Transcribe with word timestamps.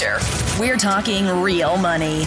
Future. 0.00 0.18
We're 0.58 0.78
talking 0.78 1.26
real 1.42 1.76
money. 1.76 2.24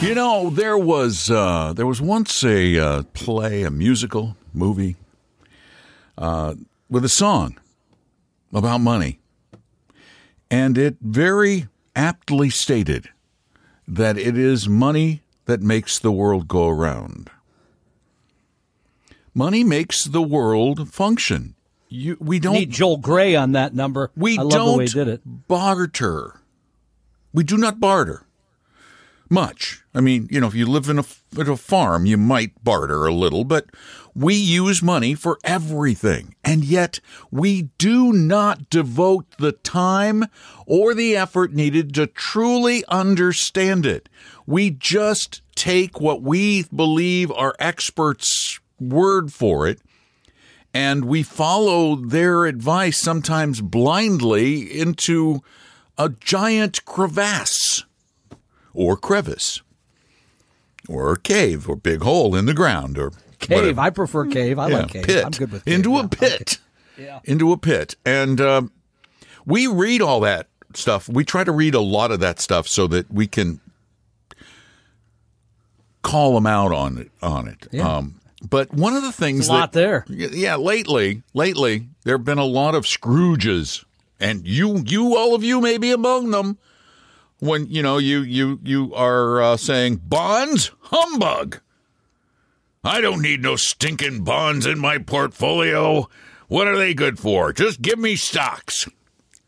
You 0.00 0.16
know, 0.16 0.50
there 0.50 0.76
was 0.76 1.30
uh, 1.30 1.72
there 1.74 1.86
was 1.86 2.00
once 2.00 2.42
a 2.42 2.76
uh, 2.76 3.02
play, 3.12 3.62
a 3.62 3.70
musical 3.70 4.36
movie, 4.52 4.96
uh, 6.18 6.56
with 6.88 7.04
a 7.04 7.08
song 7.08 7.56
about 8.52 8.78
money, 8.78 9.20
and 10.50 10.76
it 10.76 10.96
very 11.00 11.68
aptly 11.94 12.50
stated 12.50 13.10
that 13.86 14.18
it 14.18 14.36
is 14.36 14.68
money 14.68 15.22
that 15.44 15.60
makes 15.60 16.00
the 16.00 16.10
world 16.10 16.48
go 16.48 16.68
around. 16.68 17.30
Money 19.34 19.62
makes 19.62 20.04
the 20.04 20.22
world 20.22 20.92
function. 20.92 21.54
You, 21.88 22.16
we 22.20 22.40
don't 22.40 22.54
Need 22.54 22.70
Joel 22.70 22.96
Grey 22.96 23.36
on 23.36 23.52
that 23.52 23.72
number. 23.72 24.10
we 24.16 24.32
I 24.34 24.42
don't 24.42 24.50
the 24.50 24.78
way 24.78 24.84
he 24.86 24.92
did 24.92 25.08
it. 25.08 25.20
barter. 25.24 26.39
We 27.32 27.44
do 27.44 27.56
not 27.56 27.80
barter 27.80 28.26
much. 29.30 29.82
I 29.94 30.00
mean, 30.00 30.28
you 30.30 30.40
know, 30.40 30.48
if 30.48 30.54
you 30.54 30.66
live 30.66 30.88
in 30.88 30.98
a, 30.98 31.04
at 31.38 31.48
a 31.48 31.56
farm, 31.56 32.04
you 32.04 32.16
might 32.16 32.62
barter 32.64 33.06
a 33.06 33.14
little, 33.14 33.44
but 33.44 33.66
we 34.14 34.34
use 34.34 34.82
money 34.82 35.14
for 35.14 35.38
everything. 35.44 36.34
And 36.44 36.64
yet 36.64 36.98
we 37.30 37.62
do 37.78 38.12
not 38.12 38.68
devote 38.68 39.26
the 39.38 39.52
time 39.52 40.24
or 40.66 40.94
the 40.94 41.16
effort 41.16 41.52
needed 41.52 41.94
to 41.94 42.08
truly 42.08 42.84
understand 42.88 43.86
it. 43.86 44.08
We 44.46 44.70
just 44.70 45.42
take 45.54 46.00
what 46.00 46.22
we 46.22 46.64
believe 46.74 47.30
are 47.30 47.54
experts' 47.60 48.58
word 48.80 49.32
for 49.32 49.68
it 49.68 49.80
and 50.72 51.04
we 51.04 51.22
follow 51.22 51.96
their 51.96 52.46
advice 52.46 53.00
sometimes 53.00 53.60
blindly 53.60 54.78
into 54.78 55.42
a 56.04 56.08
giant 56.20 56.84
crevasse 56.84 57.84
or 58.72 58.96
crevice 58.96 59.60
or 60.88 61.12
a 61.12 61.18
cave 61.18 61.68
or 61.68 61.76
big 61.76 62.02
hole 62.02 62.34
in 62.34 62.46
the 62.46 62.54
ground 62.54 62.96
or 62.98 63.12
Cave. 63.38 63.56
whatever. 63.58 63.80
I 63.80 63.90
prefer 63.90 64.26
cave. 64.26 64.58
I 64.58 64.68
Yeah, 64.68 64.76
like 64.78 64.88
cave. 64.88 65.04
pit 65.04 65.24
I'm 65.24 65.30
good 65.32 65.52
with 65.52 65.64
cave. 65.64 65.74
into 65.74 65.90
yeah. 65.90 66.04
a 66.04 66.08
pit 66.08 66.58
yeah, 66.98 67.20
into 67.24 67.52
a 67.52 67.56
pit 67.56 67.96
and 68.04 68.40
um, 68.40 68.72
we 69.46 69.66
read 69.66 70.02
all 70.02 70.20
that 70.20 70.48
stuff 70.74 71.08
we 71.08 71.24
try 71.24 71.42
to 71.44 71.52
read 71.52 71.74
a 71.74 71.80
lot 71.80 72.10
of 72.10 72.20
that 72.20 72.38
stuff 72.40 72.68
so 72.68 72.86
that 72.86 73.10
we 73.12 73.26
can 73.26 73.60
call 76.02 76.34
them 76.34 76.46
out 76.46 76.72
on 76.72 76.98
it 76.98 77.10
on 77.22 77.48
it 77.48 77.66
Yeah. 77.72 77.96
um, 77.96 78.20
but 78.48 78.72
one 78.72 78.94
of 78.94 79.02
the 79.02 79.12
things 79.12 79.48
a 79.48 79.52
lot 79.52 79.72
that, 79.72 79.78
there. 79.78 80.04
yeah 80.08 80.56
lately 80.56 81.22
lately 81.34 81.88
there 82.04 82.16
have 82.16 82.24
been 82.24 82.38
a 82.38 82.44
lot 82.44 82.74
of 82.74 82.84
scrooges 82.84 83.84
and 84.20 84.46
you 84.46 84.82
you 84.86 85.16
all 85.16 85.34
of 85.34 85.42
you 85.42 85.60
may 85.60 85.78
be 85.78 85.90
among 85.90 86.30
them 86.30 86.58
when 87.38 87.66
you 87.66 87.82
know 87.82 87.98
you 87.98 88.20
you 88.20 88.60
you 88.62 88.94
are 88.94 89.40
uh, 89.42 89.56
saying 89.56 89.96
bonds 90.04 90.70
humbug 90.80 91.60
I 92.82 93.00
don't 93.02 93.20
need 93.20 93.42
no 93.42 93.56
stinking 93.56 94.24
bonds 94.24 94.64
in 94.64 94.78
my 94.78 94.96
portfolio. 94.96 96.08
What 96.48 96.66
are 96.66 96.78
they 96.78 96.94
good 96.94 97.18
for? 97.18 97.52
Just 97.52 97.82
give 97.82 97.98
me 97.98 98.16
stocks. 98.16 98.88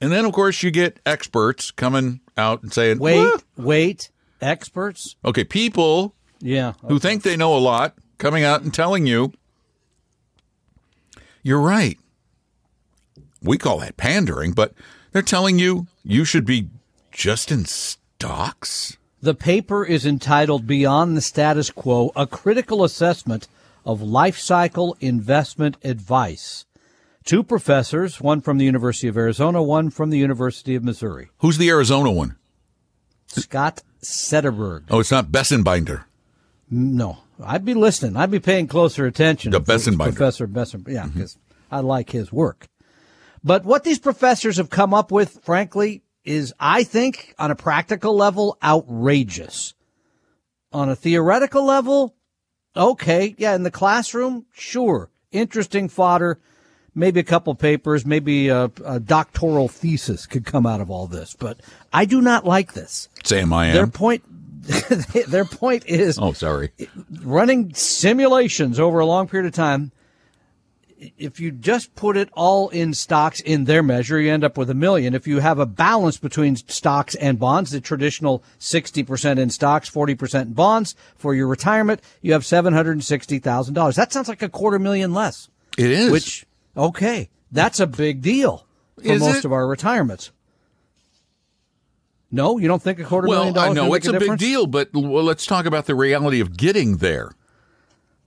And 0.03 0.13
then, 0.13 0.27
of 0.27 0.33
course, 0.33 0.63
you 0.63 0.71
get 0.71 1.01
experts 1.07 1.71
coming 1.71 2.21
out 2.37 2.63
and 2.63 2.71
saying, 2.73 2.99
Wait, 2.99 3.17
"What?" 3.17 3.45
wait. 3.57 4.11
Experts? 4.43 5.17
Okay, 5.25 5.45
people 5.45 6.15
Yeah. 6.43 6.75
who 6.87 6.99
think 6.99 7.23
they 7.23 7.37
know 7.37 7.57
a 7.57 7.59
lot 7.59 7.95
coming 8.19 8.45
out 8.45 8.61
and 8.63 8.75
telling 8.75 9.07
you, 9.07 9.33
you're 11.43 11.61
right. 11.61 11.99
We 13.43 13.59
call 13.59 13.79
that 13.79 13.97
pandering, 13.97 14.53
but 14.53 14.73
they're 15.13 15.23
telling 15.23 15.59
you 15.59 15.87
you 16.05 16.25
should 16.25 16.45
be 16.45 16.69
just 17.11 17.51
in 17.51 17.65
stocks. 17.65 18.97
The 19.21 19.35
paper 19.35 19.85
is 19.85 20.05
entitled 20.05 20.67
Beyond 20.67 21.17
the 21.17 21.21
Status 21.21 21.71
Quo 21.71 22.11
A 22.17 22.27
Critical 22.27 22.83
Assessment 22.83 23.49
of 23.85 24.03
Life 24.03 24.39
Cycle 24.39 24.97
Investment 25.01 25.77
Advice. 25.85 26.65
Two 27.25 27.45
professors, 27.45 28.21
one 28.21 28.41
from 28.41 28.59
the 28.59 28.65
University 28.65 29.07
of 29.07 29.17
Arizona, 29.17 29.63
one 29.63 29.91
from 29.91 30.11
the 30.11 30.19
University 30.19 30.75
of 30.75 30.83
Missouri. 30.83 31.31
Who's 31.39 31.59
the 31.59 31.69
Arizona 31.69 32.11
one? 32.11 32.37
Scott 33.27 33.83
Cederburg. 34.03 34.85
Oh, 34.91 34.99
it's 34.99 35.13
not 35.13 35.29
Bessembinder. 35.29 36.05
No, 36.69 37.19
I'd 37.43 37.65
be 37.65 37.75
listening. 37.75 38.17
I'd 38.17 38.31
be 38.31 38.41
paying 38.41 38.67
closer 38.67 39.07
attention. 39.07 39.53
The 39.53 39.59
if 39.59 39.69
it 39.69 39.73
was 39.73 39.87
Bessembinder. 39.87 40.17
Professor 40.17 40.49
Bessembinder. 40.49 40.93
Yeah, 40.93 41.05
mm-hmm. 41.05 41.19
because 41.19 41.39
I 41.71 41.81
like 41.81 42.11
his 42.11 42.33
work. 42.33 42.67
But 43.45 43.65
what 43.65 43.85
these 43.85 43.99
professors 43.99 44.57
have 44.57 44.71
come 44.71 44.95
up 44.95 45.11
with, 45.11 45.41
frankly, 45.45 46.03
is, 46.25 46.55
I 46.61 46.85
think, 46.85 47.35
on 47.39 47.51
a 47.51 47.57
practical 47.57 48.15
level, 48.15 48.57
outrageous. 48.63 49.75
On 50.73 50.89
a 50.89 50.97
theoretical 50.97 51.65
level, 51.65 52.15
okay, 52.77 53.35
yeah, 53.39 53.55
in 53.55 53.63
the 53.65 53.71
classroom, 53.71 54.47
sure, 54.53 55.11
interesting 55.33 55.89
fodder. 55.89 56.39
Maybe 56.95 57.21
a 57.21 57.25
couple 57.25 57.55
papers, 57.55 58.05
maybe 58.07 58.49
a, 58.49 58.71
a 58.85 59.01
doctoral 59.01 59.67
thesis 59.69 60.27
could 60.27 60.45
come 60.45 60.67
out 60.67 60.81
of 60.83 60.91
all 60.91 61.07
this. 61.07 61.35
But 61.39 61.61
I 61.93 62.05
do 62.05 62.21
not 62.21 62.45
like 62.47 62.75
this. 62.75 63.09
Sam, 63.25 63.53
I 63.53 63.67
am. 63.69 63.75
Their 63.75 63.87
point, 63.87 64.23
their 65.29 65.47
point 65.47 65.85
is 65.87 66.19
Oh, 66.19 66.33
sorry. 66.35 66.71
running 67.23 67.73
simulations 67.75 68.79
over 68.79 68.99
a 69.01 69.07
long 69.07 69.27
period 69.27 69.47
of 69.49 69.55
time, 69.55 69.91
if 71.19 71.41
you 71.41 71.51
just 71.51 71.95
put 71.95 72.17
it 72.17 72.29
all 72.33 72.69
in 72.69 72.95
stocks 72.95 73.41
in 73.41 73.65
their 73.65 73.83
measure, 73.83 74.21
you 74.21 74.33
end 74.33 74.45
up 74.45 74.57
with 74.57 74.71
a 74.71 74.75
million. 74.75 75.15
If 75.15 75.27
you 75.27 75.41
have 75.41 75.59
a 75.59 75.67
balance 75.67 76.17
between 76.17 76.57
stocks 76.57 77.15
and 77.17 77.39
bonds, 77.39 77.71
the 77.71 77.81
traditional 77.81 78.45
60% 78.59 79.39
in 79.39 79.51
stocks, 79.51 79.91
40% 79.91 80.43
in 80.43 80.53
bonds 80.53 80.95
for 81.17 81.35
your 81.35 81.47
retirement, 81.49 82.01
you 82.21 82.33
have 82.33 82.43
$760,000. 82.43 83.95
That 83.95 84.13
sounds 84.13 84.29
like 84.29 84.43
a 84.43 84.49
quarter 84.49 84.79
million 84.79 85.13
less, 85.13 85.49
It 85.77 85.91
is. 85.91 86.11
which, 86.11 86.47
okay, 86.77 87.29
that's 87.51 87.81
a 87.81 87.87
big 87.87 88.23
deal 88.23 88.67
for 88.97 89.13
Is 89.13 89.21
most 89.21 89.39
it? 89.39 89.45
of 89.45 89.53
our 89.53 89.67
retirements. 89.67 90.31
No, 92.31 92.57
you 92.57 92.67
don't 92.67 92.83
think 92.83 92.99
a 92.99 93.05
quarter 93.05 93.29
million 93.29 93.53
well, 93.53 93.67
dollars 93.67 93.79
I 93.79 93.87
know 93.87 93.95
it's 93.95 94.09
a, 94.09 94.17
a, 94.17 94.19
big 94.19 94.39
deal, 94.39 94.67
but 94.67 94.89
well, 94.95 95.23
let's 95.23 95.45
talk 95.45 95.67
about 95.67 95.85
the 95.85 95.95
reality 95.95 96.41
of 96.41 96.57
getting 96.57 96.97
there. 96.97 97.33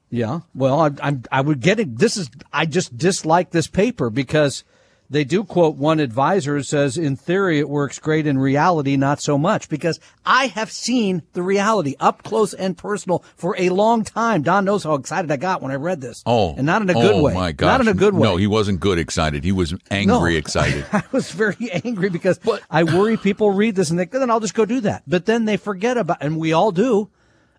Yeah. 0.10 0.42
Well, 0.54 0.80
I, 0.80 0.92
I'm, 1.02 1.24
I 1.32 1.42
would 1.42 1.60
get 1.60 1.80
it. 1.80 1.98
This 1.98 2.18
is, 2.18 2.30
I 2.54 2.66
just 2.66 2.98
dislike 2.98 3.52
this 3.52 3.68
paper 3.68 4.10
because 4.10 4.64
they 5.10 5.24
do 5.24 5.44
quote 5.44 5.76
one 5.76 6.00
advisor 6.00 6.56
who 6.58 6.64
says, 6.64 6.98
in 6.98 7.16
theory, 7.16 7.60
it 7.60 7.70
works 7.70 8.00
great. 8.00 8.26
In 8.26 8.38
reality, 8.38 8.98
not 8.98 9.22
so 9.22 9.38
much 9.38 9.70
because 9.70 10.00
I 10.26 10.48
have 10.48 10.72
seen 10.72 11.24
the 11.34 11.44
reality 11.44 11.96
up 12.00 12.24
close 12.24 12.54
and 12.54 12.78
personal 12.78 13.24
for 13.36 13.56
a 13.58 13.70
long 13.70 14.04
time. 14.04 14.42
Don 14.42 14.66
knows 14.66 14.84
how 14.84 14.96
excited 14.96 15.30
I 15.32 15.38
got 15.38 15.62
when 15.62 15.72
I 15.72 15.76
read 15.76 16.02
this. 16.02 16.24
Oh, 16.26 16.56
and 16.56 16.66
not 16.66 16.82
in 16.82 16.90
a 16.90 16.94
good 16.94 17.16
oh, 17.16 17.22
way. 17.22 17.34
My 17.34 17.52
gosh. 17.52 17.68
Not 17.68 17.82
in 17.82 17.88
a 17.88 17.94
good 17.94 18.14
way. 18.16 18.28
No, 18.28 18.38
he 18.38 18.48
wasn't 18.48 18.80
good 18.80 18.98
excited. 18.98 19.44
He 19.44 19.52
was 19.52 19.76
angry 19.92 20.34
No. 20.34 20.38
excited. 20.38 20.86
I 20.92 21.04
was 21.12 21.32
very 21.32 21.72
angry 21.84 22.10
because 22.10 22.40
I 22.70 22.84
worry 22.84 23.18
people 23.18 23.52
read 23.52 23.76
this 23.76 23.90
and 23.90 24.00
think, 24.00 24.12
then 24.12 24.32
I'll 24.32 24.40
just 24.40 24.56
go 24.56 24.66
do 24.66 24.82
that. 24.82 25.04
But 25.06 25.26
then 25.26 25.46
they 25.46 25.58
forget 25.58 25.98
about, 25.98 26.18
and 26.22 26.38
we 26.38 26.54
all 26.54 26.72
do. 26.72 27.10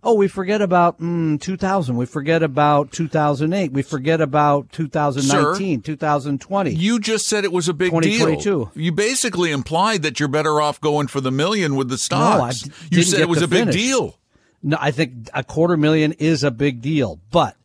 Oh, 0.06 0.14
we 0.14 0.29
forget 0.29 0.62
about 0.62 1.00
mm, 1.00 1.41
2000. 1.41 1.97
We 1.97 2.06
forget 2.06 2.44
about 2.44 2.93
2008. 2.93 3.73
We 3.73 3.82
forget 3.82 4.20
about 4.20 4.70
2019, 4.70 5.82
2020. 5.82 6.70
You 6.70 7.00
just 7.00 7.26
said 7.26 7.43
it 7.43 7.50
was 7.50 7.69
a 7.69 7.75
big 7.75 7.91
2022. 7.91 8.41
deal. 8.41 8.73
You 8.76 8.93
basically 8.93 9.50
implied 9.50 10.03
that 10.03 10.20
you're 10.20 10.29
better 10.29 10.61
off 10.61 10.81
going 10.81 11.08
for 11.08 11.20
the 11.20 11.32
million 11.32 11.75
with 11.75 11.88
the 11.88 11.99
stocks. 11.99 12.61
d- 12.61 12.70
you 12.93 13.03
said 13.03 13.19
it 13.19 13.29
was 13.29 13.43
a 13.43 13.49
big 13.49 13.73
deal. 13.73 14.17
No, 14.62 14.76
I 14.81 14.93
think 14.93 15.29
a 15.35 15.43
quarter 15.43 15.76
million 15.76 16.12
is 16.12 16.44
a 16.44 16.53
big 16.53 16.81
deal. 16.81 17.19
But 17.32 17.56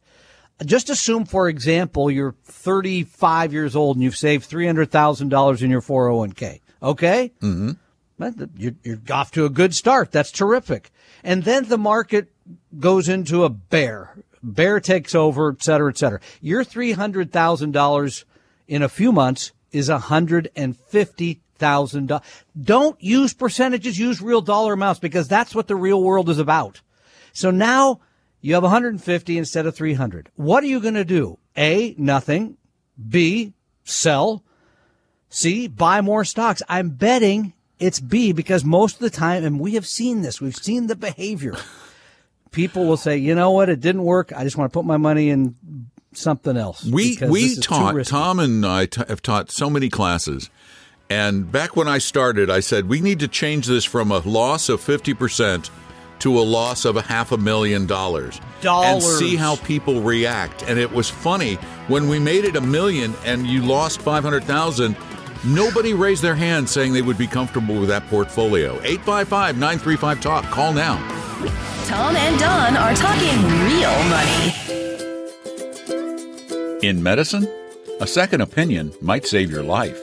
just 0.65 0.89
assume, 0.89 1.25
for 1.25 1.47
example, 1.47 2.09
you're 2.09 2.33
35 2.45 3.53
years 3.53 3.75
old 3.75 3.97
and 3.97 4.03
you've 4.03 4.17
saved 4.17 4.49
$300,000 4.49 5.61
in 5.61 5.69
your 5.69 5.81
401k. 5.81 6.59
Okay? 6.81 7.33
Mm-hmm. 7.39 7.71
You're, 8.57 8.73
you're 8.83 8.99
off 9.11 9.31
to 9.33 9.45
a 9.45 9.49
good 9.49 9.75
start. 9.75 10.11
That's 10.11 10.31
terrific. 10.31 10.91
And 11.23 11.43
then 11.43 11.65
the 11.65 11.77
market 11.77 12.31
goes 12.79 13.09
into 13.09 13.43
a 13.43 13.49
bear, 13.49 14.15
Bear 14.43 14.79
takes 14.79 15.13
over, 15.13 15.51
et 15.51 15.61
cetera, 15.61 15.91
et 15.91 15.97
cetera. 15.97 16.19
Your 16.41 16.63
$300,000 16.63 18.23
in 18.67 18.81
a 18.81 18.89
few 18.89 19.11
months 19.11 19.51
is 19.71 19.87
$150,000. 19.89 22.21
Don't 22.59 23.03
use 23.03 23.33
percentages, 23.33 23.99
use 23.99 24.19
real 24.21 24.41
dollar 24.41 24.73
amounts 24.73 24.99
because 24.99 25.27
that's 25.27 25.53
what 25.53 25.67
the 25.67 25.75
real 25.75 26.01
world 26.01 26.27
is 26.29 26.39
about. 26.39 26.81
So 27.33 27.51
now 27.51 27.99
you 28.41 28.55
have 28.55 28.63
150 28.63 29.37
instead 29.37 29.67
of 29.67 29.75
300. 29.75 30.29
What 30.35 30.63
are 30.63 30.67
you 30.67 30.79
going 30.79 30.95
to 30.95 31.05
do? 31.05 31.37
A, 31.55 31.93
nothing. 31.97 32.57
B, 33.09 33.53
sell. 33.83 34.43
C, 35.29 35.67
buy 35.67 36.01
more 36.01 36.25
stocks. 36.25 36.63
I'm 36.67 36.89
betting 36.89 37.53
it's 37.81 37.99
B 37.99 38.31
because 38.31 38.63
most 38.63 38.95
of 38.95 38.99
the 39.01 39.09
time, 39.09 39.43
and 39.43 39.59
we 39.59 39.73
have 39.73 39.87
seen 39.87 40.21
this, 40.21 40.39
we've 40.39 40.55
seen 40.55 40.87
the 40.87 40.95
behavior. 40.95 41.55
People 42.51 42.85
will 42.85 42.97
say, 42.97 43.17
you 43.17 43.33
know 43.33 43.51
what, 43.51 43.69
it 43.69 43.79
didn't 43.79 44.03
work. 44.03 44.31
I 44.35 44.43
just 44.43 44.55
want 44.57 44.71
to 44.71 44.77
put 44.77 44.85
my 44.85 44.97
money 44.97 45.29
in 45.29 45.55
something 46.13 46.57
else. 46.57 46.85
We 46.85 47.17
we 47.21 47.41
this 47.41 47.57
is 47.57 47.65
too 47.65 47.69
taught. 47.69 48.05
Tom 48.05 48.39
and 48.39 48.65
I 48.65 48.85
t- 48.85 49.01
have 49.07 49.21
taught 49.21 49.51
so 49.51 49.69
many 49.69 49.89
classes, 49.89 50.49
and 51.09 51.51
back 51.51 51.75
when 51.75 51.87
I 51.87 51.97
started, 51.97 52.49
I 52.49 52.59
said 52.59 52.87
we 52.87 53.01
need 53.01 53.19
to 53.19 53.27
change 53.27 53.67
this 53.67 53.85
from 53.85 54.11
a 54.11 54.19
loss 54.19 54.69
of 54.69 54.81
fifty 54.81 55.13
percent 55.13 55.69
to 56.19 56.39
a 56.39 56.41
loss 56.41 56.85
of 56.85 56.97
a 56.97 57.01
half 57.01 57.31
a 57.31 57.37
million 57.37 57.87
dollars, 57.87 58.39
dollars, 58.61 58.93
and 58.93 59.03
see 59.03 59.35
how 59.35 59.55
people 59.55 60.01
react. 60.01 60.63
And 60.63 60.77
it 60.77 60.91
was 60.91 61.09
funny 61.09 61.55
when 61.87 62.07
we 62.09 62.19
made 62.19 62.45
it 62.45 62.55
a 62.55 62.61
million 62.61 63.15
and 63.25 63.47
you 63.47 63.63
lost 63.63 64.01
five 64.01 64.23
hundred 64.23 64.43
thousand. 64.43 64.95
Nobody 65.43 65.95
raised 65.95 66.21
their 66.21 66.35
hand 66.35 66.69
saying 66.69 66.93
they 66.93 67.01
would 67.01 67.17
be 67.17 67.25
comfortable 67.25 67.79
with 67.79 67.89
that 67.89 68.05
portfolio. 68.07 68.73
855 68.83 69.57
935 69.57 70.21
Talk. 70.21 70.43
Call 70.45 70.71
now. 70.71 70.97
Tom 71.87 72.15
and 72.15 72.39
Don 72.39 72.77
are 72.77 72.93
talking 72.93 73.37
real 73.65 73.91
money. 74.09 74.53
In 76.87 77.01
medicine, 77.01 77.47
a 77.99 78.07
second 78.07 78.41
opinion 78.41 78.93
might 79.01 79.25
save 79.25 79.49
your 79.49 79.63
life. 79.63 79.99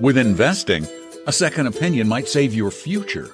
With 0.00 0.16
investing, 0.16 0.86
a 1.26 1.32
second 1.32 1.66
opinion 1.66 2.08
might 2.08 2.28
save 2.28 2.54
your 2.54 2.70
future. 2.70 3.28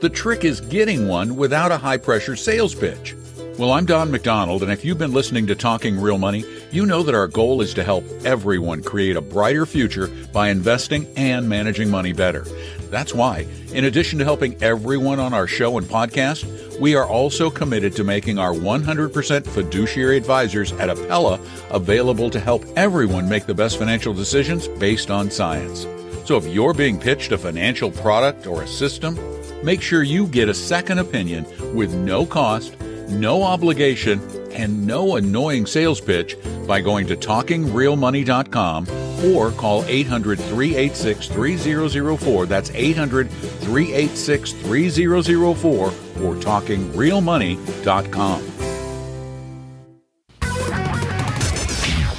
The 0.00 0.08
trick 0.08 0.44
is 0.44 0.60
getting 0.60 1.06
one 1.06 1.36
without 1.36 1.70
a 1.70 1.76
high 1.76 1.98
pressure 1.98 2.36
sales 2.36 2.74
pitch. 2.74 3.14
Well, 3.56 3.70
I'm 3.70 3.86
Don 3.86 4.10
McDonald, 4.10 4.64
and 4.64 4.72
if 4.72 4.84
you've 4.84 4.98
been 4.98 5.12
listening 5.12 5.46
to 5.46 5.54
Talking 5.54 6.00
Real 6.00 6.18
Money, 6.18 6.44
you 6.72 6.84
know 6.84 7.04
that 7.04 7.14
our 7.14 7.28
goal 7.28 7.60
is 7.60 7.72
to 7.74 7.84
help 7.84 8.04
everyone 8.24 8.82
create 8.82 9.14
a 9.14 9.20
brighter 9.20 9.64
future 9.64 10.08
by 10.32 10.48
investing 10.48 11.06
and 11.16 11.48
managing 11.48 11.88
money 11.88 12.12
better. 12.12 12.44
That's 12.90 13.14
why, 13.14 13.46
in 13.72 13.84
addition 13.84 14.18
to 14.18 14.24
helping 14.24 14.60
everyone 14.60 15.20
on 15.20 15.32
our 15.32 15.46
show 15.46 15.78
and 15.78 15.86
podcast, 15.86 16.80
we 16.80 16.96
are 16.96 17.06
also 17.06 17.48
committed 17.48 17.94
to 17.94 18.02
making 18.02 18.40
our 18.40 18.52
100% 18.52 19.46
fiduciary 19.46 20.16
advisors 20.16 20.72
at 20.72 20.88
Appella 20.88 21.38
available 21.70 22.30
to 22.30 22.40
help 22.40 22.64
everyone 22.74 23.28
make 23.28 23.46
the 23.46 23.54
best 23.54 23.78
financial 23.78 24.12
decisions 24.12 24.66
based 24.66 25.12
on 25.12 25.30
science. 25.30 25.86
So 26.24 26.36
if 26.36 26.46
you're 26.46 26.74
being 26.74 26.98
pitched 26.98 27.30
a 27.30 27.38
financial 27.38 27.92
product 27.92 28.48
or 28.48 28.62
a 28.64 28.66
system, 28.66 29.16
make 29.62 29.80
sure 29.80 30.02
you 30.02 30.26
get 30.26 30.48
a 30.48 30.54
second 30.54 30.98
opinion 30.98 31.46
with 31.72 31.94
no 31.94 32.26
cost, 32.26 32.74
no 33.08 33.42
obligation, 33.42 34.20
and 34.52 34.86
no 34.86 35.16
annoying 35.16 35.66
sales 35.66 36.00
pitch 36.00 36.36
by 36.66 36.80
going 36.80 37.06
to 37.08 37.16
talkingrealmoney.com 37.16 38.86
or 39.34 39.50
call 39.52 39.84
800 39.86 40.38
386 40.38 41.28
3004. 41.28 42.46
That's 42.46 42.70
800 42.70 43.30
386 43.30 44.52
3004 44.52 45.86
or 45.86 45.92
talkingrealmoney.com. 45.92 48.42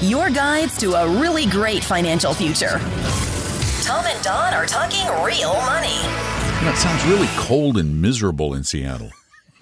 Your 0.02 0.30
guides 0.30 0.78
to 0.80 0.94
a 0.94 1.08
really 1.20 1.46
great 1.48 1.84
financial 1.84 2.34
future. 2.34 2.80
Tom 3.82 4.06
and 4.06 4.24
Don 4.24 4.54
are 4.54 4.66
talking 4.66 5.06
real 5.24 5.54
money. 5.54 6.00
That 6.64 6.78
sounds 6.78 7.04
really 7.06 7.28
cold 7.38 7.78
and 7.78 8.02
miserable 8.02 8.54
in 8.54 8.64
Seattle. 8.64 9.12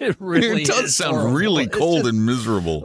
It 0.03 0.17
really 0.19 0.63
it 0.63 0.67
does 0.67 0.95
sound 0.95 1.15
horrible. 1.15 1.33
really 1.37 1.67
cold 1.67 1.99
just- 1.99 2.09
and 2.09 2.25
miserable. 2.25 2.81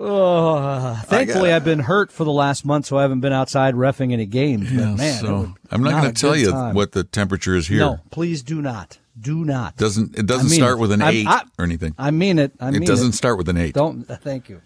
Thankfully, 1.07 1.53
I've 1.53 1.65
been 1.65 1.81
hurt 1.81 2.13
for 2.13 2.25
the 2.25 2.33
last 2.33 2.65
month, 2.65 2.87
so 2.87 2.97
I 2.99 3.03
haven't 3.03 3.21
been 3.21 3.33
outside 3.33 3.75
refing 3.75 4.13
any 4.13 4.27
games. 4.27 4.71
But 4.71 4.97
man, 4.97 5.21
so 5.21 5.55
I'm 5.71 5.83
not, 5.83 5.91
not 5.93 6.03
going 6.03 6.15
to 6.15 6.21
tell 6.21 6.37
you 6.37 6.51
time. 6.51 6.75
what 6.75 6.93
the 6.93 7.05
temperature 7.05 7.55
is 7.57 7.67
here. 7.69 7.79
No, 7.81 8.01
please 8.11 8.43
do 8.43 8.63
not. 8.63 8.99
Do 9.21 9.45
not. 9.45 9.77
Doesn't 9.77 10.17
it 10.17 10.27
doesn't 10.27 10.47
I 10.47 10.51
mean 10.51 10.61
start 10.61 10.79
with 10.79 10.93
an 10.93 11.03
I'm- 11.03 11.13
eight 11.15 11.27
I- 11.27 11.43
or 11.59 11.65
anything? 11.65 11.95
I 11.99 12.11
mean 12.13 12.39
it. 12.39 12.53
I 12.61 12.71
mean 12.71 12.83
it 12.83 12.87
doesn't 12.87 13.13
start 13.13 13.37
with 13.37 13.49
an 13.49 13.57
eight. 13.57 13.75
Don't. 13.75 14.09
uh, 14.09 14.17
Thank 14.17 14.49
you. 14.49 14.61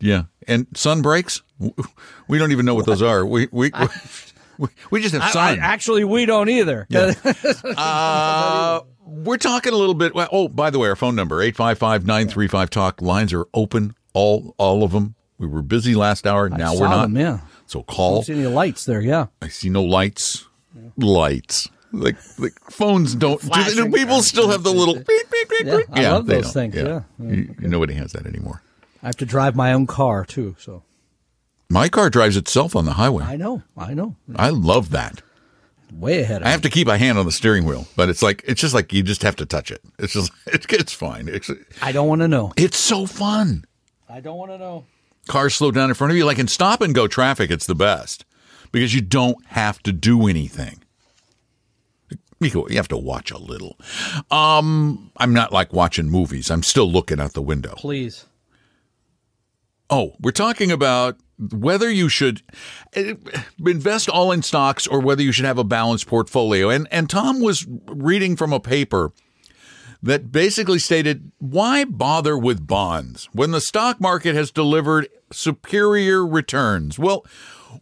Yeah, 0.00 0.24
and 0.46 0.66
sun 0.74 1.02
breaks. 1.02 1.42
We 2.28 2.38
don't 2.38 2.52
even 2.52 2.64
know 2.64 2.76
what 2.76 2.86
those 2.86 3.02
are. 3.02 3.26
We 3.26 3.48
we 3.50 3.72
we, 4.58 4.68
we 4.92 5.00
just 5.02 5.14
have 5.14 5.22
I- 5.22 5.30
sun. 5.30 5.58
I- 5.58 5.62
actually, 5.64 6.04
we 6.04 6.26
don't 6.26 6.48
either. 6.48 6.86
Yeah. 6.88 7.14
Uh, 7.76 8.80
we're 9.08 9.36
talking 9.38 9.72
a 9.72 9.76
little 9.76 9.94
bit. 9.94 10.14
Well, 10.14 10.28
oh, 10.30 10.48
by 10.48 10.70
the 10.70 10.78
way, 10.78 10.88
our 10.88 10.96
phone 10.96 11.16
number 11.16 11.36
855-935-TALK. 11.50 13.02
Lines 13.02 13.32
are 13.32 13.46
open, 13.54 13.94
all 14.12 14.54
all 14.58 14.84
of 14.84 14.92
them. 14.92 15.14
We 15.38 15.46
were 15.46 15.62
busy 15.62 15.94
last 15.94 16.26
hour. 16.26 16.48
Now 16.48 16.74
saw 16.74 16.80
we're 16.80 16.88
not. 16.88 17.02
them, 17.02 17.16
yeah. 17.16 17.40
So 17.66 17.80
I 17.80 17.92
call. 17.92 18.14
don't 18.16 18.24
see 18.24 18.32
any 18.34 18.46
lights 18.46 18.84
there. 18.84 19.00
Yeah. 19.00 19.26
I 19.42 19.48
see 19.48 19.68
no 19.70 19.82
lights. 19.82 20.46
Lights. 20.96 21.68
Like 21.92 22.16
like 22.38 22.52
phones 22.70 23.14
don't. 23.14 23.40
Do, 23.40 23.48
they, 23.64 23.74
do 23.74 23.90
people 23.90 24.20
still 24.22 24.50
have 24.50 24.62
the 24.62 24.72
little 24.72 24.94
beep 24.94 25.06
beep 25.06 25.48
beep? 25.48 25.66
Yeah, 25.66 25.76
beep? 25.78 25.86
I 25.92 26.10
love 26.10 26.26
those 26.26 26.52
don't. 26.52 26.72
things, 26.72 26.74
yeah. 26.74 27.02
You- 27.18 27.54
nobody 27.60 27.94
has 27.94 28.12
that 28.12 28.26
anymore. 28.26 28.62
I 29.02 29.06
have 29.06 29.16
to 29.16 29.26
drive 29.26 29.56
my 29.56 29.72
own 29.72 29.86
car 29.86 30.24
too. 30.26 30.54
So 30.58 30.82
My 31.70 31.88
car 31.88 32.10
drives 32.10 32.36
itself 32.36 32.76
on 32.76 32.84
the 32.84 32.94
highway. 32.94 33.24
I 33.24 33.36
know. 33.36 33.62
I 33.76 33.94
know. 33.94 34.16
I 34.36 34.50
love 34.50 34.90
that. 34.90 35.22
Way 35.92 36.20
ahead. 36.20 36.42
Of 36.42 36.48
I 36.48 36.50
have 36.50 36.62
to 36.62 36.70
keep 36.70 36.86
a 36.88 36.98
hand 36.98 37.18
on 37.18 37.26
the 37.26 37.32
steering 37.32 37.64
wheel, 37.64 37.86
but 37.96 38.08
it's 38.08 38.22
like 38.22 38.42
it's 38.46 38.60
just 38.60 38.74
like 38.74 38.92
you 38.92 39.02
just 39.02 39.22
have 39.22 39.36
to 39.36 39.46
touch 39.46 39.70
it. 39.70 39.80
It's 39.98 40.12
just 40.12 40.32
it's, 40.46 40.66
it's 40.70 40.92
fine. 40.92 41.28
It's 41.28 41.50
I 41.82 41.92
don't 41.92 42.08
want 42.08 42.20
to 42.20 42.28
know. 42.28 42.52
it's 42.56 42.78
so 42.78 43.06
fun. 43.06 43.64
I 44.08 44.20
don't 44.20 44.36
want 44.36 44.50
to 44.50 44.58
know. 44.58 44.84
Cars 45.28 45.54
slow 45.54 45.70
down 45.70 45.90
in 45.90 45.94
front 45.94 46.10
of 46.10 46.16
you, 46.16 46.24
like 46.24 46.38
in 46.38 46.48
stop 46.48 46.80
and 46.80 46.94
go 46.94 47.06
traffic. 47.06 47.50
It's 47.50 47.66
the 47.66 47.74
best 47.74 48.24
because 48.72 48.94
you 48.94 49.00
don't 49.00 49.44
have 49.46 49.82
to 49.84 49.92
do 49.92 50.26
anything. 50.26 50.82
You 52.40 52.66
you 52.70 52.76
have 52.76 52.88
to 52.88 52.96
watch 52.96 53.30
a 53.30 53.38
little. 53.38 53.76
Um, 54.30 55.10
I'm 55.16 55.32
not 55.32 55.52
like 55.52 55.72
watching 55.72 56.08
movies. 56.08 56.50
I'm 56.50 56.62
still 56.62 56.90
looking 56.90 57.20
out 57.20 57.32
the 57.32 57.42
window. 57.42 57.74
Please. 57.76 58.26
Oh, 59.90 60.14
we're 60.20 60.30
talking 60.30 60.70
about 60.70 61.16
whether 61.38 61.90
you 61.90 62.08
should 62.08 62.42
eh, 62.94 63.14
invest 63.64 64.08
all 64.08 64.32
in 64.32 64.42
stocks 64.42 64.86
or 64.86 65.00
whether 65.00 65.22
you 65.22 65.32
should 65.32 65.44
have 65.44 65.58
a 65.58 65.64
balanced 65.64 66.06
portfolio. 66.06 66.68
And 66.70 66.88
and 66.90 67.08
Tom 67.08 67.40
was 67.40 67.66
reading 67.86 68.36
from 68.36 68.52
a 68.52 68.60
paper 68.60 69.12
that 70.02 70.30
basically 70.30 70.78
stated 70.78 71.32
why 71.38 71.84
bother 71.84 72.36
with 72.38 72.66
bonds 72.66 73.28
when 73.32 73.50
the 73.50 73.60
stock 73.60 74.00
market 74.00 74.34
has 74.34 74.50
delivered 74.50 75.08
superior 75.32 76.26
returns? 76.26 76.98
Well, 76.98 77.24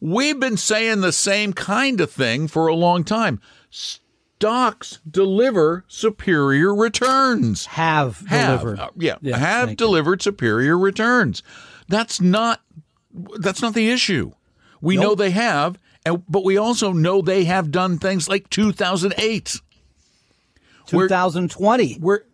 we've 0.01 0.41
been 0.41 0.57
saying 0.57 1.01
the 1.01 1.13
same 1.13 1.53
kind 1.53 2.01
of 2.01 2.11
thing 2.11 2.49
for 2.49 2.67
a 2.69 2.75
long 2.75 3.05
time. 3.05 3.41
Stocks 3.71 5.01
deliver 5.11 5.85
superior 5.89 6.75
returns 6.75 7.67
Have, 7.67 8.21
have 8.29 8.61
delivered. 8.61 8.81
uh, 8.81 8.91
yeah, 8.97 9.17
Yeah, 9.23 9.39
have 9.39 9.69
thank 9.69 9.71
you. 9.81 9.87
delivered 9.87 10.21
superior 10.23 10.79
returns. 10.79 11.43
That's 11.89 12.21
not 12.21 12.61
that's 13.39 13.63
not 13.63 13.75
the 13.75 13.91
issue. 13.91 14.33
We 14.81 14.97
know 14.97 15.15
they 15.15 15.31
have, 15.31 15.79
and, 16.05 16.23
but 16.29 16.45
we 16.45 16.57
also 16.57 16.93
know 16.93 17.23
they 17.23 17.45
have 17.45 17.71
done 17.71 17.99
things 17.99 18.29
like 18.29 18.51
2008, 18.51 19.61
2020. 20.87 21.95
where 21.95 22.25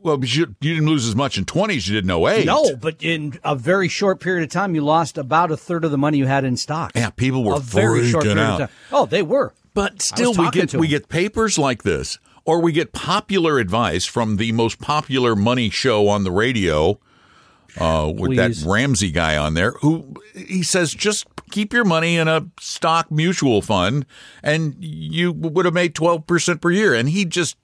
well, 0.00 0.24
you, 0.24 0.54
you 0.60 0.74
didn't 0.74 0.86
lose 0.86 1.08
as 1.08 1.16
much 1.16 1.38
in 1.38 1.44
20s 1.44 1.76
as 1.76 1.88
you 1.88 2.00
did 2.00 2.04
in 2.04 2.10
08. 2.10 2.46
No, 2.46 2.76
but 2.76 3.02
in 3.02 3.38
a 3.42 3.56
very 3.56 3.88
short 3.88 4.20
period 4.20 4.44
of 4.44 4.50
time, 4.50 4.74
you 4.74 4.80
lost 4.80 5.18
about 5.18 5.50
a 5.50 5.56
third 5.56 5.84
of 5.84 5.90
the 5.90 5.98
money 5.98 6.18
you 6.18 6.26
had 6.26 6.44
in 6.44 6.56
stock. 6.56 6.92
Yeah, 6.94 7.10
people 7.10 7.42
were 7.42 7.56
a 7.56 7.60
very 7.60 8.08
short 8.08 8.24
period 8.24 8.38
out. 8.38 8.60
of 8.60 8.68
time. 8.68 8.76
Oh, 8.92 9.06
they 9.06 9.22
were. 9.22 9.54
But 9.74 10.02
still, 10.02 10.34
we 10.34 10.50
get 10.50 10.74
we 10.74 10.88
get 10.88 11.08
papers 11.08 11.58
like 11.58 11.82
this, 11.82 12.18
or 12.44 12.60
we 12.60 12.72
get 12.72 12.92
popular 12.92 13.58
advice 13.58 14.04
from 14.04 14.36
the 14.36 14.52
most 14.52 14.80
popular 14.80 15.36
money 15.36 15.70
show 15.70 16.08
on 16.08 16.24
the 16.24 16.32
radio, 16.32 16.98
uh, 17.78 18.12
with 18.14 18.32
Please. 18.32 18.62
that 18.62 18.70
Ramsey 18.70 19.10
guy 19.10 19.36
on 19.36 19.54
there, 19.54 19.72
who 19.80 20.14
he 20.34 20.62
says 20.62 20.92
just 20.92 21.26
keep 21.50 21.72
your 21.72 21.84
money 21.84 22.16
in 22.16 22.28
a 22.28 22.46
stock 22.60 23.10
mutual 23.10 23.62
fund, 23.62 24.06
and 24.42 24.76
you 24.78 25.32
would 25.32 25.64
have 25.64 25.74
made 25.74 25.94
twelve 25.94 26.26
percent 26.26 26.60
per 26.60 26.70
year, 26.70 26.94
and 26.94 27.08
he 27.08 27.24
just 27.24 27.56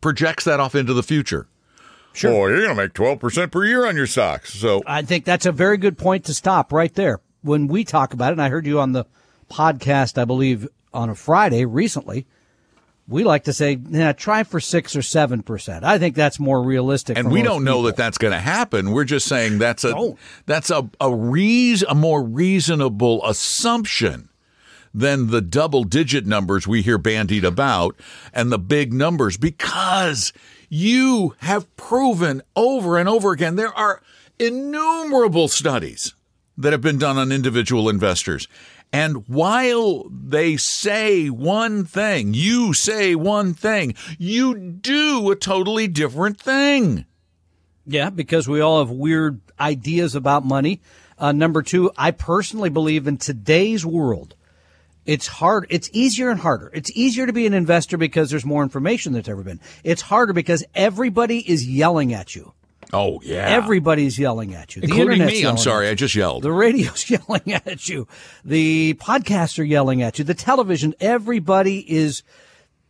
projects 0.00 0.44
that 0.44 0.60
off 0.60 0.74
into 0.74 0.94
the 0.94 1.02
future. 1.02 1.48
Sure. 2.12 2.32
Oh, 2.32 2.46
you're 2.48 2.64
going 2.64 2.76
to 2.76 2.82
make 2.82 2.94
twelve 2.94 3.20
percent 3.20 3.52
per 3.52 3.64
year 3.64 3.86
on 3.86 3.96
your 3.96 4.06
stocks, 4.06 4.54
so 4.54 4.82
I 4.86 5.02
think 5.02 5.24
that's 5.24 5.46
a 5.46 5.52
very 5.52 5.76
good 5.76 5.98
point 5.98 6.24
to 6.24 6.34
stop 6.34 6.72
right 6.72 6.94
there. 6.94 7.20
When 7.42 7.68
we 7.68 7.84
talk 7.84 8.12
about 8.12 8.30
it, 8.30 8.32
and 8.32 8.42
I 8.42 8.48
heard 8.48 8.66
you 8.66 8.80
on 8.80 8.92
the 8.92 9.04
podcast, 9.50 10.18
I 10.18 10.24
believe, 10.24 10.68
on 10.92 11.08
a 11.08 11.14
Friday 11.14 11.64
recently, 11.64 12.26
We 13.08 13.24
like 13.24 13.44
to 13.44 13.54
say, 13.54 13.78
yeah, 13.88 14.12
try 14.12 14.42
for 14.42 14.60
six 14.60 14.94
or 14.94 15.00
seven 15.00 15.42
percent. 15.42 15.82
I 15.84 15.98
think 15.98 16.14
that's 16.14 16.38
more 16.38 16.62
realistic. 16.62 17.16
And 17.16 17.30
we 17.30 17.42
don't 17.42 17.64
know 17.64 17.76
people. 17.76 17.82
that 17.84 17.96
that's 17.96 18.18
going 18.18 18.34
to 18.34 18.40
happen. 18.40 18.90
We're 18.90 19.04
just 19.04 19.26
saying 19.26 19.58
that's 19.58 19.82
a 19.84 19.92
no. 19.92 20.18
that's 20.44 20.70
a 20.70 20.88
a, 21.00 21.14
reason, 21.14 21.88
a 21.90 21.94
more 21.94 22.22
reasonable 22.22 23.26
assumption 23.26 24.28
than 24.92 25.28
the 25.28 25.40
double 25.40 25.84
digit 25.84 26.26
numbers 26.26 26.66
we 26.66 26.82
hear 26.82 26.98
bandied 26.98 27.44
about 27.44 27.96
and 28.32 28.52
the 28.52 28.58
big 28.58 28.92
numbers 28.92 29.36
because 29.36 30.32
you 30.68 31.34
have 31.38 31.74
proven 31.76 32.42
over 32.56 32.98
and 32.98 33.08
over 33.08 33.32
again 33.32 33.56
there 33.56 33.72
are 33.74 34.02
innumerable 34.38 35.48
studies 35.48 36.14
that 36.56 36.72
have 36.72 36.80
been 36.80 36.98
done 36.98 37.16
on 37.16 37.30
individual 37.30 37.88
investors 37.88 38.48
and 38.92 39.28
while 39.28 40.04
they 40.10 40.56
say 40.56 41.28
one 41.28 41.84
thing, 41.84 42.32
you 42.32 42.72
say 42.72 43.14
one 43.14 43.52
thing, 43.54 43.94
you 44.18 44.54
do 44.54 45.30
a 45.30 45.36
totally 45.36 45.88
different 45.88 46.40
thing. 46.40 47.04
Yeah, 47.86 48.10
because 48.10 48.48
we 48.48 48.60
all 48.60 48.78
have 48.78 48.90
weird 48.90 49.40
ideas 49.60 50.14
about 50.14 50.44
money. 50.44 50.80
Uh, 51.18 51.32
number 51.32 51.62
two, 51.62 51.90
I 51.96 52.12
personally 52.12 52.70
believe 52.70 53.06
in 53.06 53.16
today's 53.16 53.84
world, 53.84 54.34
it's 55.04 55.26
hard. 55.26 55.66
It's 55.70 55.88
easier 55.94 56.28
and 56.28 56.38
harder. 56.38 56.70
It's 56.74 56.90
easier 56.94 57.26
to 57.26 57.32
be 57.32 57.46
an 57.46 57.54
investor 57.54 57.96
because 57.96 58.28
there's 58.28 58.44
more 58.44 58.62
information 58.62 59.12
than 59.12 59.22
there's 59.22 59.32
ever 59.32 59.42
been. 59.42 59.60
It's 59.82 60.02
harder 60.02 60.34
because 60.34 60.64
everybody 60.74 61.38
is 61.38 61.66
yelling 61.66 62.12
at 62.12 62.34
you. 62.34 62.52
Oh 62.92 63.20
yeah, 63.22 63.46
everybody's 63.48 64.18
yelling 64.18 64.54
at 64.54 64.74
you, 64.74 64.80
the 64.80 64.88
including 64.88 65.26
me. 65.26 65.44
I'm 65.44 65.58
sorry, 65.58 65.88
I 65.88 65.94
just 65.94 66.14
yelled. 66.14 66.42
The 66.42 66.52
radio's 66.52 67.10
yelling 67.10 67.52
at 67.52 67.88
you. 67.88 68.08
The 68.44 68.94
podcasts 68.94 69.58
are 69.58 69.64
yelling 69.64 70.02
at 70.02 70.18
you. 70.18 70.24
The 70.24 70.34
television. 70.34 70.94
Everybody 71.00 71.80
is 71.90 72.22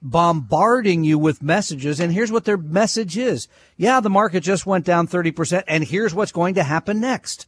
bombarding 0.00 1.02
you 1.02 1.18
with 1.18 1.42
messages. 1.42 1.98
And 1.98 2.12
here's 2.12 2.30
what 2.30 2.44
their 2.44 2.56
message 2.56 3.18
is: 3.18 3.48
Yeah, 3.76 3.98
the 3.98 4.10
market 4.10 4.42
just 4.44 4.66
went 4.66 4.84
down 4.84 5.08
thirty 5.08 5.32
percent, 5.32 5.64
and 5.66 5.82
here's 5.82 6.14
what's 6.14 6.32
going 6.32 6.54
to 6.54 6.62
happen 6.62 7.00
next. 7.00 7.46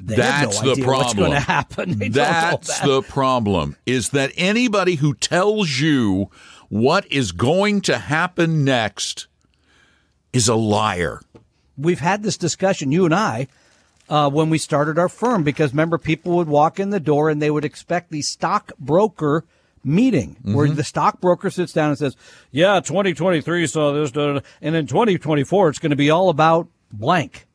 They 0.00 0.14
That's 0.14 0.62
no 0.62 0.74
the 0.74 0.82
problem. 0.82 1.04
What's 1.06 1.14
going 1.14 1.32
to 1.32 1.40
happen? 1.40 1.94
They 1.98 2.08
That's 2.08 2.78
that. 2.78 2.86
the 2.86 3.02
problem. 3.02 3.76
Is 3.84 4.10
that 4.10 4.32
anybody 4.36 4.94
who 4.96 5.14
tells 5.14 5.80
you 5.80 6.30
what 6.68 7.10
is 7.10 7.32
going 7.32 7.80
to 7.82 7.98
happen 7.98 8.64
next 8.64 9.26
is 10.32 10.48
a 10.48 10.54
liar 10.54 11.20
we've 11.78 12.00
had 12.00 12.22
this 12.22 12.36
discussion, 12.36 12.92
you 12.92 13.04
and 13.04 13.14
I, 13.14 13.48
uh, 14.08 14.30
when 14.30 14.50
we 14.50 14.58
started 14.58 14.98
our 14.98 15.08
firm, 15.08 15.44
because 15.44 15.72
remember, 15.72 15.98
people 15.98 16.36
would 16.36 16.48
walk 16.48 16.80
in 16.80 16.90
the 16.90 17.00
door 17.00 17.30
and 17.30 17.40
they 17.40 17.50
would 17.50 17.64
expect 17.64 18.10
the 18.10 18.22
stockbroker 18.22 19.44
meeting 19.84 20.36
mm-hmm. 20.36 20.54
where 20.54 20.68
the 20.68 20.84
stockbroker 20.84 21.50
sits 21.50 21.72
down 21.72 21.90
and 21.90 21.98
says, 21.98 22.16
Yeah, 22.50 22.80
2023 22.80 23.66
saw 23.66 23.92
this, 23.92 24.12
and 24.60 24.76
in 24.76 24.86
2024, 24.86 25.68
it's 25.68 25.78
going 25.78 25.90
to 25.90 25.96
be 25.96 26.10
all 26.10 26.30
about 26.30 26.68
blank. 26.92 27.47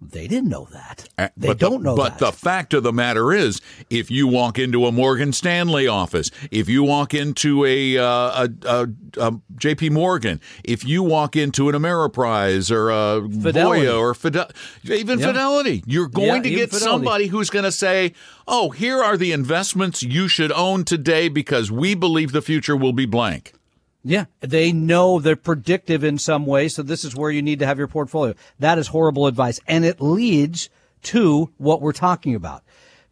They 0.00 0.28
didn't 0.28 0.50
know 0.50 0.68
that. 0.70 1.08
Uh, 1.16 1.28
they 1.36 1.48
but 1.48 1.58
don't 1.58 1.82
the, 1.82 1.90
know 1.90 1.96
but 1.96 2.18
that. 2.18 2.18
the 2.18 2.32
fact 2.32 2.74
of 2.74 2.82
the 2.82 2.92
matter 2.92 3.32
is, 3.32 3.60
if 3.88 4.10
you 4.10 4.26
walk 4.26 4.58
into 4.58 4.86
a 4.86 4.92
Morgan 4.92 5.32
Stanley 5.32 5.86
office, 5.86 6.30
if 6.50 6.68
you 6.68 6.82
walk 6.82 7.14
into 7.14 7.64
a, 7.64 7.96
uh, 7.96 8.04
a, 8.04 8.48
a, 8.66 8.88
a 9.18 9.40
J.P. 9.56 9.90
Morgan, 9.90 10.40
if 10.62 10.84
you 10.84 11.02
walk 11.02 11.36
into 11.36 11.68
an 11.68 11.74
Ameriprise 11.74 12.70
or 12.70 12.90
a 12.90 13.26
Fidelity. 13.28 13.86
Voya 13.86 13.98
or 13.98 14.14
Fidel, 14.14 14.50
even 14.84 15.18
yeah. 15.18 15.28
Fidelity, 15.28 15.82
you're 15.86 16.08
going 16.08 16.26
yeah, 16.28 16.42
to 16.42 16.50
get 16.50 16.70
Fidelity. 16.70 16.84
somebody 16.84 17.26
who's 17.28 17.48
going 17.48 17.64
to 17.64 17.72
say, 17.72 18.12
"Oh, 18.46 18.70
here 18.70 19.02
are 19.02 19.16
the 19.16 19.32
investments 19.32 20.02
you 20.02 20.28
should 20.28 20.52
own 20.52 20.84
today 20.84 21.28
because 21.28 21.70
we 21.70 21.94
believe 21.94 22.32
the 22.32 22.42
future 22.42 22.76
will 22.76 22.92
be 22.92 23.06
blank." 23.06 23.54
Yeah, 24.04 24.26
they 24.40 24.70
know 24.70 25.18
they're 25.18 25.34
predictive 25.34 26.04
in 26.04 26.18
some 26.18 26.44
way, 26.44 26.68
so 26.68 26.82
this 26.82 27.04
is 27.04 27.16
where 27.16 27.30
you 27.30 27.40
need 27.40 27.58
to 27.60 27.66
have 27.66 27.78
your 27.78 27.88
portfolio. 27.88 28.34
That 28.58 28.78
is 28.78 28.88
horrible 28.88 29.26
advice, 29.26 29.60
and 29.66 29.84
it 29.84 30.00
leads 30.00 30.68
to 31.04 31.50
what 31.56 31.80
we're 31.80 31.92
talking 31.92 32.34
about. 32.34 32.62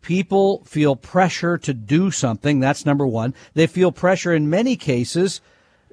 People 0.03 0.65
feel 0.65 0.95
pressure 0.95 1.57
to 1.59 1.73
do 1.73 2.11
something. 2.11 2.61
That's 2.61 2.85
number 2.85 3.07
one. 3.07 3.35
They 3.55 3.67
feel 3.67 3.91
pressure 3.91 4.35
in 4.35 4.51
many 4.51 4.77
cases 4.77 5.41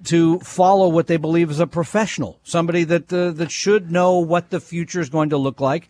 to 0.06 0.40
follow 0.40 0.90
what 0.90 1.08
they 1.08 1.18
believe 1.18 1.50
is 1.50 1.60
a 1.60 1.68
professional, 1.68 2.40
somebody 2.44 2.84
that 2.86 3.12
uh, 3.14 3.32
that 3.32 3.52
should 3.52 3.92
know 3.92 4.18
what 4.18 4.50
the 4.50 4.60
future 4.60 5.00
is 5.00 5.10
going 5.10 5.30
to 5.30 5.38
look 5.38 5.62
like. 5.62 5.90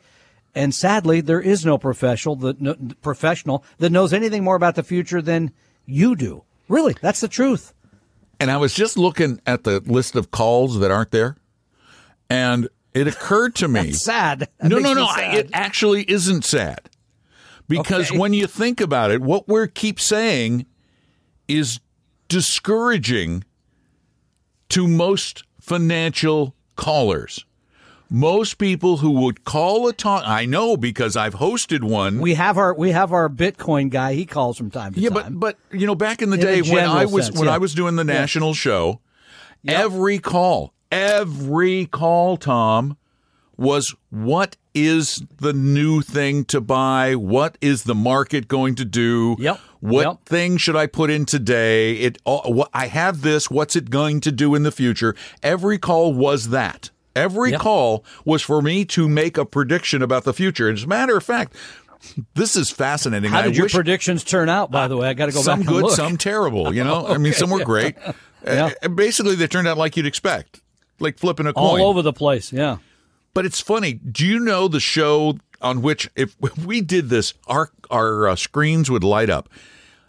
And 0.54 0.74
sadly, 0.74 1.22
there 1.22 1.42
is 1.42 1.66
no 1.66 1.78
professional 1.78 2.36
that 2.38 2.60
no, 2.60 2.76
professional 3.02 3.64
that 3.78 3.92
knows 3.92 4.14
anything 4.14 4.44
more 4.44 4.56
about 4.56 4.76
the 4.76 4.84
future 4.84 5.22
than 5.22 5.52
you 5.86 6.16
do. 6.16 6.44
Really, 6.68 6.96
that's 7.02 7.22
the 7.22 7.28
truth. 7.28 7.74
And 8.40 8.50
I 8.50 8.58
was 8.58 8.74
just 8.74 8.98
looking 8.98 9.42
at 9.46 9.64
the 9.64 9.82
list 9.82 10.16
of 10.16 10.32
calls 10.32 10.80
that 10.80 10.92
aren't 10.92 11.12
there, 11.12 11.36
and 12.30 12.70
it 12.94 13.08
occurred 13.08 13.56
to 13.56 13.68
me. 13.68 13.92
sad. 13.94 14.40
That 14.40 14.70
no, 14.70 14.80
no, 14.80 14.94
no. 14.94 15.10
It 15.18 15.50
actually 15.54 16.10
isn't 16.10 16.46
sad 16.46 16.90
because 17.68 18.10
okay. 18.10 18.18
when 18.18 18.34
you 18.34 18.48
think 18.48 18.82
about 18.82 19.12
it, 19.12 19.22
what 19.22 19.48
we 19.48 19.68
keep 19.68 20.00
saying 20.00 20.66
is 21.48 21.80
discouraging 22.28 23.44
to 24.70 24.88
most 24.88 25.44
financial 25.60 26.56
callers 26.76 27.46
most 28.10 28.58
people 28.58 28.98
who 28.98 29.12
would 29.12 29.44
call 29.44 29.88
a 29.88 29.94
talk 29.94 30.24
I 30.26 30.46
know 30.46 30.78
because 30.78 31.16
I've 31.16 31.36
hosted 31.36 31.84
one. 31.84 32.20
We 32.20 32.34
have 32.34 32.58
our 32.58 32.74
we 32.74 32.92
have 32.92 33.14
our 33.14 33.30
Bitcoin 33.30 33.90
guy. 33.90 34.14
He 34.14 34.26
calls 34.26 34.58
from 34.58 34.72
time 34.72 34.94
to 34.94 35.00
yeah, 35.00 35.10
time. 35.10 35.38
but 35.38 35.58
but 35.70 35.78
you 35.80 35.86
know 35.86 35.96
back 35.96 36.22
in 36.22 36.30
the 36.30 36.36
in 36.36 36.42
day 36.42 36.62
when 36.62 36.86
I 36.86 37.06
was 37.06 37.28
sense, 37.28 37.38
when 37.38 37.48
yeah. 37.48 37.56
I 37.56 37.58
was 37.58 37.74
doing 37.74 37.96
the 37.96 38.04
national 38.04 38.50
yeah. 38.50 38.56
show, 38.56 39.02
yep. 39.62 39.80
every 39.80 40.20
call, 40.20 40.74
every 40.92 41.86
call, 41.86 42.38
Tom, 42.38 42.98
was 43.58 43.94
what 44.10 44.56
is 44.74 45.24
the 45.38 45.54
new 45.54 46.02
thing 46.02 46.46
to 46.46 46.62
buy? 46.62 47.16
What 47.16 47.58
is 47.62 47.84
the 47.84 47.96
market 47.96 48.48
going 48.48 48.76
to 48.76 48.86
do? 48.86 49.36
Yep. 49.40 49.60
What 49.82 50.06
yep. 50.06 50.26
thing 50.26 50.58
should 50.58 50.76
I 50.76 50.88
put 50.88 51.10
in 51.10 51.26
today? 51.26 51.94
It 51.94 52.18
what 52.24 52.70
I 52.74 52.88
have 52.88 53.22
this. 53.22 53.52
What's 53.52 53.76
it 53.76 53.90
going 53.90 54.22
to 54.22 54.32
do 54.32 54.56
in 54.56 54.64
the 54.64 54.72
future? 54.72 55.16
Every 55.44 55.78
call 55.78 56.14
was 56.14 56.50
that. 56.50 56.90
Every 57.20 57.52
yep. 57.52 57.62
call 57.62 58.04
was 58.26 58.42
for 58.42 58.62
me 58.62 58.86
to 58.86 59.10
make 59.10 59.38
a 59.38 59.46
prediction 59.46 60.02
about 60.02 60.24
the 60.24 60.34
future. 60.34 60.70
As 60.70 60.84
a 60.84 60.88
matter 60.88 61.18
of 61.18 61.24
fact, 61.24 61.54
this 62.36 62.56
is 62.56 62.72
fascinating. 62.72 63.30
How 63.32 63.42
did 63.42 63.54
I 63.54 63.56
your 63.56 63.66
wish, 63.66 63.74
predictions 63.74 64.24
turn 64.24 64.50
out? 64.50 64.72
By 64.72 64.88
the 64.88 64.98
way, 64.98 65.10
I 65.10 65.14
got 65.14 65.28
to 65.28 65.32
go 65.32 65.42
some 65.42 65.60
back. 65.60 65.66
Some 65.66 65.76
good, 65.76 65.84
look. 65.84 65.96
some 65.96 66.18
terrible. 66.18 66.74
You 66.74 66.84
know, 66.84 67.06
okay. 67.06 67.14
I 67.16 67.18
mean, 67.18 67.34
some 67.34 67.50
were 67.50 67.64
great. 67.64 67.96
yeah. 68.46 68.72
Uh, 68.82 68.88
basically, 68.90 69.36
they 69.36 69.48
turned 69.48 69.68
out 69.68 69.78
like 69.78 69.98
you'd 69.98 70.06
expect, 70.06 70.62
like 71.00 71.18
flipping 71.18 71.48
a 71.48 71.54
coin, 71.54 71.82
all 71.82 71.88
over 71.88 72.02
the 72.02 72.14
place. 72.14 72.54
Yeah. 72.54 72.78
But 73.34 73.46
it's 73.46 73.60
funny. 73.60 73.94
Do 73.94 74.26
you 74.26 74.40
know 74.40 74.68
the 74.68 74.80
show 74.80 75.38
on 75.62 75.82
which, 75.82 76.10
if 76.16 76.36
we 76.66 76.82
did 76.82 77.10
this, 77.10 77.34
our 77.48 77.72
our 77.90 78.30
uh, 78.30 78.36
screens 78.36 78.90
would 78.90 79.04
light 79.04 79.30
up? 79.30 79.50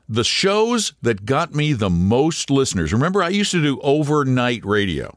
The 0.09 0.25
shows 0.25 0.95
that 1.03 1.25
got 1.25 1.55
me 1.55 1.73
the 1.73 1.91
most 1.91 2.51
listeners. 2.51 2.93
Remember, 2.93 3.23
I 3.23 3.29
used 3.29 3.53
to 3.53 3.63
do 3.63 3.81
overnight 3.81 4.65
radio. 4.65 5.17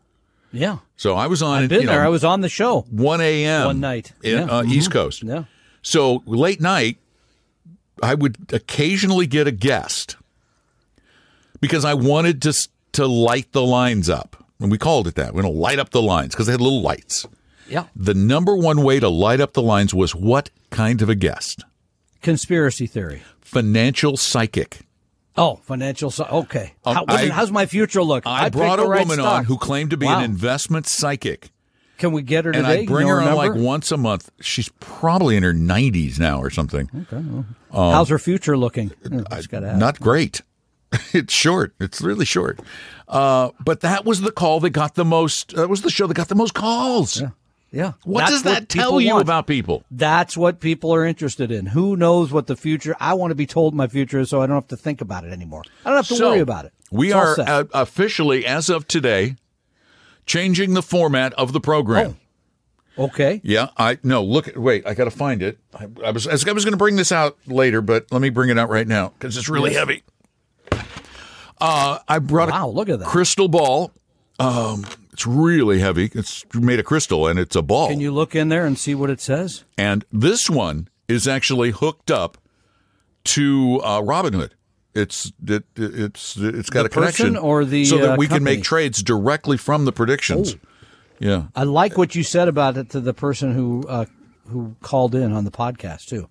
Yeah. 0.53 0.77
So 0.95 1.15
I 1.15 1.27
was 1.27 1.41
on. 1.41 1.63
I've 1.63 1.69
been 1.69 1.81
you 1.81 1.87
there. 1.87 1.99
Know, 1.99 2.05
I 2.05 2.09
was 2.09 2.23
on 2.23 2.41
the 2.41 2.49
show. 2.49 2.81
One 2.89 3.19
a.m. 3.19 3.65
one 3.65 3.79
night 3.79 4.13
in 4.23 4.37
yeah. 4.37 4.43
uh, 4.45 4.61
mm-hmm. 4.61 4.71
East 4.71 4.91
Coast. 4.91 5.23
Yeah. 5.23 5.45
So 5.81 6.23
late 6.25 6.61
night, 6.61 6.97
I 8.01 8.13
would 8.13 8.37
occasionally 8.53 9.27
get 9.27 9.47
a 9.47 9.51
guest 9.51 10.15
because 11.59 11.83
I 11.83 11.95
wanted 11.95 12.41
to 12.43 12.69
to 12.93 13.07
light 13.07 13.51
the 13.51 13.63
lines 13.63 14.09
up, 14.09 14.45
and 14.59 14.71
we 14.71 14.77
called 14.77 15.07
it 15.07 15.15
that. 15.15 15.33
We're 15.33 15.41
going 15.41 15.53
to 15.53 15.59
light 15.59 15.79
up 15.79 15.89
the 15.89 16.01
lines 16.01 16.33
because 16.33 16.45
they 16.45 16.53
had 16.53 16.61
little 16.61 16.81
lights. 16.81 17.25
Yeah. 17.67 17.85
The 17.95 18.13
number 18.13 18.55
one 18.55 18.83
way 18.83 18.99
to 18.99 19.09
light 19.09 19.41
up 19.41 19.53
the 19.53 19.61
lines 19.61 19.93
was 19.93 20.13
what 20.13 20.49
kind 20.69 21.01
of 21.01 21.09
a 21.09 21.15
guest? 21.15 21.63
Conspiracy 22.21 22.85
theory. 22.85 23.23
Financial 23.41 24.17
psychic. 24.17 24.81
Oh, 25.35 25.55
financial. 25.55 26.13
Okay. 26.19 26.73
Um, 26.85 26.95
How, 26.95 27.05
I, 27.07 27.29
how's 27.29 27.51
my 27.51 27.65
future 27.65 28.03
look? 28.03 28.27
I, 28.27 28.45
I 28.45 28.49
brought 28.49 28.79
a 28.79 28.83
right 28.83 28.99
woman 28.99 29.17
stock. 29.17 29.39
on 29.39 29.45
who 29.45 29.57
claimed 29.57 29.89
to 29.89 29.97
be 29.97 30.05
wow. 30.05 30.19
an 30.19 30.23
investment 30.23 30.85
psychic. 30.85 31.51
Can 31.97 32.11
we 32.11 32.21
get 32.21 32.45
her 32.45 32.51
today? 32.51 32.81
And 32.81 32.81
I 32.81 32.85
bring 32.85 33.07
you 33.07 33.13
her 33.13 33.21
on 33.21 33.35
like 33.35 33.53
once 33.53 33.91
a 33.91 33.97
month. 33.97 34.29
She's 34.41 34.69
probably 34.79 35.35
in 35.35 35.43
her 35.43 35.53
90s 35.53 36.19
now 36.19 36.39
or 36.39 36.49
something. 36.49 36.89
Okay. 36.93 37.23
Well, 37.25 37.45
um, 37.71 37.93
how's 37.93 38.09
her 38.09 38.19
future 38.19 38.57
looking? 38.57 38.91
Not 39.79 39.99
great. 39.99 40.41
it's 41.13 41.33
short. 41.33 41.73
It's 41.79 42.01
really 42.01 42.25
short. 42.25 42.59
Uh, 43.07 43.49
but 43.63 43.81
that 43.81 44.05
was 44.05 44.21
the 44.21 44.31
call 44.31 44.59
that 44.61 44.71
got 44.71 44.95
the 44.95 45.05
most. 45.05 45.55
That 45.55 45.69
was 45.69 45.81
the 45.81 45.89
show 45.89 46.07
that 46.07 46.13
got 46.13 46.27
the 46.27 46.35
most 46.35 46.53
calls. 46.53 47.21
Yeah. 47.21 47.29
Yeah. 47.73 47.93
What 48.03 48.19
That's 48.19 48.31
does 48.31 48.43
that 48.43 48.59
what 48.61 48.69
tell 48.69 49.01
you 49.01 49.13
want. 49.13 49.23
about 49.23 49.47
people? 49.47 49.83
That's 49.89 50.37
what 50.37 50.59
people 50.59 50.93
are 50.93 51.03
interested 51.03 51.51
in. 51.51 51.65
Who 51.65 51.97
knows 51.97 52.31
what 52.31 52.45
the 52.45 52.55
future? 52.55 52.95
I 52.99 53.15
want 53.15 53.31
to 53.31 53.35
be 53.35 53.47
told 53.47 53.73
my 53.73 53.87
future 53.87 54.19
is 54.19 54.29
so 54.29 54.43
I 54.43 54.45
don't 54.45 54.55
have 54.55 54.67
to 54.67 54.77
think 54.77 55.01
about 55.01 55.25
it 55.25 55.33
anymore. 55.33 55.63
I 55.83 55.89
don't 55.89 55.97
have 55.97 56.07
to 56.09 56.15
so, 56.15 56.29
worry 56.29 56.39
about 56.39 56.65
it. 56.65 56.73
We 56.91 57.07
it's 57.07 57.15
are 57.15 57.39
uh, 57.39 57.63
officially, 57.73 58.45
as 58.45 58.69
of 58.69 58.87
today, 58.87 59.37
changing 60.27 60.75
the 60.75 60.83
format 60.83 61.33
of 61.33 61.51
the 61.51 61.59
program. 61.59 62.17
Oh. 62.97 63.05
Okay. 63.05 63.41
Yeah, 63.43 63.69
I 63.75 63.97
no. 64.03 64.23
Look, 64.23 64.51
wait, 64.55 64.85
I 64.85 64.93
got 64.93 65.05
to 65.05 65.11
find 65.11 65.41
it. 65.41 65.57
I, 65.73 65.87
I, 66.05 66.11
was 66.11 66.27
I 66.27 66.33
was 66.33 66.43
going 66.43 66.73
to 66.73 66.77
bring 66.77 66.95
this 66.95 67.11
out 67.11 67.39
later, 67.47 67.81
but 67.81 68.05
let 68.11 68.21
me 68.21 68.29
bring 68.29 68.51
it 68.51 68.59
out 68.59 68.69
right 68.69 68.87
now 68.87 69.13
because 69.17 69.35
it's 69.35 69.49
really 69.49 69.71
yes. 69.71 69.79
heavy. 69.79 70.03
Uh, 71.59 71.97
I 72.07 72.19
brought 72.19 72.49
Wow, 72.49 72.67
a 72.67 72.69
look 72.69 72.89
at 72.89 72.99
that. 72.99 73.07
crystal 73.07 73.47
ball. 73.47 73.91
Um, 74.37 74.85
it's 75.13 75.25
really 75.25 75.79
heavy. 75.79 76.11
It's 76.13 76.43
made 76.53 76.79
of 76.79 76.85
crystal 76.85 77.27
and 77.27 77.39
it's 77.39 77.55
a 77.55 77.61
ball. 77.61 77.87
Can 77.87 77.99
you 78.01 78.11
look 78.11 78.35
in 78.35 78.49
there 78.49 78.65
and 78.65 78.77
see 78.77 78.95
what 78.95 79.09
it 79.09 79.21
says? 79.21 79.63
and 79.77 80.03
this 80.11 80.49
one 80.49 80.89
is 81.07 81.27
actually 81.27 81.71
hooked 81.71 82.11
up 82.11 82.37
to 83.25 83.79
uh, 83.83 84.01
Robinhood. 84.01 84.51
It's 84.95 85.31
it, 85.47 85.63
it's 85.75 86.35
it's 86.37 86.69
got 86.69 86.81
The 86.83 86.87
a 86.87 86.89
connection 86.89 87.35
or 87.37 87.65
the, 87.65 87.85
so 87.85 87.97
that 87.97 88.11
uh, 88.13 88.15
we 88.15 88.27
can 88.27 88.43
make 88.43 88.63
trades 88.63 89.01
directly 89.01 89.57
from 89.57 89.85
the 89.85 89.91
predictions. 89.91 90.55
Yeah. 91.19 91.45
I 91.55 91.63
like 91.63 91.97
what 91.97 92.13
you 92.15 92.21
said 92.23 92.47
about 92.47 92.77
it 92.77 92.89
to 92.91 92.99
the 92.99 93.13
person 93.13 93.53
who 93.53 93.85
uh, 93.87 94.05
who 94.49 94.75
called 94.81 95.15
in 95.15 95.31
on 95.31 95.45
the 95.45 95.51
podcast 95.51 96.07
too. 96.07 96.27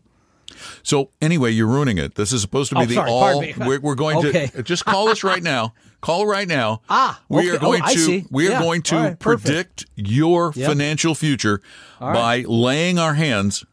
So 0.83 1.11
anyway, 1.21 1.51
you're 1.51 1.67
ruining 1.67 1.99
it. 1.99 2.15
This 2.15 2.33
is 2.33 2.43
supposed 2.43 2.69
to 2.71 2.75
be 2.77 2.83
Oh, 2.83 2.87
the 2.87 2.95
sorry, 2.95 3.11
all. 3.11 3.45
We're, 3.67 3.81
we're 3.81 3.95
going 3.95 4.19
Okay. 4.27 4.47
to 4.49 4.63
just 4.63 4.85
call 4.85 5.09
us 5.09 5.25
right 5.25 5.43
now. 5.43 5.75
Call 6.03 6.27
right 6.27 6.49
now. 6.49 6.83
Ah, 6.91 7.21
we 7.29 7.49
are 7.49 7.59
going 7.59 7.81
Oh, 7.83 7.95
to 7.95 8.25
we 8.31 8.49
are 8.49 8.51
Yeah. 8.53 8.61
going 8.61 8.83
to 8.83 8.97
right, 8.97 9.19
predict 9.19 9.87
your 9.95 10.53
Yep. 10.55 10.69
financial 10.69 11.15
future 11.15 11.63
All 12.01 12.13
by 12.13 12.45
laying 12.47 12.99
our 12.99 13.15
hands 13.15 13.65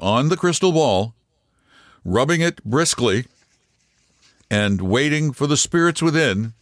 on 0.00 0.28
the 0.28 0.36
crystal 0.36 0.72
ball, 0.72 1.14
rubbing 2.04 2.40
it 2.40 2.62
briskly, 2.64 3.26
and 4.50 4.80
waiting 4.82 5.32
for 5.32 5.46
the 5.46 5.56
spirits 5.56 6.02
within 6.02 6.54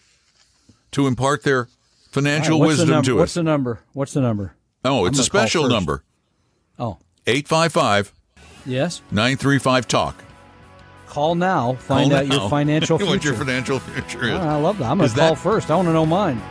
to 0.93 1.07
impart 1.07 1.43
their 1.43 1.69
financial 2.11 2.61
right, 2.61 2.69
wisdom 2.69 3.03
to 3.03 3.15
us. 3.17 3.21
What's 3.21 3.35
the 3.35 3.43
number? 3.43 3.81
What's 3.95 4.13
the 4.13 4.21
number? 4.21 4.55
oh, 4.85 5.01
I'm 5.01 5.07
it's 5.09 5.19
a 5.19 5.25
special 5.25 5.69
number. 5.69 6.05
Oh, 6.79 6.99
855 7.27 8.13
yes. 8.67 9.01
935 9.11 9.89
talk. 9.89 10.24
Call 11.15 11.37
now. 11.37 11.75
Find 11.75 12.11
Call 12.11 12.19
out 12.19 12.27
now. 12.27 12.35
your 12.41 12.51
financial 12.51 12.99
what 12.99 13.07
future. 13.07 13.29
your 13.29 13.37
financial 13.39 13.79
future 13.79 14.25
is. 14.25 14.31
Oh, 14.33 14.37
I 14.41 14.57
love 14.57 14.79
that. 14.79 14.91
I'm 14.91 14.99
going 14.99 15.09
to 15.09 15.15
call 15.15 15.29
that- 15.37 15.39
first. 15.41 15.71
I 15.71 15.77
want 15.77 15.87
to 15.87 15.93
know 15.93 16.05
mine. 16.05 16.43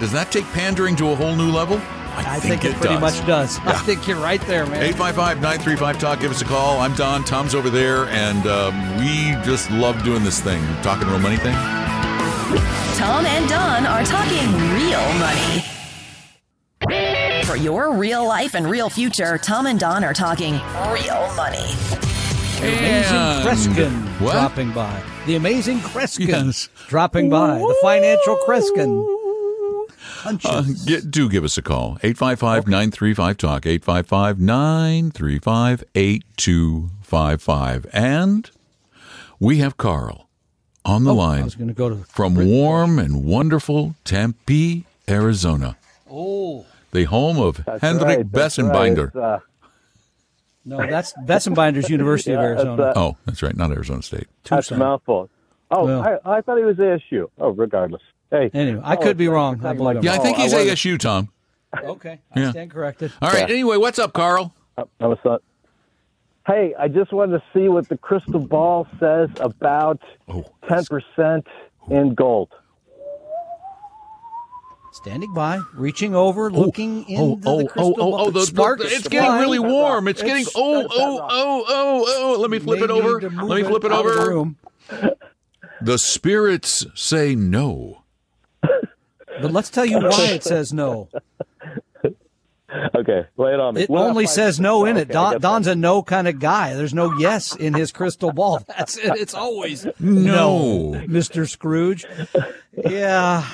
Does 0.00 0.12
that 0.12 0.30
take 0.30 0.44
pandering 0.52 0.96
to 0.96 1.08
a 1.08 1.16
whole 1.16 1.34
new 1.34 1.50
level? 1.50 1.80
I 2.14 2.38
think, 2.38 2.66
it, 2.66 2.74
pretty 2.74 2.98
much 2.98 3.24
does. 3.26 3.58
I 3.64 3.72
think 3.72 4.06
you're 4.06 4.18
right 4.18 4.42
there, 4.42 4.66
man. 4.66 4.82
855 4.82 5.36
935 5.40 5.98
Talk. 5.98 6.20
Give 6.20 6.30
us 6.30 6.42
a 6.42 6.44
call. 6.44 6.78
I'm 6.80 6.94
Don. 6.94 7.24
Tom's 7.24 7.54
over 7.54 7.70
there. 7.70 8.04
And 8.08 8.46
um, 8.46 8.98
we 8.98 9.32
just 9.46 9.70
love 9.70 10.02
doing 10.04 10.22
this 10.22 10.42
thing, 10.42 10.62
talking 10.82 11.08
real 11.08 11.18
money 11.18 11.38
thing. 11.38 11.54
Tom 12.98 13.24
and 13.24 13.48
Don 13.48 13.86
are 13.86 14.04
talking 14.04 14.46
real 14.74 15.08
money. 15.24 15.64
For 17.46 17.56
your 17.56 17.94
real 17.96 18.26
life 18.28 18.54
and 18.54 18.68
real 18.68 18.90
future, 18.90 19.38
Tom 19.38 19.66
and 19.66 19.80
Don 19.80 20.04
are 20.04 20.12
talking 20.12 20.52
real 20.92 21.32
money. 21.34 22.01
The 22.62 22.68
amazing 22.78 23.16
And- 23.16 23.44
Kreskin 23.46 24.20
What? 24.20 24.32
dropping 24.32 24.70
by. 24.72 25.02
The 25.26 25.34
amazing 25.36 25.78
Kreskin 25.80 26.28
Yes. 26.28 26.68
dropping 26.88 27.28
by. 27.28 27.58
The 27.58 27.76
financial 27.82 28.36
Kreskin. 28.46 29.04
Uh, 30.24 30.62
get, 30.86 31.10
do 31.10 31.28
give 31.28 31.42
us 31.44 31.58
a 31.58 31.62
call. 31.62 31.98
855 32.04 32.68
935 32.68 33.36
Talk. 33.36 33.66
855 33.66 34.38
935 34.40 35.82
8255. 35.94 37.86
And 37.92 38.50
we 39.40 39.58
have 39.58 39.76
Carl 39.76 40.28
on 40.84 41.02
the 41.04 41.14
Oh, 41.14 41.18
I 41.18 41.26
line 41.26 41.44
was 41.44 41.54
going 41.56 41.68
to 41.68 41.74
go 41.74 41.88
to 41.88 41.96
from 42.08 42.34
warm 42.36 42.98
and 43.00 43.24
wonderful 43.24 43.94
Tempe, 44.04 44.84
Arizona. 45.08 45.76
Oh 46.10 46.66
The 46.92 47.04
home 47.04 47.38
of 47.40 47.56
Hendrik 47.80 48.04
right, 48.18 48.30
Bessembinder. 48.30 49.12
right. 49.14 49.40
It's, 50.64 50.72
uh, 50.72 50.76
no, 50.76 50.86
that's 50.90 51.12
Bessembinder's 51.26 51.90
University 51.90 52.32
of 52.32 52.40
Yeah, 52.40 52.52
it's, 52.52 52.60
Arizona. 52.64 52.82
uh, 52.82 52.92
oh, 52.96 53.16
that's 53.26 53.42
right. 53.42 53.56
Not 53.56 53.70
Arizona 53.72 54.02
State. 54.02 54.26
that's 54.48 54.70
a 54.70 54.76
mouthful. 54.76 55.28
Oh, 55.70 55.84
Well. 55.86 56.02
I, 56.24 56.36
I 56.38 56.40
thought 56.42 56.58
he 56.58 56.64
was 56.64 56.76
ASU. 56.76 57.28
Oh, 57.38 57.50
regardless. 57.50 58.02
Hey. 58.30 58.50
Anyway, 58.54 58.80
I 58.84 58.94
oh, 58.96 58.98
could 58.98 59.16
be 59.16 59.28
wrong. 59.28 59.64
I 59.64 59.72
believe 59.74 59.96
him. 59.98 60.04
Yeah, 60.04 60.14
I 60.14 60.18
think 60.18 60.38
Oh, 60.38 60.40
I 60.40 60.44
he's 60.44 60.54
ASU, 60.54 60.98
Tom. 60.98 61.28
Okay, 61.82 62.20
I 62.34 62.40
Yeah. 62.40 62.50
stand 62.50 62.70
corrected. 62.70 63.12
All 63.22 63.30
right. 63.30 63.48
Yeah. 63.48 63.54
Anyway, 63.54 63.78
what's 63.78 63.98
up, 63.98 64.12
Carl? 64.12 64.54
I 64.76 65.06
was 65.06 65.18
thought. 65.22 65.42
Hey, 66.46 66.74
I 66.78 66.88
just 66.88 67.12
wanted 67.12 67.38
to 67.38 67.42
see 67.54 67.68
what 67.68 67.88
the 67.88 67.96
crystal 67.96 68.40
ball 68.40 68.86
says 68.98 69.30
about 69.40 70.00
Oh, 70.28 70.44
ten 70.68 70.84
percent 70.84 71.46
in 71.90 72.14
gold. 72.14 72.50
Standing 74.92 75.32
by, 75.32 75.58
reaching 75.72 76.14
over, 76.14 76.46
oh, 76.46 76.54
looking 76.54 77.06
oh, 77.16 77.32
into 77.32 77.48
oh, 77.48 77.58
the 77.62 77.68
crystal 77.68 77.94
oh, 77.98 78.02
oh, 78.02 78.10
ball. 78.10 78.20
oh, 78.20 78.30
the, 78.30 78.40
the- 78.40 78.46
Sparks 78.46 78.84
it's 78.84 79.08
getting 79.08 79.32
really 79.40 79.58
warm. 79.58 80.06
It's, 80.06 80.22
getting 80.22 80.44
oh, 80.54 80.86
oh, 80.90 81.20
oh, 81.30 81.64
oh, 81.66 82.04
oh. 82.08 82.40
Let 82.40 82.50
me 82.50 82.58
flip 82.58 82.80
May 82.80 82.84
it 82.84 82.90
over. 82.90 83.18
need 83.18 83.28
to 83.28 83.30
move 83.30 83.48
Let 83.48 83.62
me 83.62 83.68
flip 83.68 83.84
it 83.84 83.92
out 83.92 84.06
of 84.06 84.14
the 84.14 84.20
over. 84.20 85.14
The 85.80 85.98
spirits 85.98 86.86
say 86.94 87.34
no. 87.34 88.02
But 88.60 89.50
let's 89.50 89.68
tell 89.70 89.84
you 89.84 89.98
why 89.98 90.26
it 90.26 90.44
says 90.44 90.72
no. 90.72 91.08
Okay, 92.94 93.26
lay 93.36 93.52
it 93.52 93.60
on 93.60 93.74
me. 93.74 93.82
It 93.82 93.90
Well, 93.90 94.04
only 94.04 94.26
says 94.26 94.58
no 94.58 94.86
in 94.86 94.96
it. 94.96 95.02
Okay, 95.02 95.12
Don, 95.12 95.32
guess 95.32 95.42
Don's 95.42 95.66
a 95.66 95.74
no 95.74 96.02
kind 96.02 96.26
of 96.26 96.38
guy. 96.38 96.72
There's 96.74 96.94
no 96.94 97.12
yes 97.18 97.54
in 97.54 97.74
his 97.74 97.92
crystal 97.92 98.32
ball. 98.32 98.62
That's 98.68 98.96
it. 98.96 99.12
It's 99.18 99.34
always 99.34 99.86
no, 100.00 100.92
Mr. 101.06 101.46
Scrooge. 101.46 102.06
Yeah. 102.84 103.44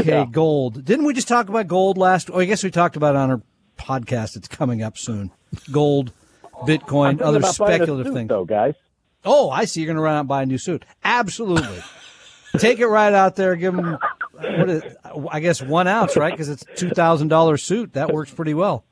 Okay. 0.00 0.26
Gold. 0.30 0.84
Didn't 0.84 1.04
we 1.06 1.14
just 1.14 1.28
talk 1.28 1.48
about 1.48 1.66
gold 1.66 1.98
last? 1.98 2.30
Oh, 2.32 2.38
I 2.40 2.44
guess 2.44 2.62
we 2.62 2.70
talked 2.70 2.96
about 2.96 3.14
it 3.14 3.18
on 3.18 3.30
our 3.30 3.42
podcast. 3.78 4.36
It's 4.36 4.48
coming 4.48 4.82
up 4.82 4.96
soon. 4.98 5.30
Gold, 5.70 6.12
Bitcoin, 6.62 7.20
I'm 7.20 7.22
other 7.22 7.38
about 7.38 7.58
buying 7.58 7.72
a 7.72 7.76
speculative 7.76 8.06
suit, 8.06 8.14
things. 8.14 8.28
though, 8.28 8.44
guys. 8.44 8.74
Oh, 9.24 9.50
I 9.50 9.64
see. 9.64 9.80
You're 9.80 9.88
going 9.88 9.96
to 9.96 10.02
run 10.02 10.14
out 10.16 10.20
and 10.20 10.28
buy 10.28 10.42
a 10.42 10.46
new 10.46 10.58
suit. 10.58 10.84
Absolutely. 11.04 11.82
Take 12.58 12.78
it 12.78 12.86
right 12.86 13.12
out 13.12 13.36
there. 13.36 13.56
Give 13.56 13.74
them, 13.74 13.98
what 14.32 14.70
is, 14.70 14.82
I 15.30 15.40
guess, 15.40 15.60
one 15.60 15.86
ounce, 15.88 16.16
right? 16.16 16.32
Because 16.32 16.48
it's 16.48 16.64
$2,000 16.64 17.60
suit. 17.60 17.92
That 17.94 18.12
works 18.12 18.32
pretty 18.32 18.54
well. 18.54 18.84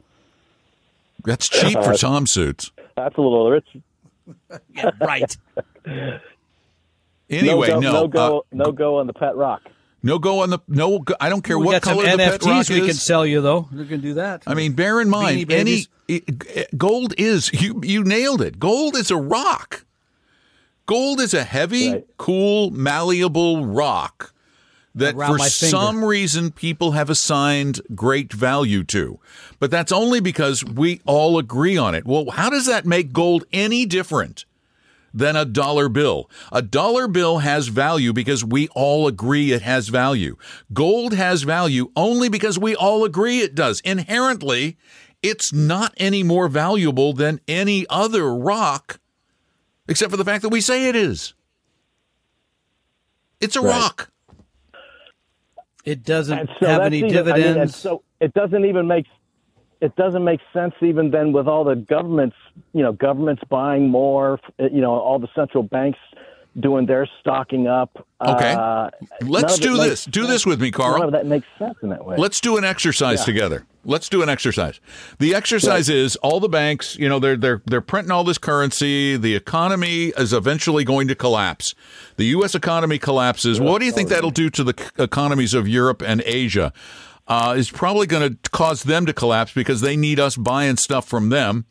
That's 1.25 1.49
cheap 1.49 1.83
for 1.83 1.95
Tom 1.95 2.27
suits. 2.27 2.73
That's 2.97 3.17
a 3.17 3.21
little 3.21 3.51
rich. 3.51 3.69
Yeah, 4.75 4.91
right. 5.03 5.37
Anyway, 7.29 7.69
no, 7.69 7.81
no, 7.81 7.81
go, 7.81 7.91
no 7.93 7.99
uh, 7.99 8.07
go, 8.09 8.45
no 8.53 8.73
go 8.73 8.99
on 8.99 9.07
the 9.07 9.13
pet 9.13 9.37
rock. 9.37 9.61
No 10.05 10.19
go 10.19 10.41
on 10.43 10.51
the 10.51 10.59
no. 10.69 11.01
Go, 11.01 11.15
I 11.21 11.29
don't 11.29 11.43
care 11.43 11.59
we 11.59 11.67
what 11.67 11.73
got 11.73 11.85
some 11.85 11.95
color 11.97 12.11
the 12.11 12.17
pet 12.17 12.43
rock 12.45 12.67
NFTs 12.67 12.71
we 12.71 12.87
can 12.87 12.95
sell 12.95 13.27
you, 13.27 13.41
though. 13.41 13.69
We 13.73 13.87
can 13.87 14.01
do 14.01 14.15
that. 14.15 14.45
I 14.47 14.55
mean, 14.55 14.75
bear 14.75 15.01
in 15.01 15.09
mind, 15.09 15.51
any 15.51 15.87
gold 16.77 17.15
is 17.19 17.53
you. 17.53 17.81
You 17.83 18.05
nailed 18.05 18.43
it. 18.43 18.61
Gold 18.61 18.97
is 18.97 19.11
a 19.11 19.17
rock. 19.17 19.85
Gold 20.87 21.21
is 21.21 21.33
a 21.33 21.45
heavy, 21.45 21.91
Right. 21.93 22.07
cool, 22.19 22.71
malleable 22.71 23.65
rock 23.65 24.35
that 24.95 25.15
Around 25.15 25.39
for 25.39 25.45
some 25.49 26.05
reason 26.05 26.51
people 26.53 26.93
have 26.93 27.11
assigned 27.11 27.81
great 27.95 28.33
value 28.33 28.85
to. 28.85 29.19
But 29.59 29.71
that's 29.71 29.91
only 29.91 30.21
because 30.21 30.63
we 30.65 31.01
all 31.05 31.39
agree 31.39 31.77
on 31.77 31.95
it. 31.95 32.05
Well, 32.07 32.31
how 32.31 32.51
does 32.51 32.67
that 32.67 32.85
make 32.87 33.13
gold 33.13 33.45
any 33.53 33.87
different? 33.87 34.45
Than 35.15 35.37
a 35.37 35.45
dollar 35.45 35.89
bill. 35.89 36.29
A 36.53 36.61
dollar 36.61 37.07
bill 37.07 37.39
has 37.39 37.69
value 37.69 38.13
because 38.13 38.45
we 38.45 38.69
all 38.75 39.07
agree 39.07 39.53
it 39.53 39.63
has 39.63 39.89
value. 39.89 40.37
Gold 40.73 41.15
has 41.15 41.45
value 41.45 41.91
only 41.97 42.29
because 42.29 42.59
we 42.59 42.75
all 42.75 43.05
agree 43.05 43.39
it 43.39 43.55
does. 43.55 43.81
Inherently, 43.81 44.77
it's 45.23 45.53
not 45.53 45.95
any 45.97 46.23
more 46.23 46.49
valuable 46.49 47.13
than 47.15 47.41
any 47.49 47.87
other 47.89 48.35
rock, 48.35 48.99
except 49.89 50.11
for 50.11 50.17
the 50.17 50.25
fact 50.25 50.43
that 50.43 50.51
we 50.51 50.61
say 50.61 50.89
it 50.89 50.97
is. 50.97 51.33
It's 53.41 53.57
a 53.57 53.61
Right. 53.61 53.71
rock. 53.81 54.11
it 55.85 56.03
doesn't 56.03 56.49
so 56.59 56.67
have 56.67 56.81
that's 56.81 56.87
any 56.87 56.99
even, 56.99 57.11
I 57.11 57.13
mean, 57.13 57.25
dividends. 57.27 57.77
so 57.77 58.03
it 58.19 58.33
doesn't 58.33 58.65
even 58.65 58.87
make 58.87 59.05
it 59.85 59.95
doesn't 59.97 60.25
make 60.25 60.41
sense 60.55 60.73
even 60.81 61.11
then 61.11 61.33
with 61.33 61.47
all 61.47 61.63
the 61.63 61.77
governments, 61.77 62.37
you 62.73 62.83
know, 62.83 62.93
governments 62.93 63.43
buying 63.51 63.91
more, 63.91 64.41
you 64.59 64.81
know, 64.81 64.93
all 64.93 65.19
the 65.19 65.29
central 65.35 65.63
banks 65.63 65.99
doing 66.59 66.87
their 66.87 67.07
stocking 67.21 67.67
up. 67.67 68.07
Okay. 68.19 68.55
Uh, 68.55 68.89
Let's 69.21 69.43
none 69.43 69.45
of 69.45 69.59
it 69.59 69.63
do 69.63 69.77
this. 69.77 70.05
Do 70.07 70.27
this 70.27 70.47
with 70.47 70.59
me, 70.59 70.71
Carl. 70.71 71.01
None 71.01 71.09
of 71.09 71.13
that 71.13 71.27
makes 71.27 71.47
sense 71.59 71.77
in 71.83 71.91
that 71.91 72.07
way. 72.07 72.17
Let's 72.17 72.41
do 72.41 72.57
an 72.57 72.65
exercise 72.65 73.27
together. 73.27 73.67
Let's 73.85 74.09
do 74.09 74.23
an 74.23 74.31
exercise. 74.31 74.81
The 75.19 75.35
exercise 75.35 75.91
is 75.91 76.17
all 76.17 76.41
the 76.41 76.49
banks, 76.49 76.97
you 76.97 77.07
know, 77.07 77.19
they're 77.19 77.37
they're 77.37 77.61
they're 77.67 77.83
printing 77.83 78.11
all 78.11 78.25
this 78.25 78.39
currency. 78.39 79.19
The 79.19 79.35
economy 79.35 80.15
is 80.17 80.33
eventually 80.33 80.85
going 80.85 81.09
to 81.09 81.15
collapse. 81.15 81.75
The 82.17 82.25
U.S. 82.27 82.55
economy 82.55 82.99
collapses. 82.99 83.61
What 83.61 83.81
do 83.81 83.85
you 83.85 83.93
think 83.93 84.09
that'll 84.09 84.31
do 84.31 84.49
to 84.49 84.65
the 84.65 84.91
economies 84.99 85.53
of 85.53 85.69
Europe 85.69 86.01
and 86.01 86.23
Asia? 86.25 86.73
Uh, 87.27 87.55
is 87.57 87.71
probably 87.71 88.07
going 88.07 88.37
to 88.37 88.51
cause 88.51 88.83
them 88.83 89.07
to 89.07 89.13
collapse 89.13 89.53
because 89.53 89.81
they 89.81 89.97
need 89.97 90.21
us 90.21 90.37
buying 90.37 90.77
stuff 90.77 91.09
from 91.09 91.31
them. 91.31 91.65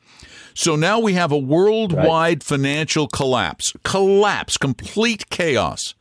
So 0.55 0.75
now 0.75 0.99
we 0.99 1.13
have 1.13 1.31
a 1.31 1.37
worldwide 1.37 2.43
financial 2.43 3.07
collapse. 3.07 3.73
Collapse, 3.83 4.57
complete 4.57 5.29
chaos. 5.29 5.93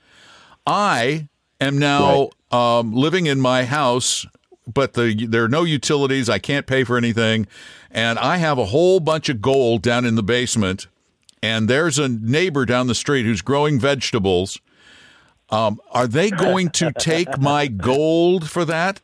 I 0.67 1.29
am 1.61 1.79
now 1.79 2.31
um, 2.51 2.93
living 2.93 3.27
in 3.27 3.41
my 3.41 3.65
house, 3.65 4.27
but 4.73 4.95
the, 4.95 5.27
there 5.27 5.45
are 5.45 5.49
no 5.49 5.65
utilities. 5.65 6.29
I 6.29 6.38
can't 6.38 6.67
pay 6.67 6.85
for 6.85 6.97
anything. 6.97 7.47
And 7.91 8.19
I 8.19 8.37
have 8.37 8.59
a 8.59 8.67
whole 8.67 9.01
bunch 9.01 9.29
of 9.29 9.41
gold 9.41 9.83
down 9.83 10.05
in 10.05 10.15
the 10.15 10.23
basement. 10.23 10.87
And 11.43 11.69
there's 11.69 11.99
a 11.99 12.09
neighbor 12.09 12.65
down 12.65 12.87
the 12.87 12.95
street 12.95 13.25
who's 13.25 13.43
growing 13.43 13.81
vegetables. 13.81 14.61
Um, 15.51 15.81
are 15.91 16.07
they 16.07 16.31
going 16.31 16.71
to 16.71 16.93
take 16.93 17.38
my 17.38 17.67
gold 17.69 18.49
for 18.49 18.65
that? 18.65 19.01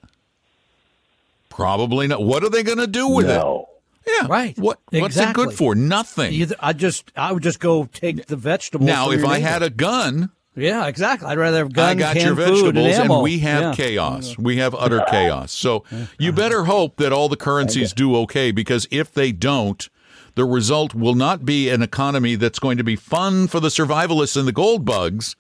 Probably 1.59 2.07
not. 2.07 2.23
What 2.23 2.45
are 2.45 2.49
they 2.51 2.63
going 2.63 2.79
to 2.79 2.87
do 2.87 3.09
with 3.09 3.27
No. 3.27 3.67
it? 4.07 4.13
Yeah, 4.23 4.27
Right. 4.29 4.57
What? 4.57 4.79
What's 4.93 5.17
it 5.17 5.35
good 5.35 5.53
for? 5.53 5.75
Nothing. 5.75 6.33
Either, 6.33 6.55
I 6.61 6.73
just, 6.73 7.11
I 7.17 7.33
would 7.33 7.43
just 7.43 7.59
go 7.59 7.87
take 7.93 8.27
the 8.27 8.37
vegetables. 8.37 8.87
now, 8.87 9.11
if 9.11 9.25
I 9.25 9.39
neighbor. 9.39 9.49
had 9.49 9.63
a 9.65 9.69
gun, 9.71 10.31
yeah, 10.55 10.87
exactly. 10.87 11.27
I'd 11.29 11.37
rather 11.37 11.59
have 11.59 11.73
guns, 11.73 11.91
I 11.91 11.95
got 11.97 12.15
your 12.15 12.37
canned 12.37 12.37
food, 12.39 12.75
vegetables, 12.75 12.95
and, 12.95 13.05
ammo. 13.07 13.23
we 13.23 13.41
have 13.41 13.61
Yeah. 13.61 13.75
chaos. 13.75 14.39
We 14.39 14.59
have 14.59 14.73
utter 14.77 15.05
chaos. 15.11 15.51
So 15.53 15.83
you 16.17 16.31
better 16.33 16.65
hope 16.65 16.97
that 16.99 17.13
all 17.13 17.29
the 17.29 17.37
currencies 17.37 17.93
do 17.93 18.15
okay, 18.19 18.53
because 18.53 18.87
if 18.93 19.13
they 19.13 19.33
don't, 19.33 19.89
the 20.37 20.45
result 20.45 20.95
will 20.95 21.15
not 21.17 21.45
be 21.45 21.69
an 21.69 21.83
economy 21.83 22.37
that's 22.37 22.61
going 22.61 22.79
to 22.79 22.85
be 22.85 22.95
fun 22.95 23.49
for 23.49 23.59
the 23.59 23.69
survivalists 23.69 24.37
and 24.37 24.47
the 24.47 24.53
gold 24.53 24.85
bugs. 24.85 25.35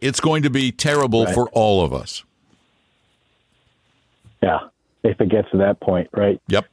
It's 0.00 0.20
going 0.20 0.42
to 0.42 0.50
be 0.50 0.70
terrible 0.70 1.24
for 1.26 1.48
all 1.52 1.82
of 1.82 1.94
us. 1.94 2.22
Yeah. 4.42 4.58
If 5.04 5.20
it 5.20 5.28
gets 5.28 5.48
to 5.52 5.58
that 5.58 5.78
point, 5.80 6.08
right? 6.12 6.40
Yep. 6.48 6.64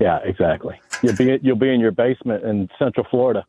Yeah, 0.00 0.18
exactly. 0.24 0.80
You'll 1.02 1.14
be 1.16 1.38
you'll 1.42 1.56
be 1.56 1.72
in 1.72 1.78
your 1.80 1.92
basement 1.92 2.42
in 2.44 2.68
Central 2.78 3.06
Florida. 3.10 3.44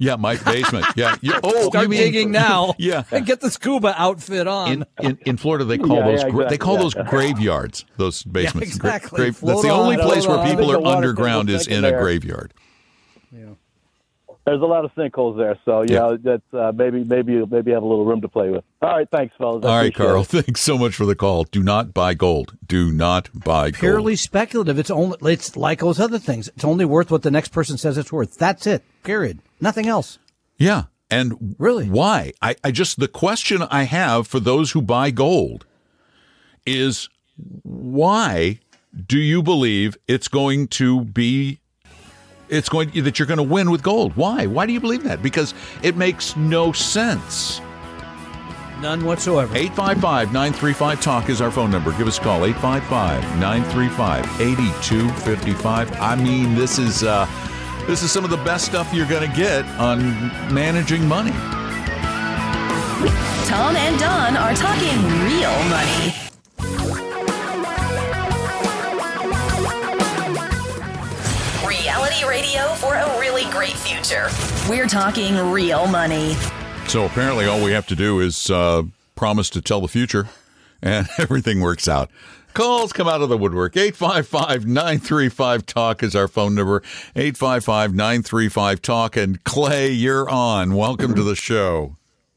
Yeah, 0.00 0.14
my 0.16 0.36
basement. 0.36 0.86
Yeah. 0.96 1.16
You, 1.20 1.34
oh, 1.42 1.68
Start 1.70 1.82
you 1.82 1.88
mean 1.88 1.98
digging 1.98 2.30
now. 2.30 2.74
Yeah. 2.78 3.02
and 3.10 3.26
get 3.26 3.40
the 3.40 3.50
scuba 3.50 3.94
outfit 4.00 4.46
on. 4.46 4.70
in, 4.72 4.84
in, 5.00 5.18
in 5.26 5.36
Florida, 5.36 5.64
they 5.64 5.76
call 5.78 5.96
Yeah, 5.96 6.06
those 6.06 6.22
yeah, 6.22 6.28
gra- 6.30 6.48
they 6.48 6.56
call 6.58 6.74
yeah. 6.76 6.82
those 6.82 6.94
graveyards. 6.94 7.84
Those 7.96 8.22
basements. 8.22 8.78
Gra- 8.78 8.94
exactly. 8.96 9.16
grave- 9.16 9.36
Float 9.36 9.56
that's 9.56 9.62
the 9.62 9.70
only 9.72 9.96
float 9.96 10.08
place 10.12 10.26
where 10.28 10.38
on. 10.38 10.48
people 10.48 10.70
are 10.70 10.94
underground 10.96 11.50
is 11.50 11.66
think 11.66 11.78
in 11.78 11.84
a 11.84 11.90
they're- 11.90 12.00
graveyard. 12.00 12.54
There's 14.48 14.62
a 14.62 14.66
lot 14.66 14.84
of 14.84 14.94
sinkholes 14.94 15.36
there, 15.36 15.58
so 15.64 15.82
you 15.82 15.94
Yeah. 15.94 15.98
know 16.00 16.16
that's 16.16 16.54
uh, 16.54 16.72
maybe 16.74 17.04
maybe 17.04 17.44
maybe 17.44 17.72
have 17.72 17.82
a 17.82 17.86
little 17.86 18.04
room 18.04 18.20
to 18.22 18.28
play 18.28 18.50
with. 18.50 18.64
All 18.82 18.90
right, 18.90 19.08
thanks, 19.10 19.34
fellas. 19.36 19.64
I 19.64 19.68
All 19.68 19.76
right, 19.76 19.94
Carl. 19.94 20.22
it. 20.22 20.26
Thanks 20.28 20.60
so 20.62 20.78
much 20.78 20.94
for 20.94 21.04
the 21.06 21.14
call. 21.14 21.44
Do 21.44 21.62
not 21.62 21.92
buy 21.92 22.14
gold. 22.14 22.56
Do 22.66 22.90
not 22.92 23.28
buy 23.34 23.70
Purely 23.72 24.12
gold. 24.12 24.18
speculative. 24.20 24.78
It's 24.78 24.90
only 24.90 25.16
it's 25.32 25.56
like 25.56 25.80
those 25.80 26.00
other 26.00 26.18
things. 26.18 26.48
It's 26.48 26.64
only 26.64 26.84
worth 26.84 27.10
what 27.10 27.22
the 27.22 27.30
next 27.30 27.48
person 27.50 27.76
says 27.78 27.98
it's 27.98 28.10
worth. 28.12 28.36
That's 28.38 28.66
it. 28.66 28.82
Period. 29.04 29.40
Nothing 29.60 29.86
else. 29.86 30.18
Yeah. 30.56 30.84
And 31.10 31.54
Really? 31.58 31.88
why? 31.88 32.32
I, 32.42 32.56
I 32.62 32.70
just 32.70 32.98
the 33.00 33.08
question 33.08 33.62
I 33.70 33.84
have 33.84 34.26
for 34.26 34.40
those 34.40 34.72
who 34.72 34.82
buy 34.82 35.10
gold 35.10 35.64
is 36.66 37.08
why 37.62 38.60
do 39.06 39.18
you 39.18 39.42
believe 39.42 39.96
it's 40.06 40.28
going 40.28 40.68
to 40.68 41.04
be 41.04 41.60
it's 42.48 42.68
going 42.68 42.90
that 43.02 43.18
you're 43.18 43.26
going 43.26 43.38
to 43.38 43.42
win 43.42 43.70
with 43.70 43.82
gold? 43.82 44.16
Why? 44.16 44.46
Why 44.46 44.66
do 44.66 44.72
you 44.72 44.80
believe 44.80 45.04
that? 45.04 45.22
Because 45.22 45.54
it 45.82 45.96
makes 45.96 46.36
no 46.36 46.72
sense. 46.72 47.60
None 48.80 49.04
whatsoever. 49.04 49.56
855 49.56 50.32
935 50.32 51.00
Talk 51.00 51.28
is 51.28 51.40
our 51.40 51.50
phone 51.50 51.70
number. 51.70 51.90
Give 51.98 52.06
us 52.06 52.18
a 52.18 52.20
call 52.20 52.44
855 52.44 53.22
935 53.40 54.40
8255. 54.40 55.92
I 56.00 56.14
mean, 56.14 56.54
this 56.54 56.78
is 56.78 57.02
uh, 57.02 57.26
this 57.86 58.02
is 58.02 58.12
some 58.12 58.24
of 58.24 58.30
the 58.30 58.36
best 58.38 58.66
stuff 58.66 58.92
you're 58.92 59.08
going 59.08 59.28
to 59.28 59.36
get 59.36 59.64
on 59.80 60.00
managing 60.52 61.06
money. 61.08 61.32
Tom 63.48 63.74
and 63.76 63.98
Don 63.98 64.36
are 64.36 64.54
talking 64.54 65.02
real 65.24 65.50
money. 65.70 66.17
Future. 74.08 74.28
We're 74.68 74.86
talking 74.86 75.36
real 75.50 75.86
money. 75.86 76.34
So 76.86 77.04
apparently, 77.04 77.46
all 77.46 77.62
we 77.62 77.72
have 77.72 77.86
to 77.88 77.96
do 77.96 78.20
is 78.20 78.50
uh, 78.50 78.84
promise 79.14 79.50
to 79.50 79.60
tell 79.60 79.80
the 79.80 79.88
future, 79.88 80.28
and 80.82 81.06
everything 81.18 81.60
works 81.60 81.88
out. 81.88 82.10
Calls 82.54 82.92
come 82.92 83.06
out 83.06 83.20
of 83.20 83.28
the 83.28 83.36
woodwork. 83.36 83.76
855 83.76 84.66
935 84.66 85.66
Talk 85.66 86.02
is 86.02 86.16
our 86.16 86.26
phone 86.26 86.54
number. 86.54 86.82
855 87.14 87.94
935 87.94 88.82
Talk. 88.82 89.16
And 89.16 89.44
Clay, 89.44 89.90
you're 89.90 90.28
on. 90.28 90.74
Welcome 90.74 91.14
to 91.14 91.22
the 91.22 91.36
show. 91.36 91.96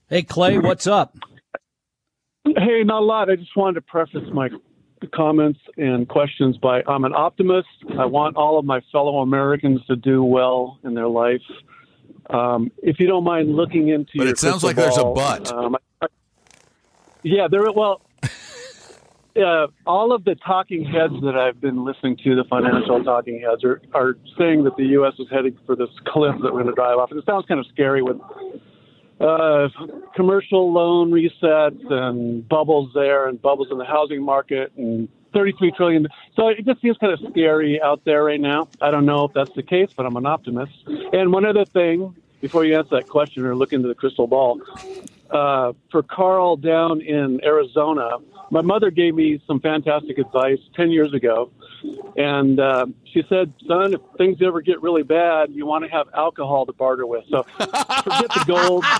Hey 0.09 0.23
Clay, 0.23 0.57
what's 0.57 0.85
up? 0.85 1.15
Hey, 2.43 2.83
not 2.83 3.01
a 3.01 3.05
lot. 3.05 3.29
I 3.29 3.37
just 3.37 3.55
wanted 3.55 3.75
to 3.75 3.81
preface 3.81 4.29
my 4.33 4.49
comments 5.07 5.59
and 5.77 6.07
questions 6.07 6.57
by 6.57 6.83
I'm 6.87 7.03
an 7.03 7.13
optimist. 7.13 7.67
I 7.97 8.05
want 8.05 8.35
all 8.35 8.59
of 8.59 8.65
my 8.65 8.81
fellow 8.91 9.19
Americans 9.19 9.85
to 9.87 9.95
do 9.95 10.23
well 10.23 10.79
in 10.83 10.93
their 10.93 11.07
life. 11.07 11.41
Um, 12.29 12.71
if 12.81 12.99
you 12.99 13.07
don't 13.07 13.23
mind 13.23 13.55
looking 13.55 13.89
into 13.89 14.17
But 14.17 14.23
your 14.23 14.31
it 14.31 14.39
sounds 14.39 14.63
like 14.63 14.75
there's 14.75 14.97
a 14.97 15.03
ball, 15.03 15.15
but. 15.15 15.51
Um, 15.51 15.77
I- 16.01 16.07
yeah, 17.23 17.47
there. 17.47 17.71
Well, 17.71 18.01
uh, 19.35 19.67
all 19.85 20.11
of 20.13 20.23
the 20.23 20.35
talking 20.35 20.83
heads 20.83 21.13
that 21.23 21.37
I've 21.37 21.61
been 21.61 21.85
listening 21.85 22.17
to, 22.23 22.35
the 22.35 22.43
financial 22.45 23.03
talking 23.03 23.41
heads, 23.41 23.63
are 23.63 23.81
are 23.93 24.17
saying 24.37 24.63
that 24.63 24.75
the 24.77 24.85
U.S. 24.85 25.13
is 25.19 25.27
heading 25.29 25.57
for 25.65 25.75
this 25.75 25.89
cliff 26.05 26.35
that 26.41 26.53
we're 26.53 26.63
going 26.63 26.67
to 26.67 26.73
drive 26.73 26.97
off. 26.97 27.11
And 27.11 27.19
it 27.19 27.25
sounds 27.25 27.45
kind 27.45 27.59
of 27.59 27.67
scary 27.67 28.01
with 28.01 28.17
uh, 29.21 29.69
commercial 30.15 30.71
loan 30.71 31.11
resets 31.11 31.91
and 31.91 32.47
bubbles 32.47 32.91
there 32.93 33.27
and 33.27 33.41
bubbles 33.41 33.67
in 33.71 33.77
the 33.77 33.85
housing 33.85 34.23
market 34.23 34.71
and 34.77 35.07
33 35.33 35.71
trillion. 35.71 36.07
So 36.35 36.49
it 36.49 36.65
just 36.65 36.81
seems 36.81 36.97
kind 36.97 37.13
of 37.13 37.19
scary 37.31 37.81
out 37.81 38.03
there 38.03 38.23
right 38.23 38.41
now. 38.41 38.67
I 38.81 38.91
don't 38.91 39.05
know 39.05 39.25
if 39.25 39.33
that's 39.33 39.53
the 39.53 39.63
case, 39.63 39.89
but 39.95 40.05
I'm 40.05 40.17
an 40.17 40.25
optimist. 40.25 40.73
And 41.13 41.31
one 41.31 41.45
other 41.45 41.65
thing, 41.65 42.15
before 42.41 42.65
you 42.65 42.77
answer 42.77 42.95
that 42.95 43.07
question 43.07 43.45
or 43.45 43.55
look 43.55 43.73
into 43.73 43.87
the 43.87 43.95
crystal 43.95 44.27
ball, 44.27 44.61
uh, 45.29 45.73
for 45.89 46.03
Carl 46.03 46.57
down 46.57 47.01
in 47.01 47.39
Arizona, 47.43 48.17
my 48.49 48.61
mother 48.61 48.91
gave 48.91 49.15
me 49.15 49.41
some 49.47 49.59
fantastic 49.61 50.17
advice 50.17 50.59
10 50.75 50.91
years 50.91 51.13
ago. 51.13 51.49
And 52.17 52.59
uh, 52.59 52.85
she 53.11 53.23
said, 53.29 53.53
son, 53.67 53.93
if 53.93 54.01
things 54.17 54.37
ever 54.41 54.61
get 54.61 54.81
really 54.81 55.03
bad, 55.03 55.51
you 55.51 55.65
want 55.65 55.83
to 55.85 55.89
have 55.89 56.07
alcohol 56.13 56.65
to 56.65 56.73
barter 56.73 57.05
with. 57.07 57.23
So 57.29 57.43
forget 57.43 58.29
the 58.29 58.43
gold. 58.47 58.85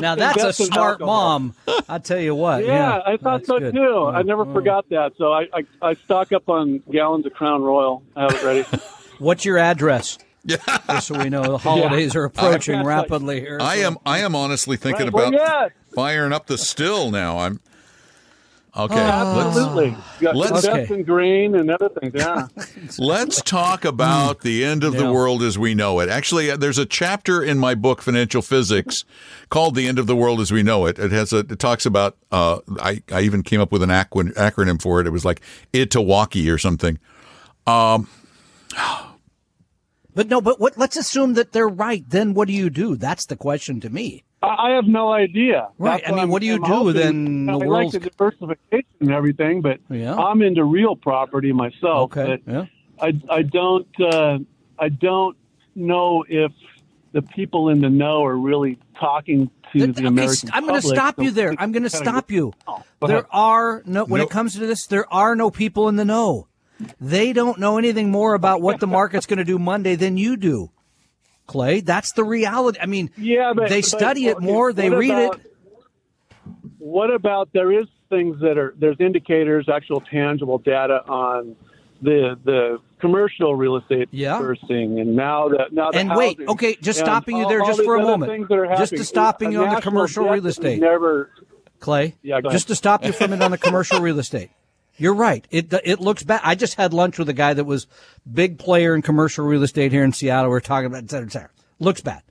Now 0.00 0.14
that's 0.16 0.42
a 0.42 0.52
smart 0.52 0.98
mom. 0.98 1.54
I 1.88 1.98
tell 1.98 2.18
you 2.18 2.34
what. 2.34 2.64
Yeah, 2.64 3.00
I 3.06 3.16
thought 3.16 3.44
so 3.46 3.60
good. 3.60 3.74
too. 3.74 4.06
I 4.06 4.22
Mm, 4.22 4.26
never 4.26 4.44
mm. 4.46 4.52
forgot 4.52 4.88
that. 4.88 5.12
So 5.18 5.32
I, 5.32 5.42
I, 5.52 5.66
I 5.82 5.94
stock 5.94 6.32
up 6.32 6.48
on 6.48 6.78
gallons 6.90 7.26
of 7.26 7.34
Crown 7.34 7.62
Royal. 7.62 8.02
I 8.16 8.22
have 8.22 8.32
it 8.34 8.42
ready. 8.42 8.62
What's 9.18 9.44
your 9.44 9.58
address? 9.58 10.18
Yeah. 10.46 10.56
Just 10.90 11.06
so 11.06 11.18
we 11.18 11.30
know 11.30 11.42
the 11.42 11.58
holidays 11.58 12.14
are 12.16 12.24
approaching 12.24 12.74
I- 12.80 12.84
rapidly 12.84 13.40
here. 13.40 13.58
I 13.62 13.76
am 13.76 13.96
I 14.04 14.18
am 14.20 14.34
honestly 14.34 14.76
thinking 14.76 15.06
Right, 15.06 15.12
well, 15.14 15.28
about 15.28 15.40
yeah. 15.40 15.68
firing 15.94 16.32
up 16.34 16.46
the 16.48 16.58
still 16.58 17.10
now. 17.10 17.38
I'm 17.38 17.60
okay. 18.76 18.94
Absolutely. 18.98 19.86
You 19.88 19.96
got 20.20 20.36
let's- 20.36 20.62
to 20.62 20.70
invest 20.70 20.90
Okay. 20.90 20.94
in 21.00 21.04
grain 21.04 21.54
and 21.54 21.70
other 21.70 21.88
things. 21.88 22.12
Yeah. 22.14 22.46
Let's 22.56 22.98
let's 22.98 23.42
talk 23.42 23.84
about 23.84 24.40
the 24.40 24.64
end 24.64 24.84
of 24.84 24.94
the 24.96 25.10
world 25.10 25.42
as 25.42 25.58
we 25.58 25.74
know 25.74 26.00
it. 26.00 26.08
Actually, 26.08 26.50
uh, 26.50 26.56
there's 26.56 26.78
a 26.78 26.86
chapter 26.86 27.42
in 27.42 27.58
my 27.58 27.74
book 27.74 28.02
Financial 28.02 28.42
Physics 28.42 29.04
called 29.50 29.74
"The 29.74 29.86
End 29.86 29.98
of 29.98 30.06
the 30.06 30.16
World 30.16 30.40
as 30.40 30.50
We 30.52 30.62
Know 30.62 30.86
It." 30.86 30.98
It 30.98 31.12
has 31.12 31.32
a 31.32 31.38
it 31.38 31.58
talks 31.58 31.86
about. 31.86 32.16
Uh, 32.32 32.60
I 32.80 33.02
I 33.12 33.20
even 33.22 33.42
came 33.42 33.60
up 33.60 33.70
with 33.72 33.82
an 33.82 33.90
acron- 33.90 34.34
acronym 34.34 34.80
for 34.82 35.00
it. 35.00 35.06
It 35.06 35.10
was 35.10 35.24
like 35.24 35.40
Itawaki 35.72 36.52
or 36.52 36.58
something. 36.58 36.98
Um. 37.66 38.08
But 40.16 40.28
no, 40.28 40.40
but 40.40 40.60
what? 40.60 40.78
Let's 40.78 40.96
assume 40.96 41.34
that 41.34 41.52
they're 41.52 41.66
right. 41.68 42.04
Then 42.08 42.34
what 42.34 42.46
do 42.46 42.54
you 42.54 42.70
do? 42.70 42.94
That's 42.96 43.26
the 43.26 43.36
question 43.36 43.80
to 43.80 43.90
me. 43.90 44.22
I 44.44 44.68
I 44.68 44.70
have 44.76 44.86
no 44.86 45.12
idea. 45.12 45.68
Right. 45.78 46.00
That's 46.02 46.08
I 46.08 46.10
mean, 46.12 46.18
I'm- 46.20 46.28
what 46.28 46.40
do 46.40 46.46
you 46.46 46.62
I'm 46.62 46.70
do 46.84 46.92
then 46.92 47.46
the 47.46 47.52
I 47.52 47.56
like 47.56 47.90
the 47.92 48.00
diversification 48.00 48.84
and 49.00 49.10
everything, 49.12 49.60
but 49.62 49.80
Yeah. 49.90 50.14
I'm 50.14 50.42
into 50.42 50.64
real 50.64 50.96
property 50.96 51.52
myself. 51.52 52.12
Okay. 52.16 52.40
but 52.44 52.52
Yeah. 52.52 52.64
I 53.00 53.12
I 53.30 53.42
don't 53.42 53.86
uh, 54.00 54.38
I 54.78 54.88
don't 54.88 55.36
know 55.74 56.24
if 56.28 56.52
the 57.12 57.22
people 57.22 57.68
in 57.68 57.80
the 57.80 57.90
know 57.90 58.24
are 58.24 58.36
really 58.36 58.78
talking 58.98 59.50
to 59.72 59.78
Th- 59.78 59.94
the 59.94 60.06
American 60.06 60.50
I'm 60.52 60.66
going 60.66 60.80
to 60.80 60.86
stop 60.86 61.18
you 61.20 61.30
there. 61.30 61.54
I'm 61.58 61.72
going 61.72 61.82
to 61.84 61.90
stop 61.90 62.30
you. 62.30 62.52
Oh, 62.66 62.82
There 63.06 63.26
are 63.34 63.82
no. 63.86 64.04
When 64.04 64.20
it 64.20 64.30
comes 64.30 64.54
to 64.54 64.60
this, 64.60 64.86
there 64.86 65.12
are 65.12 65.34
no 65.36 65.50
people 65.50 65.88
in 65.88 65.96
the 65.96 66.04
know. 66.04 66.46
They 67.00 67.32
don't 67.32 67.58
know 67.58 67.78
anything 67.78 68.10
more 68.10 68.34
about 68.34 68.60
what 68.60 68.80
the 68.80 68.86
market's 68.88 69.26
going 69.26 69.38
to 69.38 69.44
do 69.44 69.58
Monday 69.58 69.94
than 69.94 70.16
you 70.16 70.36
do, 70.36 70.70
Clay. 71.46 71.80
That's 71.80 72.12
the 72.12 72.24
reality. 72.24 72.78
I 72.80 72.86
mean, 72.86 73.10
Yeah, 73.16 73.52
but 73.54 73.68
they 73.68 73.80
but, 73.80 73.84
study 73.88 74.26
it 74.28 74.36
okay, 74.36 74.46
more. 74.46 74.72
They 74.72 74.90
read 74.90 75.10
about- 75.10 75.40
it. 75.40 75.50
What 76.78 77.10
about 77.12 77.48
there 77.52 77.72
is 77.72 77.86
things 78.10 78.38
that 78.40 78.58
are 78.58 78.74
there's 78.78 78.96
indicators, 79.00 79.68
actual 79.68 80.00
tangible 80.00 80.58
data 80.58 81.02
on 81.08 81.56
the 82.02 82.38
the 82.44 82.78
commercial 83.00 83.54
real 83.56 83.76
estate 83.76 84.08
Yeah. 84.10 84.38
bursting, 84.38 85.00
and 85.00 85.16
now 85.16 85.48
that 85.48 85.72
now 85.72 85.90
the 85.90 85.98
And 85.98 86.10
wait, 86.14 86.38
housing, 86.38 86.50
okay, 86.50 86.76
just 86.82 86.98
stopping 86.98 87.38
you 87.38 87.48
there 87.48 87.62
all 87.62 87.66
just 87.66 87.82
for 87.84 87.96
a 87.96 88.02
moment. 88.02 88.48
Just 88.78 88.96
to 88.96 89.04
stopping 89.04 89.52
you 89.52 89.64
on 89.64 89.74
the 89.74 89.80
commercial 89.80 90.28
real 90.28 90.46
estate. 90.46 90.80
Never. 90.80 91.30
Clay, 91.80 92.14
Yeah, 92.22 92.40
just 92.40 92.68
to 92.68 92.74
stop 92.74 93.04
you 93.04 93.12
for 93.12 93.24
a 93.24 93.28
minute 93.28 93.44
on 93.44 93.50
the 93.50 93.58
commercial 93.58 94.00
real 94.00 94.18
estate. 94.18 94.50
You're 94.96 95.14
right. 95.14 95.46
It 95.50 95.72
it 95.84 96.00
looks 96.00 96.22
bad. 96.22 96.40
I 96.44 96.54
just 96.54 96.74
had 96.74 96.92
lunch 96.92 97.18
with 97.18 97.28
a 97.28 97.32
guy 97.32 97.54
that 97.54 97.64
was 97.64 97.86
big 98.32 98.58
player 98.58 98.94
in 98.94 99.02
commercial 99.02 99.44
real 99.44 99.62
estate 99.62 99.90
here 99.92 100.04
in 100.04 100.12
Seattle. 100.12 100.50
We 100.50 100.56
are 100.56 100.60
talking 100.60 100.86
about 100.86 101.02
et 101.04 101.10
cetera, 101.10 101.26
et 101.26 101.32
cetera. 101.32 101.50
Looks 101.80 102.00
bad. 102.00 102.22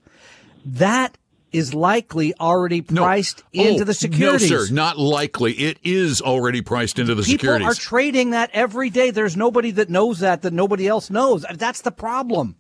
That 0.65 1.17
is 1.52 1.73
likely 1.73 2.34
already 2.39 2.84
No. 2.89 3.04
priced 3.04 3.43
Oh, 3.56 3.63
into 3.63 3.86
the 3.86 3.93
securities. 3.93 4.49
No, 4.49 4.63
sir, 4.63 4.73
not 4.73 4.97
likely. 4.97 5.54
It 5.54 5.78
is 5.84 6.19
already 6.21 6.62
priced 6.62 6.97
into 6.97 7.13
the 7.13 7.21
People 7.21 7.32
securities. 7.34 7.65
People 7.67 7.71
are 7.71 7.76
trading 7.76 8.30
that 8.32 8.49
every 8.54 8.89
day. 8.89 9.12
There's 9.12 9.38
nobody 9.38 9.69
that 9.71 9.89
knows 9.89 10.19
that 10.19 10.41
that 10.41 10.54
nobody 10.54 10.88
else 10.88 11.10
knows. 11.12 11.45
That's 11.54 11.82
the 11.82 11.91
problem. 11.91 12.56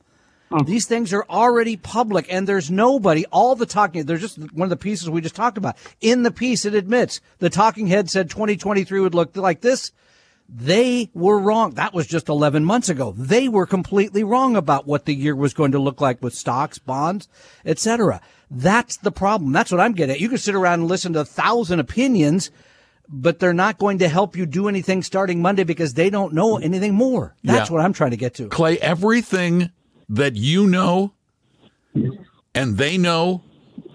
Mm. 0.53 0.65
These 0.65 0.85
things 0.85 1.13
are 1.13 1.25
already 1.29 1.77
public, 1.77 2.31
and 2.31 2.47
there's 2.47 2.69
nobody. 2.69 3.25
All 3.31 3.55
the 3.55 3.65
talking. 3.65 4.05
There's 4.05 4.21
just 4.21 4.37
one 4.53 4.65
of 4.65 4.69
the 4.69 4.77
pieces 4.77 5.09
we 5.09 5.21
just 5.21 5.35
talked 5.35 5.57
about. 5.57 5.77
In 6.01 6.23
the 6.23 6.31
piece, 6.31 6.65
it 6.65 6.73
admits 6.75 7.21
the 7.39 7.49
talking 7.49 7.87
head 7.87 8.09
said 8.09 8.29
2023 8.29 8.99
would 8.99 9.15
look 9.15 9.35
like 9.35 9.61
this. 9.61 9.91
They 10.49 11.09
were 11.13 11.39
wrong. 11.39 11.71
That 11.75 11.93
was 11.93 12.05
just 12.05 12.29
11 12.29 12.65
months 12.65 12.89
ago. 12.89 13.13
They 13.17 13.47
were 13.47 13.65
completely 13.65 14.23
wrong 14.23 14.55
about 14.55 14.85
what 14.85 15.05
the 15.05 15.15
year 15.15 15.35
was 15.35 15.53
going 15.53 15.71
to 15.71 15.79
look 15.79 16.01
like 16.01 16.21
with 16.21 16.35
stocks, 16.35 16.77
bonds, 16.77 17.27
etc. 17.65 18.21
That's 18.51 18.97
the 18.97 19.11
problem. 19.11 19.51
That's 19.53 19.71
what 19.71 19.79
I'm 19.81 19.93
getting 19.93 20.15
at. 20.15 20.21
You 20.21 20.29
can 20.29 20.37
sit 20.37 20.53
around 20.53 20.81
and 20.81 20.89
listen 20.89 21.13
to 21.13 21.21
a 21.21 21.25
thousand 21.25 21.79
opinions, 21.79 22.51
but 23.07 23.39
they're 23.39 23.53
not 23.53 23.79
going 23.79 23.99
to 23.99 24.09
help 24.09 24.35
you 24.35 24.45
do 24.45 24.67
anything 24.67 25.01
starting 25.01 25.41
Monday 25.41 25.63
because 25.63 25.93
they 25.93 26.09
don't 26.09 26.33
know 26.33 26.57
anything 26.57 26.93
more. 26.93 27.35
That's 27.43 27.69
Yeah. 27.69 27.73
what 27.77 27.83
I'm 27.83 27.93
trying 27.93 28.11
to 28.11 28.17
get 28.17 28.35
to. 28.35 28.49
Clay, 28.49 28.77
everything 28.79 29.71
that 30.13 30.35
you 30.35 30.67
know 30.67 31.13
and 32.55 32.77
they 32.77 32.97
know, 32.97 33.41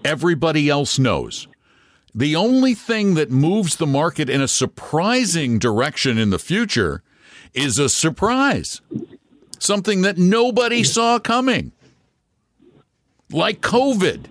everybody 0.05 0.69
else 0.69 0.99
knows. 0.99 1.47
The 2.15 2.35
only 2.35 2.75
thing 2.75 3.15
that 3.15 3.31
moves 3.31 3.77
the 3.77 3.87
market 3.87 4.29
in 4.29 4.41
a 4.41 4.49
surprising 4.49 5.59
direction 5.59 6.19
in 6.19 6.31
the 6.31 6.39
future 6.39 7.03
is 7.55 7.79
a 7.79 7.89
surprise. 7.89 8.81
Something 9.61 10.03
that 10.03 10.19
nobody 10.19 10.83
saw 10.83 11.19
coming. 11.19 11.73
Like 13.31 13.61
COVID. 13.61 14.27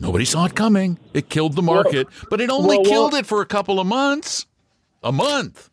Nobody 0.00 0.24
saw 0.24 0.46
it 0.46 0.56
coming. 0.56 0.98
It 1.12 1.28
killed 1.28 1.54
the 1.54 1.62
market, 1.62 2.08
but 2.30 2.40
it 2.40 2.50
only 2.50 2.76
well, 2.76 2.82
well- 2.82 2.90
killed 2.90 3.14
it 3.14 3.26
for 3.26 3.40
a 3.40 3.46
couple 3.46 3.78
of 3.78 3.86
months. 3.86 4.46
A 5.02 5.12
month. 5.12 5.70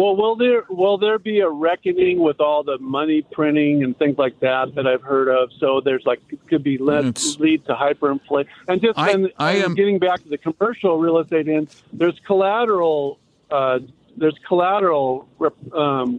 Well, 0.00 0.16
will 0.16 0.34
there 0.34 0.64
will 0.70 0.96
there 0.96 1.18
be 1.18 1.40
a 1.40 1.48
reckoning 1.50 2.20
with 2.20 2.40
all 2.40 2.62
the 2.62 2.78
money 2.78 3.20
printing 3.20 3.84
and 3.84 3.94
things 3.98 4.16
like 4.16 4.40
that 4.40 4.74
that 4.74 4.86
I've 4.86 5.02
heard 5.02 5.28
of? 5.28 5.50
So 5.58 5.82
there's 5.84 6.06
like 6.06 6.20
it 6.30 6.38
could 6.48 6.62
be 6.62 6.78
led, 6.78 7.04
It's- 7.04 7.38
lead 7.38 7.66
to 7.66 7.74
hyperinflation. 7.74 8.46
And 8.66 8.80
just 8.80 8.98
I- 8.98 9.10
and, 9.10 9.30
I 9.38 9.56
am- 9.56 9.74
getting 9.74 9.98
back 9.98 10.22
to 10.22 10.28
the 10.30 10.38
commercial 10.38 10.96
real 10.96 11.18
estate 11.18 11.48
end, 11.48 11.68
there's 11.92 12.18
collateral 12.26 13.18
uh, 13.50 13.80
there's 14.16 14.38
collateral 14.48 15.28
um, 15.74 16.18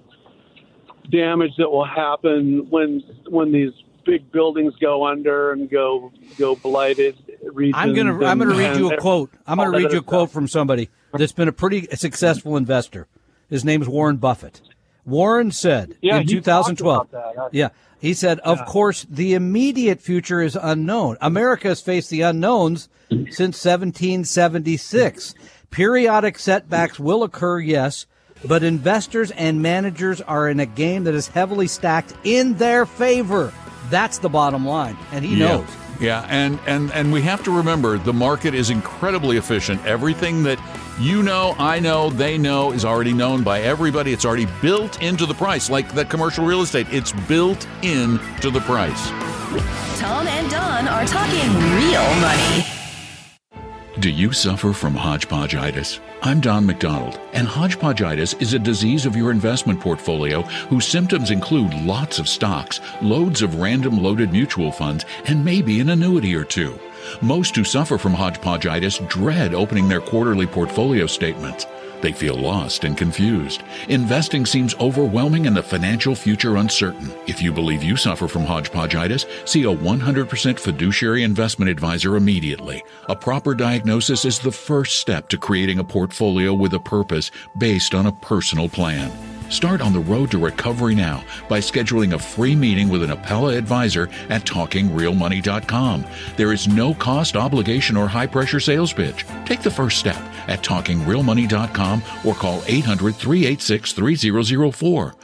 damage 1.10 1.56
that 1.58 1.72
will 1.72 1.84
happen 1.84 2.70
when 2.70 3.02
when 3.30 3.52
these 3.52 3.74
big 4.06 4.32
buildings 4.32 4.76
go 4.80 5.08
under 5.08 5.54
and 5.54 5.72
go 5.72 6.12
go 6.38 6.56
blighted 6.56 7.18
regions. 7.52 7.76
I'm 7.80 7.96
gonna 7.96 8.14
I'm 8.28 8.38
gonna 8.38 8.54
read 8.54 8.78
you 8.78 8.94
a 8.94 8.98
quote. 8.98 9.32
I'm 9.48 9.58
gonna 9.58 9.72
read 9.72 9.92
you 9.92 9.98
a 9.98 10.04
quote 10.04 10.30
stuff. 10.30 10.34
from 10.34 10.48
somebody 10.48 10.92
that's 11.14 11.32
been 11.32 11.48
a 11.48 11.52
pretty 11.52 11.88
successful 11.96 12.58
investor. 12.58 13.08
His 13.52 13.64
name 13.64 13.84
is 13.84 13.88
Warren 13.88 14.16
Buffett. 14.16 14.62
Warren 15.06 15.52
said 15.52 15.96
Yeah, 16.02 16.20
in 16.20 16.28
2012. 16.28 17.08
that. 17.12 17.50
Yeah, 17.52 17.70
he 18.00 18.14
said, 18.14 18.40
"Of 18.40 18.66
course, 18.66 19.06
the 19.10 19.34
immediate 19.34 20.02
future 20.02 20.42
is 20.42 20.58
unknown. 20.60 21.18
America 21.22 21.68
has 21.68 21.82
faced 21.82 22.10
the 22.10 22.22
unknowns 22.22 22.88
since 23.30 23.58
1776. 23.58 25.36
Periodic 25.70 26.40
setbacks 26.40 27.00
will 27.00 27.24
occur, 27.24 27.60
yes." 27.60 28.06
But 28.44 28.64
investors 28.64 29.30
and 29.32 29.62
managers 29.62 30.22
are 30.22 30.50
in 30.50 30.60
a 30.60 30.66
game 30.66 31.04
that 31.04 31.14
is 31.14 31.28
heavily 31.28 31.68
stacked 31.68 32.14
in 32.24 32.56
their 32.56 32.88
favor. 32.88 33.54
That's 33.92 34.18
the 34.18 34.30
bottom 34.30 34.66
line, 34.66 34.98
and 35.12 35.24
he 35.24 35.36
knows. 35.36 35.68
Yeah, 36.02 36.26
and 36.30 36.60
and 36.66 36.92
and 36.94 37.14
we 37.14 37.22
have 37.22 37.44
to 37.44 37.56
remember 37.56 38.00
the 38.00 38.12
market 38.12 38.56
is 38.56 38.72
incredibly 38.72 39.38
efficient. 39.38 39.86
Everything 39.86 40.42
that 40.44 40.60
you 41.00 41.22
know, 41.22 41.56
I 41.60 41.80
know, 41.80 42.10
they 42.10 42.40
know 42.40 42.72
is 42.72 42.84
already 42.84 43.14
known 43.14 43.44
by 43.44 43.62
everybody. 43.62 44.12
It's 44.12 44.26
already 44.26 44.48
built 44.62 45.00
into 45.04 45.28
the 45.28 45.36
price, 45.36 45.70
like 45.70 45.94
the 45.94 46.04
commercial 46.04 46.44
real 46.44 46.64
estate. 46.64 46.88
It's 46.90 47.12
built 47.28 47.68
into 47.84 48.50
the 48.50 48.62
price. 48.62 49.10
Tom 50.00 50.28
and 50.28 50.50
Don 50.50 50.88
are 50.88 51.06
talking 51.06 51.50
real 51.78 52.04
money. 52.20 52.81
Do 54.00 54.10
you 54.10 54.32
suffer 54.32 54.72
from 54.72 54.96
hodgepodgeitis? 54.96 56.00
I'm 56.22 56.40
Don 56.40 56.66
McDonald, 56.66 57.20
and 57.34 57.46
hodgepodgeitis 57.46 58.42
is 58.42 58.54
a 58.54 58.60
disease 58.60 59.06
of 59.06 59.18
your 59.18 59.32
investment 59.32 59.82
portfolio 59.82 60.44
whose 60.70 60.88
symptoms 60.88 61.30
include 61.30 61.74
lots 61.74 62.18
of 62.18 62.30
stocks, 62.30 62.80
loads 63.02 63.42
of 63.42 63.56
random 63.56 64.02
loaded 64.02 64.32
mutual 64.32 64.72
funds, 64.72 65.04
and 65.26 65.44
maybe 65.44 65.82
an 65.82 65.90
annuity 65.90 66.34
or 66.34 66.46
two. 66.46 66.80
Most 67.22 67.54
who 67.54 67.66
suffer 67.66 67.98
from 67.98 68.14
hodgepodgeitis 68.14 69.06
dread 69.10 69.54
opening 69.54 69.90
their 69.90 70.00
quarterly 70.00 70.48
portfolio 70.48 71.06
statements. 71.06 71.66
They 72.02 72.12
feel 72.12 72.36
lost 72.36 72.84
and 72.84 72.98
confused. 72.98 73.64
Investing 73.88 74.46
seems 74.46 74.76
overwhelming 74.76 75.48
and 75.48 75.56
the 75.56 75.64
financial 75.64 76.16
future 76.16 76.58
uncertain. 76.58 77.12
If 77.28 77.42
you 77.42 77.52
believe 77.52 77.84
you 77.84 77.96
suffer 77.96 78.28
from 78.28 78.46
hodgepodgeitis, 78.46 79.48
see 79.48 79.64
a 79.64 79.76
100% 79.76 80.60
fiduciary 80.60 81.24
investment 81.24 81.70
advisor 81.70 82.16
immediately. 82.16 82.84
A 83.10 83.16
proper 83.16 83.54
diagnosis 83.54 84.26
is 84.26 84.40
the 84.40 84.52
first 84.52 85.00
step 85.00 85.30
to 85.30 85.38
creating 85.38 85.80
a 85.80 85.84
portfolio 85.84 86.54
with 86.54 86.74
a 86.74 86.80
purpose 86.80 87.32
based 87.58 87.94
on 87.94 88.06
a 88.06 88.12
personal 88.12 88.68
plan. 88.68 89.31
Start 89.52 89.82
on 89.82 89.92
the 89.92 90.00
road 90.00 90.32
to 90.32 90.38
recovery 90.38 90.96
now 90.96 91.26
by 91.50 91.60
scheduling 91.60 92.14
a 92.14 92.20
free 92.20 92.56
meeting 92.56 92.88
with 92.88 93.04
an 93.04 93.10
Appella 93.10 93.58
advisor 93.58 94.10
at 94.30 94.46
talkingrealmoney.com. 94.46 96.06
There 96.38 96.54
is 96.54 96.70
no 96.70 96.94
cost, 96.94 97.36
obligation, 97.36 97.98
or 97.98 98.08
high 98.08 98.28
pressure 98.28 98.62
sales 98.62 98.94
pitch. 98.94 99.26
Take 99.46 99.62
the 99.62 99.70
first 99.70 99.98
step 99.98 100.16
at 100.48 100.64
talkingrealmoney.com 100.64 102.02
or 102.26 102.34
call 102.34 102.64
800 102.66 103.14
386 103.14 103.92
3004. 103.92 105.16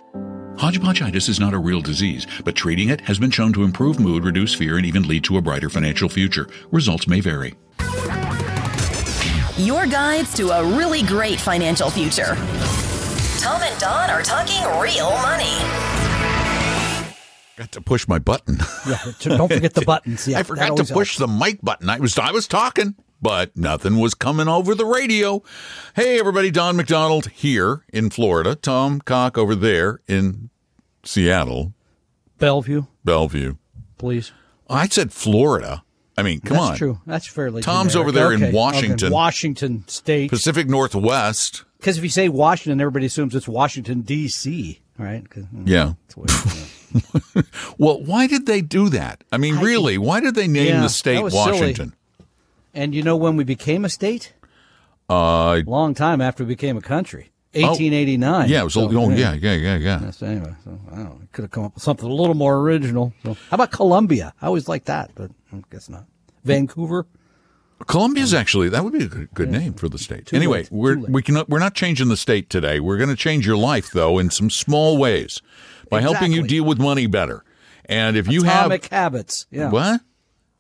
Hodgepodgeitis 0.58 1.30
is 1.30 1.40
not 1.40 1.54
a 1.54 1.60
real 1.60 1.82
disease, 1.82 2.28
but 2.44 2.56
treating 2.56 2.90
it 2.90 3.00
has 3.02 3.20
been 3.20 3.32
shown 3.32 3.54
to 3.54 3.64
improve 3.64 3.98
mood, 3.98 4.26
reduce 4.26 4.54
fear, 4.54 4.76
and 4.76 4.86
even 4.86 5.08
lead 5.08 5.24
to 5.24 5.38
a 5.38 5.42
brighter 5.42 5.70
financial 5.70 6.10
future. 6.10 6.50
Results 6.72 7.08
may 7.08 7.22
vary. 7.22 7.56
Your 9.58 9.88
guides 9.88 10.34
to 10.36 10.50
a 10.50 10.66
really 10.78 11.04
great 11.04 11.40
financial 11.40 11.90
future. 11.90 12.36
Tom 13.38 13.62
and 13.62 13.80
Don 13.80 14.10
are 14.10 14.22
talking 14.24 14.62
real 14.80 15.12
money. 15.22 15.54
Got 17.56 17.72
to 17.72 17.82
push 17.82 18.08
my 18.08 18.20
button. 18.20 18.58
Yeah, 18.88 19.12
don't 19.20 19.52
forget 19.52 19.74
the 19.74 19.82
buttons. 19.86 20.26
Yeah, 20.30 20.40
I 20.40 20.44
forgot 20.44 20.78
to 20.78 20.84
push 20.94 21.18
helps. 21.18 21.18
the 21.18 21.28
mic 21.28 21.62
button. 21.62 21.90
I 21.90 22.00
was 22.00 22.18
I 22.18 22.32
was 22.32 22.48
talking, 22.48 22.96
but 23.22 23.58
nothing 23.58 23.98
was 24.00 24.14
coming 24.14 24.48
over 24.48 24.74
the 24.74 24.86
radio. 24.86 25.44
Hey 25.94 26.18
everybody, 26.20 26.52
Don 26.52 26.78
McDonald 26.78 27.28
here 27.28 27.84
in 27.92 28.10
Florida. 28.10 28.56
Tom 28.56 29.02
Cock 29.02 29.38
over 29.38 29.56
there 29.56 30.00
in 30.08 30.50
Seattle, 31.04 31.74
Bellevue, 32.38 32.84
Bellevue. 33.04 33.56
please. 33.98 34.32
I 34.70 34.88
said 34.88 35.12
Florida. 35.12 35.84
I 36.18 36.24
mean, 36.24 36.40
come 36.40 36.56
That's 36.56 36.62
on. 36.62 36.68
That's 36.70 36.78
true. 36.80 37.02
That's 37.06 37.28
fairly. 37.28 37.62
Tom's 37.62 37.92
generic. 37.92 38.08
over 38.08 38.12
there 38.18 38.32
in 38.32 38.38
Okay, 38.38 38.48
okay. 38.48 38.56
Washington. 38.58 39.12
Washington 39.12 39.84
State. 39.90 40.30
Pacific 40.30 40.68
Northwest. 40.70 41.66
Because 41.78 41.98
if 41.98 42.04
you 42.04 42.10
say 42.10 42.28
Washington, 42.30 42.82
everybody 42.82 43.06
assumes 43.06 43.36
it's 43.36 43.48
Washington 43.48 44.02
D.C. 44.02 44.82
Right? 44.98 45.30
'Cause, 45.30 45.44
Yeah. 45.66 45.94
yeah. 46.96 47.42
Well, 47.78 48.02
why 48.04 48.26
did 48.28 48.46
they 48.48 48.62
do 48.62 48.90
that? 48.90 49.24
I 49.32 49.38
mean, 49.38 49.58
really, 49.58 49.98
why 49.98 50.20
did 50.20 50.34
they 50.36 50.48
name 50.48 50.68
Yeah, 50.68 50.82
the 50.82 50.90
state 50.90 51.16
that 51.16 51.24
was 51.24 51.34
silly. 51.34 51.52
Washington? 51.60 51.94
and 52.74 52.94
you 52.96 53.04
know 53.04 53.16
when 53.16 53.36
we 53.36 53.44
became 53.44 53.86
a 53.86 53.90
state? 53.90 54.34
Uh, 55.10 55.62
Long 55.66 55.94
time 55.94 56.20
after 56.22 56.44
we 56.44 56.50
became 56.50 56.78
a 56.78 56.82
country. 56.82 57.32
1889. 57.54 58.50
yeah, 58.50 58.62
it 58.62 58.64
was. 58.66 58.74
So, 58.74 58.90
oh, 58.92 59.10
yeah, 59.12 59.34
yeah, 59.34 59.54
yeah, 59.54 59.78
yeah. 59.78 60.12
So 60.12 60.26
anyway, 60.28 60.54
so 60.64 60.80
I 60.92 60.96
don't 60.96 61.04
know. 61.06 61.22
Could 61.32 61.44
have 61.44 61.52
come 61.52 61.64
up 61.66 61.76
with 61.76 61.84
something 61.84 62.10
a 62.10 62.14
little 62.14 62.36
more 62.36 62.58
original. 62.58 63.14
So 63.24 63.34
how 63.34 63.56
about 63.56 63.72
Columbia? 63.72 64.34
I 64.42 64.48
always 64.48 64.68
like 64.68 64.86
that, 64.86 65.12
but 65.16 65.32
I 65.54 65.64
guess 65.72 65.90
not. 65.90 66.06
Vancouver. 66.44 67.06
Columbia's 67.86 68.34
actually 68.34 68.70
that 68.70 68.84
would 68.84 68.94
be 68.94 69.04
a 69.04 69.08
good, 69.08 69.34
good 69.34 69.52
name 69.52 69.74
for 69.74 69.88
the 69.88 69.98
state. 69.98 70.28
Too 70.28 70.36
anyway, 70.36 70.64
late, 70.64 70.72
we're 70.72 70.98
we 70.98 71.22
can 71.22 71.44
we're 71.48 71.60
not 71.60 71.76
changing 71.76 72.08
the 72.10 72.18
state 72.18 72.50
today. 72.50 72.80
We're 72.80 72.98
going 72.98 73.10
to 73.10 73.16
change 73.16 73.46
your 73.46 73.58
life 73.58 73.92
though 73.92 74.18
in 74.18 74.30
some 74.32 74.50
small 74.50 74.98
ways 74.98 75.42
by 75.90 76.02
helping 76.02 76.32
you 76.32 76.46
deal 76.48 76.64
with 76.64 76.80
money 76.80 77.06
better. 77.06 77.44
And 77.86 78.18
if 78.18 78.28
you 78.28 78.42
Atomic 78.42 78.52
have 78.52 78.66
Atomic 78.66 78.86
habits. 78.88 79.46
Yeah. 79.52 79.70
what 79.70 80.02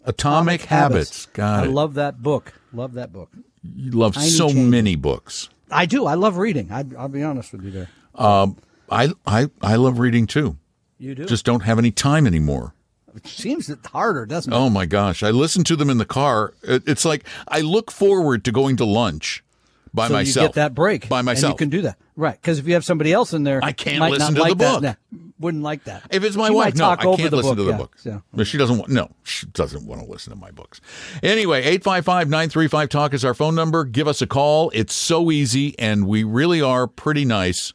Atomic, 0.05 0.61
Habits, 0.61 1.25
got 1.27 1.65
I 1.65 1.67
love 1.67 1.95
that 1.95 2.23
book. 2.23 2.53
Love 2.71 2.93
that 2.93 3.11
book. 3.11 3.29
you 3.61 3.91
love 3.91 4.13
Tiny 4.13 4.29
so 4.29 4.47
changes. 4.47 4.69
many 4.69 4.95
books. 4.95 5.49
I 5.69 5.85
do. 5.85 6.05
I 6.05 6.13
love 6.13 6.37
reading. 6.37 6.71
I, 6.71 6.85
I'll 6.97 7.09
be 7.09 7.23
honest 7.23 7.51
with 7.51 7.63
you 7.65 7.71
there. 7.71 7.89
Um, 8.15 8.55
I 8.89 9.11
I 9.25 9.49
I 9.61 9.75
love 9.75 9.99
reading 9.99 10.25
too. 10.25 10.57
You 10.97 11.13
do. 11.13 11.25
Just 11.25 11.45
don't 11.45 11.59
have 11.63 11.77
any 11.77 11.91
time 11.91 12.25
anymore. 12.25 12.73
It 13.17 13.27
seems 13.27 13.71
harder, 13.85 14.25
doesn't 14.25 14.51
it? 14.51 14.55
Oh 14.55 14.69
my 14.69 14.85
gosh, 14.85 15.23
I 15.23 15.31
listen 15.31 15.63
to 15.65 15.75
them 15.75 15.89
in 15.89 15.97
the 15.97 16.05
car. 16.05 16.53
It's 16.63 17.05
like 17.05 17.25
I 17.47 17.59
look 17.61 17.91
forward 17.91 18.43
to 18.45 18.51
going 18.51 18.77
to 18.77 18.85
lunch 18.85 19.43
by 19.93 20.07
so 20.07 20.13
myself. 20.13 20.43
you 20.43 20.47
get 20.49 20.55
that 20.55 20.73
break 20.75 21.09
by 21.09 21.21
myself. 21.21 21.51
And 21.51 21.53
you 21.53 21.57
can 21.57 21.69
do 21.69 21.81
that, 21.83 21.97
right? 22.15 22.39
Because 22.39 22.59
if 22.59 22.67
you 22.67 22.73
have 22.75 22.85
somebody 22.85 23.11
else 23.11 23.33
in 23.33 23.43
there, 23.43 23.59
I 23.63 23.71
can't 23.71 23.99
listen 24.11 24.35
to 24.35 24.41
the 24.41 24.41
like 24.41 24.57
that. 24.59 24.81
book. 24.81 24.81
Nah. 25.11 25.19
wouldn't 25.39 25.63
like 25.63 25.83
that. 25.85 26.03
If 26.11 26.23
it's 26.23 26.35
my 26.35 26.49
She 26.49 26.53
wife, 26.53 26.75
no, 26.75 26.89
I 26.89 26.95
can't 26.95 27.19
listen 27.19 27.31
book, 27.41 27.57
to 27.57 27.63
the 27.63 27.71
yeah, 27.71 27.77
book. 27.77 27.95
so. 27.97 28.43
She 28.43 28.57
doesn't 28.57 28.77
want. 28.77 28.91
No, 28.91 29.09
she 29.23 29.45
doesn't 29.47 29.85
want 29.85 30.01
to 30.03 30.07
listen 30.07 30.31
to 30.33 30.39
my 30.39 30.51
books. 30.51 30.81
Anyway, 31.23 31.77
855-935 31.79 32.89
talk 32.89 33.13
is 33.13 33.25
our 33.25 33.33
phone 33.33 33.55
number. 33.55 33.83
Give 33.85 34.07
us 34.07 34.21
a 34.21 34.27
call. 34.27 34.71
It's 34.73 34.93
so 34.93 35.31
easy, 35.31 35.77
and 35.79 36.07
we 36.07 36.23
really 36.23 36.61
are 36.61 36.87
pretty 36.87 37.25
nice. 37.25 37.73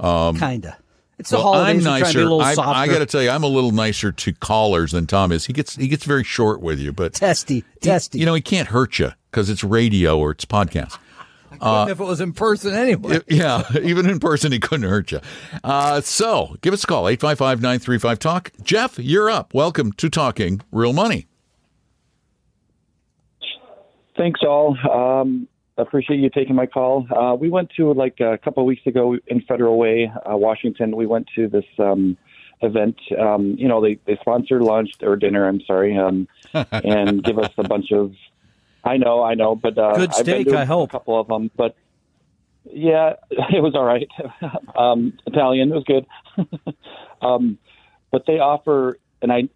Um, 0.00 0.36
Kinda. 0.38 0.76
It's 1.18 1.30
the 1.30 1.36
Well, 1.36 1.52
holidays. 1.54 1.86
I'm 1.86 1.92
we're 1.92 1.98
to 1.98 2.04
be 2.04 2.10
a 2.10 2.12
nicer. 2.12 2.22
little 2.22 2.40
I, 2.40 2.54
softer. 2.54 2.72
I 2.72 2.86
got 2.88 2.98
to 2.98 3.06
tell 3.06 3.22
you, 3.22 3.30
I'm 3.30 3.44
a 3.44 3.48
little 3.48 3.70
nicer 3.70 4.10
to 4.12 4.32
callers 4.34 4.92
than 4.92 5.06
Tom 5.06 5.30
is. 5.32 5.46
He 5.46 5.52
gets 5.52 5.76
he 5.76 5.86
gets 5.88 6.04
very 6.04 6.24
short 6.24 6.60
with 6.60 6.78
you, 6.80 6.92
but 6.92 7.14
testy, 7.14 7.64
testy. 7.80 8.18
you 8.18 8.26
know 8.26 8.34
he 8.34 8.40
can't 8.40 8.68
hurt 8.68 8.98
you 8.98 9.12
because 9.30 9.48
it's 9.48 9.62
radio 9.62 10.18
or 10.18 10.32
it's 10.32 10.44
podcast. 10.44 10.98
Couldn't 11.60 11.88
if 11.90 12.00
it 12.00 12.04
was 12.04 12.20
in 12.20 12.32
person 12.32 12.74
anyway. 12.74 13.20
Yeah, 13.28 13.62
even 13.80 14.10
in 14.10 14.18
person, 14.18 14.50
he 14.50 14.58
couldn't 14.58 14.88
hurt 14.90 15.12
you. 15.12 15.20
Uh, 15.62 16.00
so 16.00 16.56
give 16.62 16.74
us 16.74 16.82
a 16.82 16.86
call, 16.86 17.08
855 17.08 17.58
935 17.62 18.18
Talk. 18.18 18.50
Jeff, 18.62 18.98
you're 18.98 19.30
up. 19.30 19.54
Welcome 19.54 19.92
to 19.92 20.10
Talking 20.10 20.60
Real 20.72 20.92
Money. 20.92 21.28
Thanks, 24.16 24.40
all. 24.42 24.76
Um, 24.90 25.48
appreciate 25.82 26.20
you 26.20 26.30
taking 26.30 26.54
my 26.54 26.66
call. 26.66 27.06
Uh, 27.10 27.34
we 27.34 27.48
went 27.48 27.70
to 27.76 27.92
like 27.92 28.20
a 28.20 28.38
couple 28.38 28.62
of 28.62 28.66
weeks 28.66 28.86
ago 28.86 29.18
in 29.26 29.40
Federal 29.42 29.78
Way, 29.78 30.10
uh, 30.30 30.36
Washington. 30.36 30.96
We 30.96 31.06
went 31.06 31.28
to 31.34 31.48
this 31.48 31.64
um, 31.78 32.16
event. 32.62 32.96
Um, 33.18 33.56
you 33.58 33.68
know, 33.68 33.80
they 33.80 33.98
they 34.06 34.16
sponsor 34.20 34.62
lunch 34.62 34.90
or 35.02 35.16
dinner. 35.16 35.48
I'm 35.48 35.60
sorry, 35.62 35.96
um, 35.96 36.28
and 36.54 37.22
give 37.22 37.38
us 37.38 37.52
a 37.58 37.64
bunch 37.64 37.92
of. 37.92 38.12
I 38.84 38.98
know, 38.98 39.22
I 39.22 39.34
know, 39.34 39.56
but 39.56 39.78
uh, 39.78 39.94
Good 39.94 40.10
I've 40.10 40.26
been 40.26 40.44
steak, 40.44 40.54
I 40.54 40.64
hope. 40.64 40.90
A 40.90 40.92
couple 40.92 41.18
of 41.18 41.26
them, 41.26 41.50
but 41.56 41.74
yeah, 42.70 43.14
it 43.30 43.62
was 43.62 43.74
all 43.74 43.84
right. 43.84 44.08
um, 44.76 45.18
Italian, 45.26 45.72
it 45.72 45.74
was 45.74 45.84
good. 45.84 46.06
um, 47.22 47.58
but 48.10 48.26
they 48.26 48.38
offer, 48.38 48.98
and 49.22 49.32
I, 49.32 49.48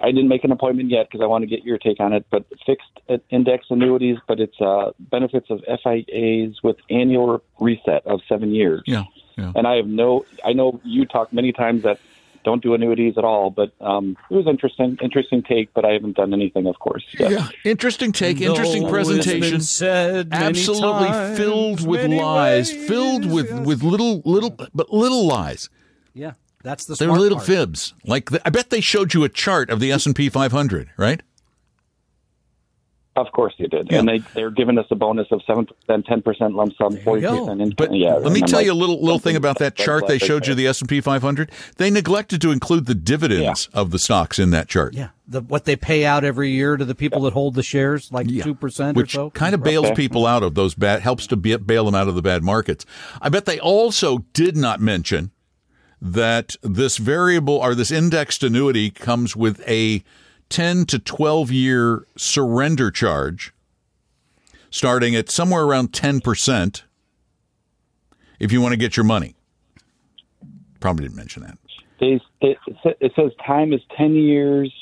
I 0.00 0.06
didn't 0.06 0.28
make 0.28 0.44
an 0.44 0.52
appointment 0.52 0.90
yet 0.90 1.08
because 1.08 1.22
I 1.22 1.26
want 1.26 1.42
to 1.42 1.46
get 1.46 1.64
your 1.64 1.78
take 1.78 2.00
on 2.00 2.12
it. 2.12 2.26
But 2.30 2.46
fixed 2.64 3.22
index 3.30 3.66
annuities, 3.70 4.18
but 4.26 4.40
it's 4.40 4.60
uh, 4.60 4.92
benefits 4.98 5.50
of 5.50 5.62
FIAs 5.82 6.62
with 6.62 6.76
annual 6.90 7.42
reset 7.58 8.06
of 8.06 8.20
seven 8.28 8.54
years. 8.54 8.82
Yeah, 8.86 9.04
yeah. 9.36 9.52
And 9.54 9.66
I 9.66 9.76
have 9.76 9.86
no, 9.86 10.24
I 10.44 10.52
know 10.52 10.80
you 10.84 11.04
talked 11.04 11.32
many 11.32 11.52
times 11.52 11.82
that 11.82 11.98
don't 12.44 12.62
do 12.62 12.74
annuities 12.74 13.18
at 13.18 13.24
all, 13.24 13.50
but 13.50 13.72
um, 13.80 14.16
it 14.30 14.34
was 14.34 14.46
interesting, 14.46 14.96
interesting 15.02 15.42
take. 15.42 15.74
But 15.74 15.84
I 15.84 15.92
haven't 15.92 16.16
done 16.16 16.32
anything, 16.32 16.66
of 16.66 16.78
course. 16.78 17.04
yet. 17.18 17.30
Yeah, 17.30 17.48
interesting 17.64 18.12
take, 18.12 18.40
interesting 18.40 18.82
No, 18.82 18.88
it's 18.88 19.08
presentation. 19.08 19.60
said 19.60 20.28
Absolutely 20.32 21.08
times, 21.08 21.38
filled 21.38 21.86
with 21.86 22.06
lies, 22.10 22.72
ways, 22.72 22.88
filled 22.88 23.30
with 23.30 23.50
yes. 23.50 23.66
with 23.66 23.82
little 23.82 24.22
little 24.24 24.50
but 24.50 24.90
little 24.90 25.26
lies. 25.26 25.68
Yeah, 26.14 26.32
that's 26.68 26.84
the 26.84 26.94
They're 26.94 27.10
little 27.10 27.38
part. 27.38 27.46
fibs. 27.46 27.94
Like 28.04 28.30
the, 28.30 28.46
I 28.46 28.50
bet 28.50 28.70
they 28.70 28.80
showed 28.80 29.14
you 29.14 29.24
a 29.24 29.28
chart 29.28 29.70
of 29.70 29.80
the 29.80 29.90
S 29.90 30.04
and 30.06 30.14
P 30.14 30.28
500, 30.28 30.90
right? 30.96 31.22
Of 33.16 33.32
course 33.32 33.52
you 33.56 33.66
did. 33.66 33.88
Yeah. 33.90 33.98
And 33.98 34.08
they 34.08 34.18
they're 34.34 34.52
giving 34.52 34.78
us 34.78 34.86
a 34.92 34.94
bonus 34.94 35.26
of 35.32 35.40
seven 35.44 35.66
percent, 35.66 36.06
ten 36.06 36.22
percent 36.22 36.54
lump 36.54 36.74
sum, 36.76 36.96
forty 36.98 37.22
percent. 37.22 37.60
income. 37.60 37.74
But 37.76 37.92
yeah, 37.92 38.14
let 38.14 38.32
me 38.32 38.40
tell 38.42 38.60
like, 38.60 38.66
you 38.66 38.72
a 38.72 38.74
little 38.74 39.02
little 39.02 39.18
thing 39.18 39.34
about 39.34 39.58
that 39.58 39.74
chart 39.74 40.06
they 40.06 40.18
showed 40.18 40.46
you 40.46 40.54
the 40.54 40.68
S 40.68 40.80
and 40.80 40.88
P 40.88 41.00
500. 41.00 41.50
They 41.78 41.90
neglected 41.90 42.40
to 42.42 42.52
include 42.52 42.86
the 42.86 42.94
dividends 42.94 43.68
of 43.74 43.90
the 43.90 43.98
stocks 43.98 44.38
in 44.38 44.50
that 44.50 44.68
chart. 44.68 44.94
Yeah, 44.94 45.08
the 45.26 45.40
what 45.40 45.64
they 45.64 45.74
pay 45.74 46.04
out 46.04 46.22
every 46.22 46.50
year 46.50 46.76
to 46.76 46.84
the 46.84 46.94
people 46.94 47.22
that 47.22 47.32
hold 47.32 47.54
the 47.56 47.64
shares, 47.64 48.12
like 48.12 48.30
Yeah. 48.30 48.44
two 48.44 48.54
percent 48.54 48.96
which 48.96 49.14
so. 49.14 49.30
kind 49.30 49.52
of 49.52 49.64
bails 49.64 49.86
Okay. 49.86 49.96
people 49.96 50.24
out 50.24 50.44
of 50.44 50.54
those 50.54 50.76
bad 50.76 51.00
helps 51.00 51.26
to 51.28 51.36
be, 51.36 51.56
bail 51.56 51.86
them 51.86 51.96
out 51.96 52.06
of 52.06 52.14
the 52.14 52.22
bad 52.22 52.44
markets. 52.44 52.86
I 53.20 53.30
bet 53.30 53.46
they 53.46 53.58
also 53.58 54.18
did 54.32 54.56
not 54.56 54.80
mention 54.80 55.32
that 56.00 56.56
this 56.62 56.96
variable 56.96 57.56
or 57.56 57.74
this 57.74 57.90
indexed 57.90 58.42
annuity 58.42 58.90
comes 58.90 59.34
with 59.34 59.60
a 59.68 60.02
10 60.48 60.86
to 60.86 60.98
12 60.98 61.50
year 61.50 62.06
surrender 62.16 62.90
charge 62.90 63.52
starting 64.70 65.14
at 65.16 65.30
somewhere 65.30 65.64
around 65.64 65.92
10% 65.92 66.82
if 68.38 68.52
you 68.52 68.60
want 68.60 68.72
to 68.72 68.76
get 68.78 68.96
your 68.96 69.04
money. 69.04 69.34
Probably 70.80 71.04
didn't 71.04 71.16
mention 71.16 71.42
that. 71.42 71.58
They, 71.98 72.20
it, 72.40 72.58
it 73.00 73.12
says 73.16 73.32
time 73.44 73.72
is 73.72 73.80
10 73.96 74.14
years. 74.14 74.72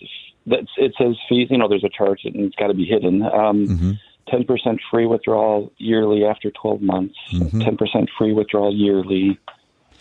That's, 0.45 0.69
it 0.77 0.93
says 0.99 1.17
fees. 1.29 1.49
You 1.51 1.59
know, 1.59 1.69
there's 1.69 1.85
a 1.85 1.89
charge 1.89 2.21
and 2.25 2.37
it's 2.37 2.57
got 2.57 2.67
to 2.69 2.75
be 2.75 2.85
hidden. 2.85 3.23
Um, 3.23 3.67
Mm-hmm. 3.67 3.93
10% 4.29 4.79
free 4.91 5.07
withdrawal 5.07 5.73
yearly 5.79 6.25
after 6.25 6.51
12 6.51 6.83
months. 6.83 7.15
10% 7.33 8.09
free 8.19 8.33
withdrawal 8.33 8.75
yearly. 8.75 9.39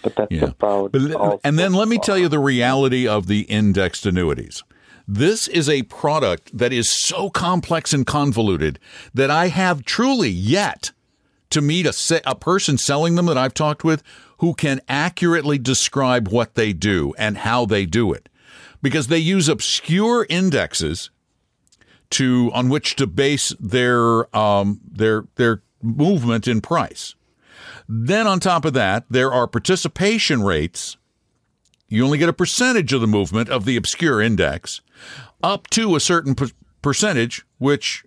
But 0.05 0.15
that's 0.15 0.31
Yeah. 0.31 0.43
about 0.45 0.91
But, 0.93 1.11
all. 1.15 1.41
and 1.43 1.59
then 1.59 1.73
let 1.73 1.87
me 1.89 1.97
tell 1.97 2.17
you 2.17 2.29
the 2.29 2.39
reality 2.39 3.05
of 3.07 3.27
the 3.27 3.41
indexed 3.41 4.05
annuities. 4.05 4.63
This 5.07 5.47
is 5.47 5.67
a 5.67 5.83
product 5.83 6.57
that 6.57 6.71
is 6.73 6.89
so 6.89 7.29
complex 7.29 7.93
and 7.93 8.05
convoluted 8.07 8.79
that 9.13 9.29
I 9.29 9.47
have 9.49 9.83
truly 9.85 10.29
yet 10.29 10.91
to 11.49 11.61
meet 11.61 11.85
a, 11.85 11.93
se- 11.93 12.21
a 12.25 12.35
person 12.35 12.77
selling 12.77 13.15
them 13.15 13.25
that 13.27 13.37
I've 13.37 13.53
talked 13.53 13.83
with 13.83 14.01
who 14.39 14.53
can 14.53 14.81
accurately 14.89 15.57
describe 15.57 16.27
what 16.29 16.55
they 16.55 16.73
do 16.73 17.13
and 17.17 17.37
how 17.39 17.65
they 17.65 17.85
do 17.85 18.13
it. 18.13 18.29
Because 18.81 19.07
they 19.07 19.17
use 19.19 19.47
obscure 19.49 20.25
indexes 20.29 21.09
to 22.11 22.51
on 22.53 22.69
which 22.69 22.95
to 22.97 23.07
base 23.07 23.53
their 23.59 24.35
um, 24.35 24.79
their 24.89 25.25
their 25.35 25.61
movement 25.81 26.47
in 26.47 26.61
price. 26.61 27.15
Then 27.87 28.27
on 28.27 28.39
top 28.39 28.65
of 28.65 28.73
that, 28.73 29.05
there 29.09 29.31
are 29.31 29.47
participation 29.47 30.43
rates. 30.43 30.97
You 31.87 32.03
only 32.03 32.17
get 32.17 32.29
a 32.29 32.33
percentage 32.33 32.93
of 32.93 33.01
the 33.01 33.07
movement 33.07 33.49
of 33.49 33.65
the 33.65 33.77
obscure 33.77 34.21
index 34.21 34.81
up 35.43 35.69
to 35.71 35.95
a 35.95 35.99
certain 35.99 36.33
per- 36.33 36.49
percentage, 36.81 37.45
which 37.59 38.03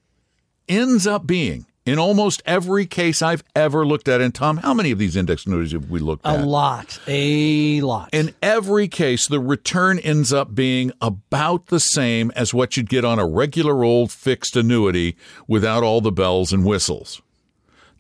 ends 0.69 1.07
up 1.07 1.27
being 1.27 1.67
in 1.87 1.99
almost 1.99 2.43
every 2.45 2.85
case 2.85 3.23
I've 3.23 3.43
ever 3.57 3.87
looked 3.87 4.09
at. 4.09 4.21
And 4.21 4.35
Tom, 4.35 4.59
how 4.59 4.75
many 4.75 4.91
of 4.91 4.99
these 4.99 5.17
index 5.17 5.47
annuities 5.47 5.73
have 5.73 5.89
we 5.89 6.01
looked 6.01 6.27
at? 6.27 6.41
a 6.41 6.45
lot, 6.45 7.01
a 7.07 7.81
lot. 7.81 8.11
In 8.13 8.35
every 8.43 8.89
case, 8.89 9.27
the 9.27 9.41
return 9.41 9.99
ends 10.01 10.33
up 10.33 10.55
being 10.55 10.93
about 11.01 11.67
the 11.69 11.81
same 11.81 12.31
as 12.37 12.53
what 12.53 12.77
you'd 12.77 12.91
get 12.91 13.05
on 13.05 13.19
a 13.19 13.27
regular 13.27 13.85
old 13.85 14.13
fixed 14.13 14.55
annuity 14.57 15.17
without 15.47 15.83
all 15.83 16.01
the 16.01 16.13
bells 16.13 16.53
and 16.53 16.65
whistles. 16.65 17.23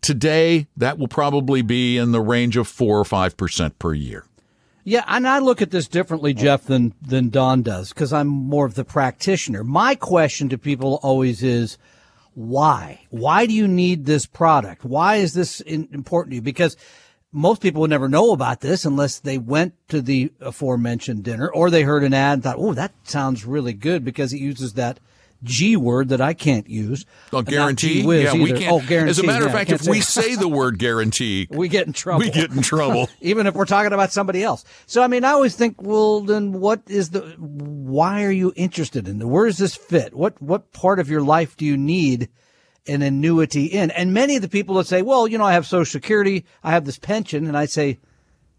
Today, 0.01 0.67
that 0.77 0.99
will 0.99 1.09
probably 1.09 1.63
be 1.63 1.99
in 1.99 2.13
the 2.13 2.21
range 2.21 2.57
of 2.57 2.69
4 2.69 2.99
or 2.99 3.05
5% 3.05 3.79
per 3.79 3.95
year. 3.95 4.25
Yeah, 4.85 5.05
and 5.07 5.29
I 5.29 5.39
look 5.39 5.61
at 5.61 5.71
this 5.71 5.87
differently, 5.87 6.33
Jeff, 6.33 6.65
than 6.65 6.95
than 7.03 7.29
Don 7.29 7.63
does 7.63 7.91
because 7.91 8.11
I'm 8.11 8.29
more 8.29 8.65
of 8.65 8.75
the 8.75 8.87
practitioner. 8.87 9.63
My 9.63 9.95
question 9.95 10.49
to 10.49 10.57
people 10.57 10.99
always 11.03 11.43
is, 11.43 11.77
why? 12.33 13.01
Why 13.11 13.45
do 13.45 13.53
you 13.53 13.69
need 13.69 14.07
this 14.07 14.25
product? 14.25 14.85
Why 14.85 15.17
is 15.17 15.35
this 15.35 15.61
in, 15.61 15.89
important 15.93 16.31
to 16.31 16.37
you? 16.37 16.43
Because 16.43 16.75
most 17.33 17.61
people 17.61 17.83
would 17.83 17.91
never 17.91 18.09
know 18.09 18.33
about 18.33 18.61
this 18.61 18.87
unless 18.87 19.19
they 19.19 19.37
went 19.37 19.75
to 19.89 20.01
the 20.01 20.33
aforementioned 20.41 21.23
dinner 21.23 21.51
or 21.51 21.69
they 21.69 21.83
heard 21.83 22.03
an 22.03 22.15
ad 22.15 22.35
and 22.35 22.43
thought, 22.43 22.57
"Oh, 22.59 22.73
that 22.73 22.95
sounds 23.03 23.45
really 23.45 23.75
good," 23.75 24.07
because 24.07 24.33
it 24.33 24.41
uses 24.41 24.73
that 24.73 25.01
G 25.44 25.77
word 25.77 26.09
that 26.09 26.20
I 26.20 26.35
can't 26.35 26.68
use. 26.68 27.07
Oh, 27.33 27.42
guarantee? 27.42 28.01
Yeah, 28.01 28.33
we 28.33 28.51
either. 28.51 28.59
can't. 28.59 28.72
Oh, 28.72 28.81
guarantee. 28.81 29.11
As 29.11 29.18
a 29.20 29.27
matter 29.27 29.46
of 29.46 29.53
fact, 29.53 29.70
if 29.70 29.87
we 29.87 30.01
say 30.01 30.20
it. 30.20 30.24
say 30.24 30.35
the 30.35 30.48
word 30.48 30.79
guarantee, 30.79 31.46
we 31.51 31.68
get 31.68 31.87
in 31.87 31.92
trouble. 31.92 32.20
we 32.20 32.31
get 32.31 32.51
in 32.51 32.62
trouble. 32.62 33.09
even 33.20 33.46
if 33.46 33.55
we're 33.55 33.64
talking 33.64 33.92
about 33.92 34.11
somebody 34.11 34.42
else. 34.42 34.64
So 34.87 35.03
I 35.03 35.07
mean, 35.07 35.24
I 35.24 35.31
always 35.31 35.55
think, 35.55 35.81
well, 35.81 36.20
then 36.20 36.53
what 36.53 36.83
is 36.88 37.11
the? 37.11 37.20
Why 37.38 38.24
are 38.24 38.33
you 38.33 38.53
interested 38.57 39.07
in? 39.07 39.20
it? 39.20 39.27
Where 39.27 39.46
does 39.46 39.59
this 39.59 39.77
fit? 39.77 40.14
What 40.14 40.40
what 40.42 40.72
part 40.72 40.98
of 40.98 41.09
your 41.09 41.22
life 41.22 41.57
do 41.57 41.64
you 41.64 41.77
need 41.77 42.29
an 42.88 43.03
annuity 43.03 43.66
in? 43.66 43.92
And 43.92 44.12
many 44.12 44.35
of 44.37 44.42
the 44.42 44.48
people 44.48 44.74
that 44.77 44.88
say, 44.88 45.03
well, 45.03 45.29
you 45.29 45.38
know, 45.38 45.44
I 45.44 45.53
have 45.53 45.66
Social 45.66 45.85
Security, 45.90 46.46
I 46.64 46.72
have 46.72 46.85
this 46.85 46.98
pension, 46.98 47.46
and 47.46 47.57
I 47.57 47.66
say, 47.66 47.98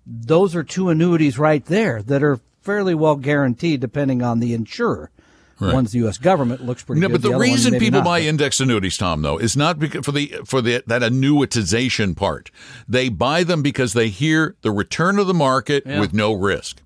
those 0.05 0.55
are 0.55 0.63
two 0.63 0.89
annuities 0.89 1.37
right 1.37 1.63
there 1.65 2.01
that 2.03 2.23
are 2.23 2.39
fairly 2.61 2.95
well 2.95 3.15
guaranteed, 3.15 3.81
depending 3.81 4.21
on 4.21 4.39
the 4.39 4.53
insurer. 4.53 5.11
One's 5.59 5.91
the 5.91 5.99
U.S. 5.99 6.17
government 6.17 6.65
looks 6.65 6.83
pretty 6.83 7.01
No, 7.01 7.07
good. 7.07 7.13
but 7.13 7.21
the, 7.21 7.31
one 7.31 7.41
reason 7.41 7.77
people 7.79 7.99
not. 7.99 8.05
buy 8.05 8.21
index 8.21 8.59
annuities, 8.59 8.97
Tom, 8.97 9.21
though, 9.21 9.37
is 9.37 9.57
not 9.57 9.77
because 9.77 10.05
for 10.05 10.11
the 10.13 10.33
for 10.45 10.61
the 10.61 10.83
that 10.87 11.01
annuitization 11.01 12.15
part. 12.15 12.49
They 12.87 13.09
buy 13.09 13.43
them 13.43 13.61
because 13.61 13.93
they 13.93 14.07
hear 14.09 14.55
the 14.61 14.71
return 14.71 15.19
of 15.19 15.27
the 15.27 15.33
market 15.33 15.85
with 15.85 16.13
no 16.13 16.33
risk. 16.33 16.81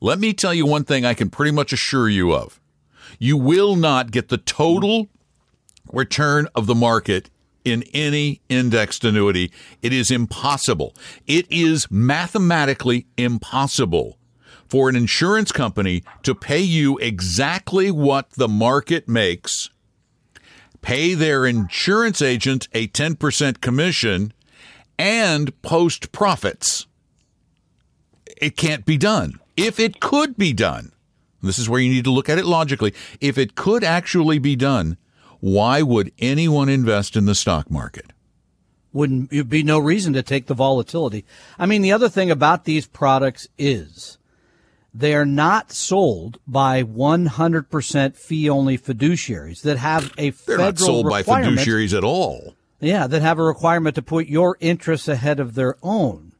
Let 0.00 0.18
me 0.18 0.34
tell 0.34 0.52
you 0.52 0.66
one 0.66 0.84
thing 0.84 1.04
I 1.06 1.14
can 1.14 1.30
pretty 1.30 1.52
much 1.52 1.72
assure 1.72 2.08
you 2.10 2.34
of. 2.34 2.60
You 3.18 3.36
will 3.38 3.74
not 3.76 4.10
get 4.10 4.28
the 4.28 4.36
total 4.38 5.08
return 5.92 6.46
of 6.54 6.66
the 6.66 6.74
market 6.74 7.30
in 7.64 7.84
any 7.94 8.42
indexed 8.50 9.04
annuity. 9.04 9.50
It 9.80 9.92
is 9.94 10.10
impossible. 10.10 10.94
It 11.26 11.46
is 11.50 11.90
mathematically 11.90 13.06
impossible 13.16 14.18
for 14.74 14.88
an 14.88 14.96
insurance 14.96 15.52
company 15.52 16.02
to 16.24 16.34
pay 16.34 16.58
you 16.58 16.98
exactly 16.98 17.92
what 17.92 18.30
the 18.30 18.48
market 18.48 19.08
makes, 19.08 19.70
pay 20.82 21.14
their 21.14 21.46
insurance 21.46 22.20
agent 22.20 22.66
a 22.72 22.88
10% 22.88 23.60
commission, 23.60 24.32
and 24.98 25.62
post 25.62 26.10
profits. 26.10 26.88
It 28.36 28.56
can't 28.56 28.84
be 28.84 28.96
done. 28.96 29.38
if 29.56 29.78
it 29.78 30.00
could 30.00 30.36
be 30.36 30.52
done, 30.52 30.90
this 31.40 31.60
is 31.60 31.68
where 31.68 31.78
you 31.78 31.90
need 31.90 32.02
to 32.02 32.10
look 32.10 32.28
at 32.28 32.38
it 32.38 32.44
logically. 32.44 32.92
If 33.20 33.38
it 33.38 33.54
could 33.54 33.84
actually 33.84 34.40
be 34.40 34.56
done, 34.56 34.96
why 35.38 35.82
would 35.82 36.10
anyone 36.18 36.68
invest 36.68 37.14
in 37.14 37.26
the 37.26 37.36
stock 37.36 37.70
market? 37.70 38.12
Wouldn't 38.92 39.48
be 39.48 39.62
no 39.62 39.78
reason 39.78 40.14
to 40.14 40.22
take 40.24 40.46
the 40.46 40.54
volatility? 40.54 41.24
I 41.60 41.66
mean, 41.66 41.82
the 41.82 41.92
other 41.92 42.08
thing 42.08 42.32
about 42.32 42.64
these 42.64 42.88
products 42.88 43.46
is 43.56 44.18
they 44.94 45.14
are 45.14 45.26
not 45.26 45.72
sold 45.72 46.38
by 46.46 46.82
100% 46.84 48.16
fee 48.16 48.48
only 48.48 48.78
fiduciaries 48.78 49.62
that 49.62 49.76
have 49.78 50.12
a 50.16 50.30
They're 50.30 50.32
federal 50.32 50.66
not 50.66 50.78
sold 50.78 51.08
by 51.08 51.22
fiduciaries 51.22 51.96
at 51.96 52.04
all. 52.04 52.54
Yeah, 52.80 53.06
that 53.06 53.20
have 53.22 53.38
a 53.38 53.42
requirement 53.42 53.94
to 53.96 54.02
put 54.02 54.26
your 54.28 54.56
interests 54.60 55.08
ahead 55.08 55.40
of 55.40 55.54
their 55.54 55.76
own. 55.82 56.32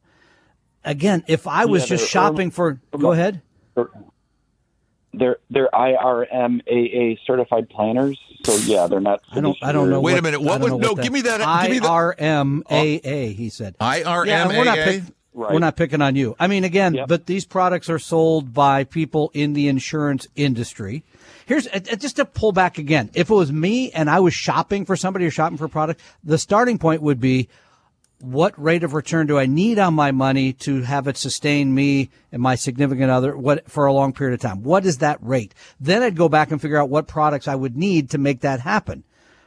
Again, 0.84 1.24
if 1.26 1.46
I 1.46 1.64
was 1.64 1.82
Yeah, 1.82 1.88
just 1.96 2.02
they're- 2.02 2.08
shopping 2.08 2.50
for, 2.50 2.80
go 2.98 3.12
ahead. 3.12 3.40
They're 5.16 5.36
they're 5.48 5.68
IRMAA 5.72 7.18
certified 7.24 7.70
planners, 7.70 8.18
so 8.44 8.56
yeah, 8.56 8.88
they're 8.88 9.00
not. 9.00 9.20
I 9.30 9.40
don't. 9.40 9.56
I 9.62 9.70
don't 9.70 9.88
know. 9.88 10.00
Wait 10.00 10.18
a 10.18 10.22
minute, 10.22 10.42
what 10.42 10.60
was- 10.60 10.72
no, 10.72 10.94
what 10.94 11.02
give 11.04 11.12
me 11.12 11.20
that- 11.22 11.40
I 11.40 11.62
give 11.62 11.70
me 11.70 11.78
the- 11.78 11.88
R 11.88 12.16
M 12.18 12.64
A 12.68 12.96
A. 13.04 13.32
He 13.32 13.48
said. 13.48 13.76
IRMAA? 13.78 14.26
Yeah, 14.26 14.48
and 14.48 14.58
we're 14.58 14.64
not 14.64 14.76
pick, 14.78 15.02
Right. 15.36 15.52
we're 15.52 15.58
not 15.58 15.74
picking 15.76 16.00
on 16.00 16.14
you. 16.14 16.36
I 16.38 16.46
mean, 16.46 16.62
again, 16.62 16.94
Yep. 16.94 17.08
but 17.08 17.26
these 17.26 17.44
products 17.44 17.90
are 17.90 17.98
sold 17.98 18.54
by 18.54 18.84
people 18.84 19.32
in 19.34 19.52
the 19.52 19.66
insurance 19.66 20.28
industry. 20.36 21.02
Here's 21.46 21.66
uh, 21.66 21.80
uh, 21.90 21.96
just 21.96 22.16
to 22.16 22.24
pull 22.24 22.52
back 22.52 22.78
again. 22.78 23.10
If 23.14 23.30
it 23.30 23.34
was 23.34 23.52
me 23.52 23.90
and 23.90 24.08
I 24.08 24.20
was 24.20 24.32
shopping 24.32 24.84
for 24.84 24.94
somebody 24.96 25.26
or 25.26 25.32
shopping 25.32 25.58
for 25.58 25.64
a 25.64 25.68
product, 25.68 26.00
the 26.22 26.38
starting 26.38 26.78
point 26.78 27.02
would 27.02 27.20
be 27.20 27.48
what 28.20 28.58
rate 28.62 28.84
of 28.84 28.94
return 28.94 29.26
do 29.26 29.36
I 29.36 29.46
need 29.46 29.78
on 29.78 29.92
my 29.92 30.12
money 30.12 30.52
to 30.54 30.82
have 30.82 31.08
it 31.08 31.16
sustain 31.16 31.74
me 31.74 32.10
and 32.32 32.40
my 32.40 32.54
significant 32.54 33.10
other 33.10 33.36
what 33.36 33.68
for 33.68 33.86
a 33.86 33.92
long 33.92 34.12
period 34.12 34.34
of 34.34 34.40
time? 34.40 34.62
What 34.62 34.86
is 34.86 34.98
that 34.98 35.18
rate? 35.20 35.52
Then 35.80 36.02
I'd 36.02 36.16
go 36.16 36.28
back 36.28 36.52
and 36.52 36.62
figure 36.62 36.78
out 36.80 36.88
what 36.90 37.08
products 37.08 37.48
I 37.48 37.56
would 37.56 37.76
need 37.76 38.10
to 38.10 38.18
make 38.18 38.40
that 38.40 38.60
happen. 38.60 39.02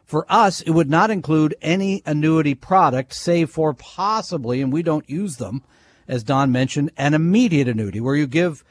For 0.06 0.26
us, 0.30 0.62
it 0.62 0.72
would 0.72 0.90
not 0.90 1.12
include 1.12 1.56
any 1.62 2.02
annuity 2.06 2.56
product, 2.56 3.14
save 3.14 3.50
for 3.50 3.74
possibly, 3.74 4.62
and 4.62 4.72
we 4.72 4.84
don't 4.84 5.10
use 5.10 5.36
them, 5.38 5.64
as 6.08 6.24
Don 6.24 6.52
mentioned, 6.52 6.92
an 6.98 7.14
immediate 7.14 7.68
annuity 7.68 8.00
where 8.00 8.16
you 8.16 8.28
give 8.28 8.64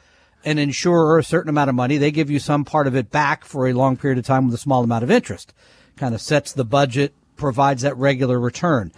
an 0.43 0.57
insurer 0.57 1.17
a 1.17 1.23
certain 1.23 1.49
amount 1.49 1.69
of 1.69 1.75
money. 1.75 1.97
They 1.97 2.11
give 2.11 2.29
you 2.29 2.39
some 2.39 2.63
part 2.63 2.87
of 2.87 2.95
it 2.95 3.11
back 3.11 3.45
for 3.45 3.67
a 3.67 3.73
long 3.73 3.97
period 3.97 4.17
of 4.17 4.25
time 4.25 4.45
with 4.45 4.55
a 4.55 4.59
small 4.59 4.83
amount 4.83 5.03
of 5.03 5.11
interest. 5.11 5.53
Kind 5.95 6.15
of 6.15 6.21
sets 6.21 6.53
the 6.53 6.65
budget, 6.65 7.13
provides 7.35 7.81
that 7.81 7.97
regular 7.97 8.39
return. 8.39 8.91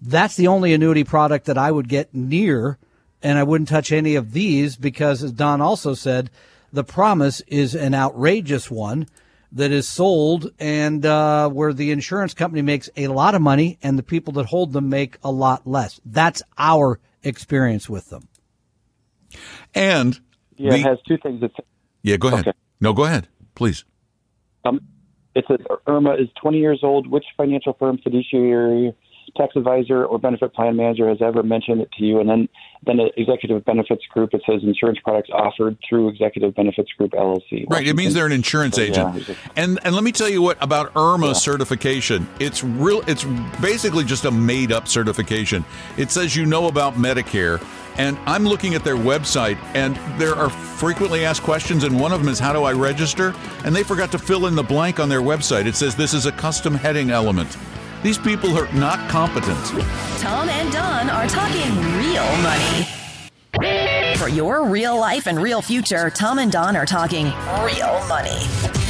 That's 0.00 0.36
the 0.36 0.48
only 0.48 0.72
annuity 0.72 1.04
product 1.04 1.46
that 1.46 1.58
I 1.58 1.70
would 1.70 1.88
get 1.88 2.14
near, 2.14 2.78
and 3.22 3.38
I 3.38 3.42
wouldn't 3.42 3.68
touch 3.68 3.92
any 3.92 4.14
of 4.14 4.32
these 4.32 4.76
because, 4.76 5.22
as 5.22 5.32
Don 5.32 5.60
also 5.60 5.94
said, 5.94 6.30
the 6.72 6.84
promise 6.84 7.40
is 7.46 7.74
an 7.74 7.94
outrageous 7.94 8.70
one 8.70 9.06
that 9.52 9.70
is 9.70 9.88
sold 9.88 10.50
and 10.58 11.06
uh, 11.06 11.48
where 11.48 11.72
the 11.72 11.92
insurance 11.92 12.34
company 12.34 12.60
makes 12.60 12.90
a 12.96 13.06
lot 13.06 13.34
of 13.34 13.40
money 13.40 13.78
and 13.82 13.96
the 13.96 14.02
people 14.02 14.32
that 14.34 14.46
hold 14.46 14.72
them 14.72 14.88
make 14.88 15.16
a 15.22 15.30
lot 15.30 15.66
less. 15.66 16.00
That's 16.04 16.42
our 16.58 16.98
experience 17.24 17.88
with 17.88 18.10
them. 18.10 18.28
And 19.74 20.18
Yeah, 20.56 20.70
the- 20.70 20.78
it 20.78 20.82
has 20.82 20.98
two 21.08 21.16
things. 21.18 21.42
It's 21.42 21.54
yeah, 22.02 22.16
go 22.16 22.28
ahead. 22.28 22.48
Okay. 22.48 22.58
No, 22.80 22.92
go 22.92 23.04
ahead, 23.04 23.28
please. 23.54 23.84
um, 24.66 24.80
it 25.34 25.44
says 25.48 25.58
IRMAA 25.86 26.22
is 26.22 26.28
20 26.40 26.58
years 26.58 26.80
old. 26.82 27.06
Which 27.10 27.24
financial 27.36 27.72
firm, 27.74 27.98
fiduciary, 27.98 28.94
tax 29.36 29.56
advisor, 29.56 30.04
or 30.04 30.18
benefit 30.18 30.52
plan 30.54 30.76
manager 30.76 31.08
has 31.08 31.18
ever 31.20 31.42
mentioned 31.42 31.80
it 31.80 31.90
to 31.98 32.04
you? 32.04 32.20
And 32.20 32.28
then, 32.28 32.48
then 32.86 32.96
the 32.98 33.10
executive 33.20 33.64
benefits 33.64 34.04
group. 34.06 34.34
It 34.34 34.42
says 34.48 34.62
insurance 34.62 34.98
products 35.02 35.30
offered 35.32 35.76
through 35.88 36.08
Executive 36.10 36.54
Benefits 36.54 36.92
Group 36.92 37.12
LLC. 37.12 37.68
Right, 37.68 37.86
it 37.86 37.96
means 37.96 38.14
they're 38.14 38.26
an 38.26 38.32
insurance 38.32 38.76
So, 38.76 38.82
agent. 38.82 39.28
yeah. 39.28 39.34
And 39.56 39.78
and 39.84 39.94
let 39.94 40.04
me 40.04 40.12
tell 40.12 40.28
you 40.28 40.42
what 40.42 40.56
about 40.62 40.92
IRMAA 40.94 41.34
certification. 41.36 42.26
It's 42.40 42.62
real 42.64 43.02
it's 43.06 43.24
basically 43.60 44.04
just 44.04 44.24
a 44.24 44.30
made 44.30 44.72
up 44.72 44.88
certification. 44.88 45.64
It 45.96 46.10
says 46.10 46.34
you 46.36 46.46
know 46.46 46.68
about 46.68 46.94
Medicare 46.94 47.64
and 47.96 48.18
I'm 48.26 48.44
looking 48.44 48.74
at 48.74 48.82
their 48.84 48.96
website 48.96 49.56
and 49.74 49.96
there 50.20 50.34
are 50.34 50.50
frequently 50.50 51.24
asked 51.24 51.42
questions 51.42 51.84
and 51.84 51.98
one 52.00 52.12
of 52.12 52.20
them 52.20 52.28
is 52.28 52.38
how 52.38 52.52
do 52.52 52.64
I 52.64 52.72
register? 52.72 53.34
And 53.64 53.74
they 53.74 53.82
forgot 53.82 54.10
to 54.12 54.18
fill 54.18 54.46
in 54.46 54.54
the 54.56 54.62
blank 54.62 54.98
on 55.00 55.08
their 55.08 55.22
website. 55.22 55.66
It 55.66 55.76
says 55.76 55.94
this 55.94 56.12
is 56.14 56.26
a 56.26 56.32
custom 56.32 56.74
heading 56.74 57.10
element. 57.10 57.56
These 58.04 58.18
people 58.18 58.54
are 58.58 58.70
not 58.74 59.08
competent. 59.08 59.58
Tom 60.20 60.50
and 60.50 60.70
Don 60.70 61.08
are 61.08 61.26
talking 61.26 61.74
real 61.96 62.36
money. 62.42 62.86
For 64.18 64.28
your 64.28 64.68
real 64.68 64.94
life 65.00 65.26
and 65.26 65.40
real 65.40 65.62
future, 65.62 66.10
Tom 66.10 66.38
and 66.38 66.52
Don 66.52 66.76
are 66.76 66.84
talking 66.84 67.24
real 67.64 68.06
money. 68.06 68.36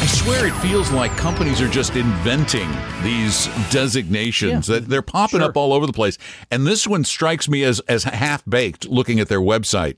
I 0.01 0.07
swear 0.07 0.49
it 0.49 0.55
feels 0.55 0.91
like 0.91 1.17
companies 1.17 1.61
are 1.61 1.69
just 1.69 1.95
inventing 1.95 2.69
these 3.05 3.47
designations 3.71 4.67
that 4.67 4.89
they're 4.89 5.01
popping 5.01 5.39
Sure. 5.39 5.49
up 5.51 5.57
all 5.57 5.73
over 5.73 5.87
the 5.87 5.93
place. 5.93 6.19
And 6.51 6.67
this 6.67 6.85
one 6.85 7.05
strikes 7.05 7.49
me 7.49 7.62
as 7.62 7.79
as 7.87 8.03
half 8.03 8.43
baked 8.49 8.89
looking 8.89 9.21
at 9.21 9.29
their 9.29 9.41
website. 9.41 9.95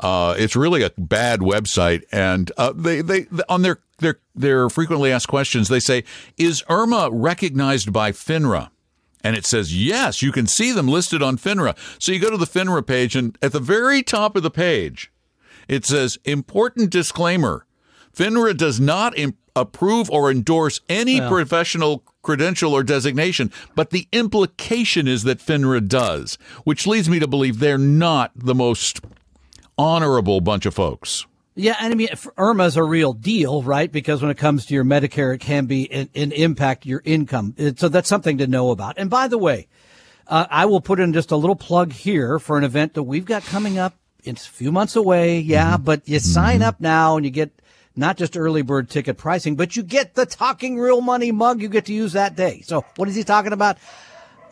Uh, 0.00 0.34
it's 0.38 0.56
really 0.56 0.82
a 0.82 0.90
bad 0.98 1.40
website, 1.40 2.02
and 2.10 2.50
uh, 2.56 2.72
they, 2.74 3.00
they 3.00 3.26
on 3.48 3.62
their 3.62 3.78
their 3.98 4.20
their 4.34 4.68
frequently 4.68 5.12
asked 5.12 5.28
questions 5.28 5.68
they 5.68 5.80
say, 5.80 6.04
"Is 6.36 6.62
IRMAA 6.68 7.10
recognized 7.12 7.92
by 7.92 8.12
FINRA?" 8.12 8.70
And 9.24 9.36
it 9.36 9.46
says, 9.46 9.72
yes, 9.72 10.20
you 10.20 10.32
can 10.32 10.48
see 10.48 10.72
them 10.72 10.88
listed 10.88 11.22
on 11.22 11.38
FINRA. 11.38 11.76
So 12.00 12.10
you 12.10 12.18
go 12.18 12.30
to 12.30 12.36
the 12.36 12.44
FINRA 12.44 12.84
page, 12.84 13.14
and 13.14 13.38
at 13.40 13.52
the 13.52 13.60
very 13.60 14.02
top 14.02 14.34
of 14.34 14.42
the 14.42 14.50
page, 14.50 15.12
it 15.68 15.84
says, 15.84 16.18
important 16.24 16.90
disclaimer 16.90 17.64
FINRA 18.14 18.56
does 18.56 18.80
not 18.80 19.16
im- 19.16 19.36
approve 19.54 20.10
or 20.10 20.30
endorse 20.30 20.80
any 20.88 21.20
professional 21.20 22.02
credential 22.22 22.74
or 22.74 22.82
designation, 22.82 23.50
but 23.74 23.90
the 23.90 24.08
implication 24.12 25.08
is 25.08 25.22
that 25.24 25.38
FINRA 25.38 25.86
does, 25.86 26.36
which 26.64 26.86
leads 26.86 27.08
me 27.08 27.18
to 27.18 27.28
believe 27.28 27.58
they're 27.58 27.78
not 27.78 28.32
the 28.34 28.54
most 28.54 29.00
honorable 29.78 30.40
bunch 30.40 30.66
of 30.66 30.74
folks. 30.74 31.26
Yeah, 31.54 31.76
and 31.78 31.92
I 31.92 31.96
mean, 31.96 32.08
IRMAA's 32.08 32.76
a 32.76 32.82
real 32.82 33.12
deal, 33.12 33.62
right? 33.62 33.92
Because 33.92 34.22
when 34.22 34.30
it 34.30 34.38
comes 34.38 34.64
to 34.66 34.74
your 34.74 34.84
Medicare, 34.84 35.34
it 35.34 35.40
can 35.40 35.66
be 35.66 35.90
an, 35.92 36.08
an 36.14 36.32
impact 36.32 36.86
your 36.86 37.02
income. 37.04 37.54
So 37.76 37.90
that's 37.90 38.08
something 38.08 38.38
to 38.38 38.46
know 38.46 38.70
about. 38.70 38.94
And 38.96 39.10
by 39.10 39.28
the 39.28 39.36
way, 39.36 39.68
uh, 40.26 40.46
I 40.50 40.64
will 40.64 40.80
put 40.80 40.98
in 40.98 41.12
just 41.12 41.30
a 41.30 41.36
little 41.36 41.56
plug 41.56 41.92
here 41.92 42.38
for 42.38 42.56
an 42.56 42.64
event 42.64 42.94
that 42.94 43.02
we've 43.02 43.26
got 43.26 43.44
coming 43.44 43.78
up. 43.78 43.94
It's 44.24 44.46
a 44.46 44.50
few 44.50 44.72
months 44.72 44.96
away, 44.96 45.40
yeah, 45.40 45.76
but 45.76 46.08
you 46.08 46.20
sign 46.20 46.62
up 46.62 46.80
now 46.80 47.16
and 47.16 47.24
you 47.26 47.30
get 47.30 47.50
not 47.96 48.16
just 48.16 48.36
early 48.36 48.62
bird 48.62 48.88
ticket 48.88 49.18
pricing, 49.18 49.56
but 49.56 49.76
you 49.76 49.82
get 49.82 50.14
the 50.14 50.24
talking 50.24 50.78
real 50.78 51.00
money 51.00 51.32
mug 51.32 51.60
you 51.60 51.68
get 51.68 51.86
to 51.86 51.92
use 51.92 52.12
that 52.12 52.36
day. 52.36 52.62
So 52.64 52.84
what 52.96 53.08
is 53.08 53.14
he 53.14 53.24
talking 53.24 53.52
about? 53.52 53.78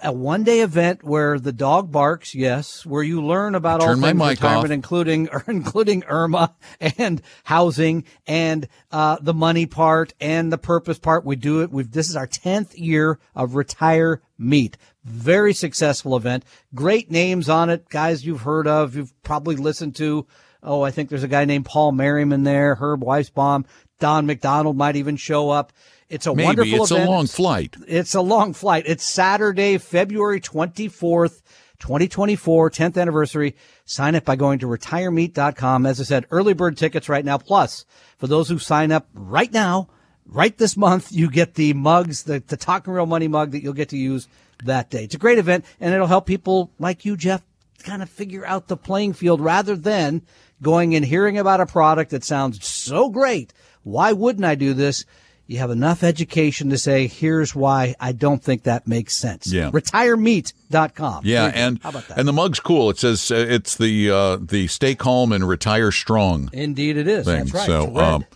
A 0.02 0.12
one 0.12 0.44
day 0.44 0.60
event 0.60 1.04
where 1.04 1.38
the 1.38 1.52
dog 1.52 1.90
barks, 1.92 2.34
yes, 2.34 2.86
where 2.86 3.02
you 3.02 3.22
learn 3.22 3.54
about 3.54 3.80
all 3.80 3.88
Turn 3.88 4.00
things 4.00 4.20
retirement, 4.20 4.64
off. 4.66 4.70
including 4.70 5.28
including 5.46 6.02
IRMAA 6.02 6.52
and 6.98 7.20
housing 7.44 8.04
and 8.26 8.68
uh, 8.90 9.18
the 9.20 9.34
money 9.34 9.66
part 9.66 10.14
and 10.20 10.52
the 10.52 10.58
purpose 10.58 10.98
part. 10.98 11.24
We 11.24 11.36
do 11.36 11.62
it. 11.62 11.70
We've 11.70 11.90
this 11.90 12.08
is 12.08 12.16
our 12.16 12.26
tenth 12.26 12.76
year 12.78 13.18
of 13.34 13.54
Retire 13.54 14.22
Meet. 14.38 14.76
Very 15.04 15.52
successful 15.54 16.16
event. 16.16 16.44
Great 16.74 17.10
names 17.10 17.48
on 17.48 17.70
it, 17.70 17.88
guys 17.88 18.24
you've 18.24 18.42
heard 18.42 18.66
of. 18.66 18.96
You've 18.96 19.22
probably 19.22 19.56
listened 19.56 19.96
to. 19.96 20.26
Oh, 20.62 20.82
I 20.82 20.90
think 20.90 21.08
there's 21.08 21.22
a 21.22 21.28
guy 21.28 21.46
named 21.46 21.64
Paul 21.64 21.92
Merriman 21.92 22.42
there. 22.44 22.74
Herb 22.74 23.00
Weisbaum, 23.02 23.64
Don 23.98 24.26
McDonald 24.26 24.76
might 24.76 24.96
even 24.96 25.16
show 25.16 25.50
up. 25.50 25.72
It's 26.10 26.26
a 26.26 26.34
Maybe 26.34 26.46
wonderful 26.46 26.82
it's 26.82 26.90
event. 26.90 27.08
a 27.08 27.10
long 27.10 27.26
flight. 27.28 27.76
It's 27.86 28.14
a 28.14 28.20
long 28.20 28.52
flight. 28.52 28.82
It's 28.86 29.04
Saturday, 29.04 29.78
February 29.78 30.40
24th, 30.40 31.40
2024, 31.78 32.70
10th 32.70 33.00
anniversary. 33.00 33.54
Sign 33.84 34.16
up 34.16 34.24
by 34.24 34.34
going 34.34 34.58
to 34.58 34.66
retiremeet.com. 34.66 35.86
As 35.86 36.00
I 36.00 36.02
said, 36.02 36.26
early 36.32 36.52
bird 36.52 36.76
tickets 36.76 37.08
right 37.08 37.24
now. 37.24 37.38
Plus, 37.38 37.84
for 38.18 38.26
those 38.26 38.48
who 38.48 38.58
sign 38.58 38.90
up 38.90 39.08
right 39.14 39.52
now, 39.52 39.88
right 40.26 40.56
this 40.58 40.76
month, 40.76 41.12
you 41.12 41.30
get 41.30 41.54
the 41.54 41.74
mugs, 41.74 42.24
the, 42.24 42.42
the 42.44 42.56
Talking 42.56 42.92
Real 42.92 43.06
Money 43.06 43.28
mug 43.28 43.52
that 43.52 43.62
you'll 43.62 43.72
get 43.72 43.90
to 43.90 43.96
use 43.96 44.26
that 44.64 44.90
day. 44.90 45.04
It's 45.04 45.14
a 45.14 45.18
great 45.18 45.38
event 45.38 45.64
and 45.78 45.94
it'll 45.94 46.08
help 46.08 46.26
people 46.26 46.72
like 46.80 47.04
you, 47.04 47.16
Jeff, 47.16 47.42
kind 47.84 48.02
of 48.02 48.10
figure 48.10 48.44
out 48.44 48.66
the 48.66 48.76
playing 48.76 49.12
field 49.12 49.40
rather 49.40 49.76
than 49.76 50.22
going 50.60 50.94
and 50.96 51.04
hearing 51.04 51.38
about 51.38 51.60
a 51.60 51.66
product 51.66 52.10
that 52.10 52.24
sounds 52.24 52.66
so 52.66 53.08
great. 53.08 53.52
Why 53.84 54.12
wouldn't 54.12 54.44
I 54.44 54.56
do 54.56 54.74
this? 54.74 55.04
You 55.50 55.58
have 55.58 55.72
enough 55.72 56.04
education 56.04 56.70
to 56.70 56.78
say, 56.78 57.08
here's 57.08 57.56
why 57.56 57.96
I 57.98 58.12
don't 58.12 58.40
think 58.40 58.62
that 58.62 58.86
makes 58.86 59.16
sense. 59.16 59.52
Yeah. 59.52 59.72
Retiremeet.com. 59.72 61.22
Yeah, 61.24 61.50
and 61.52 61.82
how 61.82 61.88
about 61.88 62.06
that? 62.06 62.18
and 62.18 62.28
the 62.28 62.32
mug's 62.32 62.60
cool. 62.60 62.88
It 62.88 62.98
says 62.98 63.32
uh, 63.32 63.46
it's 63.48 63.74
the 63.74 64.12
uh, 64.12 64.36
the 64.36 64.68
stay 64.68 64.94
calm 64.94 65.32
and 65.32 65.48
retire 65.48 65.90
strong 65.90 66.50
Indeed, 66.52 66.96
it 66.96 67.08
is. 67.08 67.24
thing. 67.26 67.46
That's 67.46 67.52
right. 67.52 67.66
So, 67.66 67.96
um, 67.96 68.26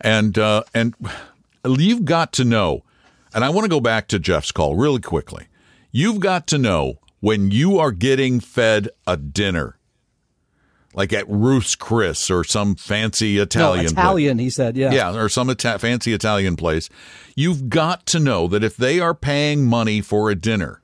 and 0.00 0.38
uh, 0.38 0.62
and 0.72 0.94
you've 1.62 2.06
got 2.06 2.32
to 2.34 2.44
know, 2.44 2.84
and 3.34 3.44
I 3.44 3.50
want 3.50 3.66
to 3.66 3.70
go 3.70 3.80
back 3.80 4.08
to 4.08 4.18
Jeff's 4.18 4.50
call 4.50 4.74
really 4.74 5.02
quickly. 5.02 5.48
You've 5.90 6.20
got 6.20 6.46
to 6.46 6.56
know 6.58 7.00
when 7.20 7.50
you 7.50 7.78
are 7.80 7.92
getting 7.92 8.40
fed 8.40 8.88
a 9.06 9.18
dinner 9.18 9.76
like 10.94 11.12
at 11.12 11.28
Ruth's 11.28 11.74
Chris 11.76 12.30
or 12.30 12.44
some 12.44 12.74
fancy 12.74 13.38
Italian. 13.38 13.84
No, 13.86 13.90
Italian, 13.90 14.38
he 14.38 14.50
said, 14.50 14.76
yeah. 14.76 14.92
Yeah, 14.92 15.14
or 15.16 15.28
some 15.28 15.48
Ita- 15.50 15.78
fancy 15.78 16.12
Italian 16.12 16.56
place. 16.56 16.88
You've 17.36 17.68
got 17.68 18.06
to 18.06 18.18
know 18.20 18.46
that 18.48 18.62
if 18.64 18.76
they 18.76 19.00
are 19.00 19.14
paying 19.14 19.64
money 19.64 20.00
for 20.00 20.30
a 20.30 20.34
dinner, 20.34 20.80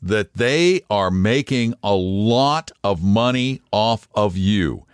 that 0.00 0.34
they 0.34 0.82
are 0.88 1.10
making 1.10 1.74
a 1.82 1.94
lot 1.94 2.70
of 2.84 3.02
money 3.02 3.60
off 3.72 4.08
of 4.14 4.36
you. 4.36 4.84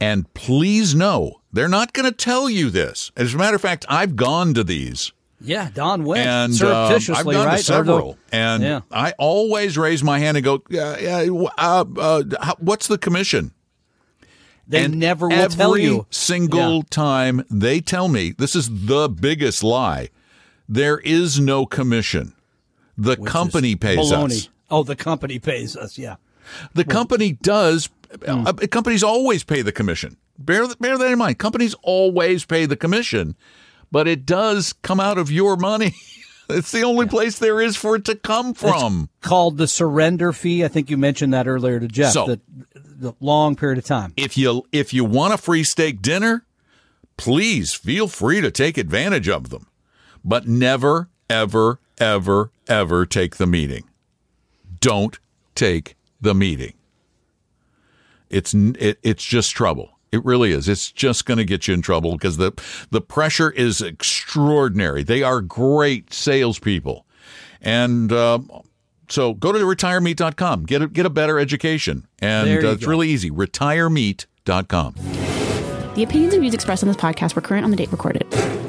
And 0.00 0.32
please 0.34 0.94
know, 0.94 1.40
they're 1.52 1.68
not 1.68 1.92
going 1.92 2.10
to 2.10 2.16
tell 2.16 2.50
you 2.50 2.70
this. 2.70 3.12
As 3.16 3.34
a 3.34 3.38
matter 3.38 3.56
of 3.56 3.62
fact, 3.62 3.86
I've 3.88 4.16
gone 4.16 4.52
to 4.54 4.64
these. 4.64 5.12
Yeah, 5.40 5.68
Don 5.72 6.04
went 6.04 6.26
And 6.26 6.62
um, 6.62 6.92
I've 7.14 7.24
gone 7.24 7.46
right? 7.46 7.58
to 7.58 7.62
several, 7.62 8.18
the- 8.30 8.36
and 8.36 8.62
yeah. 8.62 8.80
I 8.90 9.12
always 9.18 9.76
raise 9.76 10.02
my 10.02 10.18
hand 10.18 10.38
and 10.38 10.44
go, 10.44 10.62
uh, 10.72 10.78
uh, 10.78 11.48
uh, 11.58 11.84
uh, 11.98 12.22
how- 12.40 12.56
"What's 12.58 12.88
the 12.88 12.96
commission?" 12.96 13.52
They 14.66 14.84
and 14.84 14.98
never 14.98 15.28
will 15.28 15.48
tell 15.48 15.76
you. 15.78 16.06
single 16.10 16.76
Yeah. 16.76 16.82
time 16.90 17.44
they 17.50 17.80
tell 17.80 18.08
me 18.08 18.32
this 18.36 18.56
is 18.56 18.68
the 18.86 19.08
biggest 19.08 19.62
lie. 19.62 20.08
There 20.68 20.98
is 20.98 21.38
no 21.38 21.66
commission. 21.66 22.32
The 22.98 23.16
Which 23.16 23.30
company 23.30 23.76
pays 23.76 23.98
baloney. 23.98 24.32
us. 24.32 24.48
Oh, 24.70 24.82
the 24.82 24.96
company 24.96 25.38
pays 25.38 25.76
us. 25.76 25.96
Yeah. 25.98 26.16
The 26.74 26.84
company 26.84 27.32
does. 27.32 27.88
Hmm. 28.24 28.46
Uh, 28.46 28.52
companies 28.70 29.02
always 29.02 29.44
pay 29.44 29.62
the 29.62 29.72
commission. 29.72 30.16
Bear 30.38 30.66
bear 30.80 30.96
that 30.98 31.10
in 31.12 31.18
mind. 31.18 31.38
Companies 31.38 31.74
always 31.82 32.44
pay 32.44 32.66
the 32.66 32.76
commission, 32.76 33.36
but 33.92 34.06
it 34.08 34.26
does 34.26 34.72
come 34.82 34.98
out 35.00 35.18
of 35.18 35.30
your 35.30 35.56
money. 35.56 35.94
it's 36.48 36.70
the 36.72 36.82
only 36.82 37.06
place 37.06 37.38
there 37.38 37.60
is 37.60 37.76
for 37.76 37.96
it 37.96 38.04
to 38.06 38.14
come 38.14 38.54
from. 38.54 39.08
Called 39.20 39.56
the 39.58 39.66
surrender 39.66 40.32
fee. 40.32 40.64
I 40.64 40.68
think 40.68 40.90
you 40.90 40.96
mentioned 40.96 41.34
that 41.34 41.46
earlier 41.46 41.80
to 41.80 41.88
Jeff. 41.88 42.12
So- 42.12 42.26
the, 42.26 42.40
the 42.74 43.12
long 43.20 43.56
period 43.56 43.78
of 43.78 43.84
time. 43.84 44.14
if 44.16 44.38
you 44.38 44.62
if 44.72 44.94
you 44.94 45.04
want 45.04 45.34
a 45.34 45.38
free 45.38 45.64
steak 45.64 46.00
dinner, 46.00 46.44
please 47.16 47.74
feel 47.74 48.08
free 48.08 48.40
to 48.40 48.50
take 48.50 48.78
advantage 48.78 49.28
of 49.28 49.50
them, 49.50 49.66
but 50.24 50.46
never 50.48 51.08
ever 51.28 51.78
ever 51.98 52.50
ever 52.68 53.04
take 53.06 53.36
the 53.36 53.46
meeting. 53.46 53.84
Don't 54.80 55.18
take 55.54 55.96
the 56.20 56.34
meeting. 56.34 56.72
It's 58.30 58.54
it, 58.54 58.98
it's 59.02 59.24
just 59.24 59.50
trouble. 59.54 59.95
It 60.12 60.24
really 60.24 60.52
is. 60.52 60.68
It's 60.68 60.92
just 60.92 61.26
going 61.26 61.38
to 61.38 61.44
get 61.44 61.68
you 61.68 61.74
in 61.74 61.82
trouble 61.82 62.12
because 62.12 62.36
the 62.36 62.52
the 62.90 63.00
pressure 63.00 63.50
is 63.50 63.80
extraordinary. 63.80 65.02
They 65.02 65.22
are 65.22 65.40
great 65.40 66.12
salespeople, 66.12 67.06
and 67.60 68.12
um, 68.12 68.50
so 69.08 69.34
go 69.34 69.52
to 69.52 69.58
retiremeet.com. 69.58 70.64
Get 70.64 70.82
a, 70.82 70.88
get 70.88 71.06
a 71.06 71.10
better 71.10 71.38
education, 71.38 72.06
and 72.20 72.48
uh, 72.48 72.70
it's 72.70 72.84
go. 72.84 72.90
really 72.90 73.08
easy. 73.08 73.30
Retiremeet.com. 73.30 75.35
The 75.96 76.02
opinions 76.02 76.34
and 76.34 76.42
views 76.42 76.52
expressed 76.52 76.82
on 76.82 76.88
this 76.88 76.96
podcast 76.98 77.34
were 77.34 77.40
current 77.40 77.64
on 77.64 77.70
the 77.70 77.76
date 77.78 77.90
recorded. 77.90 78.26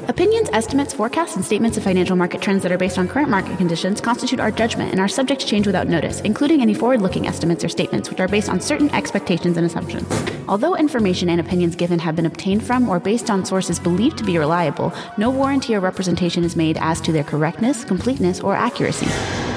Opinions, 0.08 0.48
estimates, 0.54 0.94
forecasts, 0.94 1.36
and 1.36 1.44
statements 1.44 1.76
of 1.76 1.82
financial 1.82 2.16
market 2.16 2.40
trends 2.40 2.62
that 2.62 2.72
are 2.72 2.78
based 2.78 2.96
on 2.96 3.06
current 3.06 3.28
market 3.28 3.58
conditions 3.58 4.00
constitute 4.00 4.40
our 4.40 4.50
judgment 4.50 4.92
and 4.92 4.98
are 4.98 5.08
subject 5.08 5.42
to 5.42 5.46
change 5.46 5.66
without 5.66 5.88
notice, 5.88 6.22
including 6.22 6.62
any 6.62 6.72
forward 6.72 7.02
looking 7.02 7.26
estimates 7.26 7.62
or 7.62 7.68
statements 7.68 8.08
which 8.08 8.18
are 8.18 8.28
based 8.28 8.48
on 8.48 8.62
certain 8.62 8.88
expectations 8.94 9.58
and 9.58 9.66
assumptions. 9.66 10.10
Although 10.48 10.74
information 10.74 11.28
and 11.28 11.38
opinions 11.38 11.76
given 11.76 11.98
have 11.98 12.16
been 12.16 12.24
obtained 12.24 12.64
from 12.64 12.88
or 12.88 12.98
based 12.98 13.28
on 13.28 13.44
sources 13.44 13.78
believed 13.78 14.16
to 14.16 14.24
be 14.24 14.38
reliable, 14.38 14.90
no 15.18 15.28
warranty 15.28 15.74
or 15.74 15.80
representation 15.80 16.44
is 16.44 16.56
made 16.56 16.78
as 16.80 16.98
to 17.02 17.12
their 17.12 17.24
correctness, 17.24 17.84
completeness, 17.84 18.40
or 18.40 18.54
accuracy. 18.54 19.06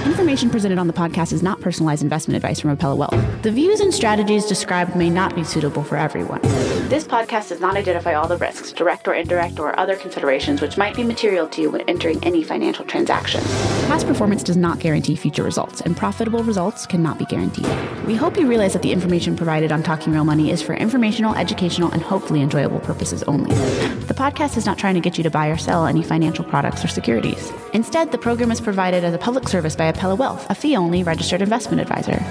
Information 0.06 0.50
presented 0.50 0.80
on 0.80 0.88
the 0.88 0.94
podcast 0.94 1.32
is 1.32 1.44
not 1.44 1.62
personalized 1.62 2.02
investment 2.02 2.36
advice 2.36 2.60
from 2.60 2.76
Apella 2.76 2.98
Wealth. 2.98 3.44
The 3.44 3.52
views 3.52 3.80
and 3.82 3.94
strategies 3.94 4.48
described 4.48 4.96
may 4.96 5.12
not 5.12 5.36
be 5.36 5.44
suitable 5.44 5.84
for 5.84 5.96
everyone. 5.96 6.42
This 6.90 7.04
podcast 7.04 7.50
does 7.50 7.62
not 7.62 7.78
identify 7.78 8.16
all 8.16 8.28
the 8.28 8.38
risks, 8.38 8.72
direct 8.74 9.08
or 9.08 9.14
indirect, 9.14 9.60
or 9.60 9.80
other 9.80 9.96
considerations 9.96 10.60
which 10.60 10.76
might 10.76 10.96
be 10.96 11.04
material 11.04 11.48
to 11.50 11.62
you 11.62 11.70
when 11.70 11.82
entering 11.82 12.20
any 12.24 12.44
financial 12.44 12.84
transaction. 12.84 13.42
Past 13.88 14.08
performance 14.08 14.42
does 14.42 14.58
not 14.58 14.80
guarantee 14.80 15.16
future 15.16 15.44
results, 15.44 15.82
and 15.82 15.96
profitable 15.96 16.44
results 16.44 16.88
cannot 16.88 17.20
be 17.20 17.26
guaranteed. 17.26 17.68
We 18.06 18.16
hope 18.16 18.38
you 18.38 18.48
realize 18.48 18.74
that 18.74 18.82
the 18.82 18.92
information 18.92 19.36
provided 19.36 19.72
on 19.72 19.84
Talking 19.84 20.14
Real 20.14 20.26
Money 20.26 20.50
is 20.50 20.64
for 20.64 20.74
informational, 20.74 21.36
educational, 21.36 21.92
and 21.92 22.02
hopefully 22.02 22.42
enjoyable 22.42 22.80
purposes 22.80 23.22
only. 23.24 23.54
The 24.06 24.16
podcast 24.16 24.58
is 24.58 24.66
not 24.66 24.80
trying 24.80 24.96
to 24.96 25.02
get 25.02 25.18
you 25.18 25.24
to 25.24 25.30
buy 25.30 25.48
or 25.48 25.58
sell 25.58 25.86
any 25.86 26.02
financial 26.02 26.44
products 26.44 26.84
or 26.84 26.88
securities. 26.88 27.54
Instead, 27.74 28.12
the 28.12 28.18
program 28.18 28.52
is 28.52 28.60
provided 28.60 29.04
as 29.04 29.14
a 29.14 29.18
public 29.18 29.48
service 29.48 29.76
by 29.76 29.91
Apella 29.92 30.18
Wealth, 30.18 30.50
a 30.50 30.56
fee 30.56 30.76
only 30.76 31.04
registered 31.04 31.42
investment 31.42 31.82
advisor. 31.82 32.24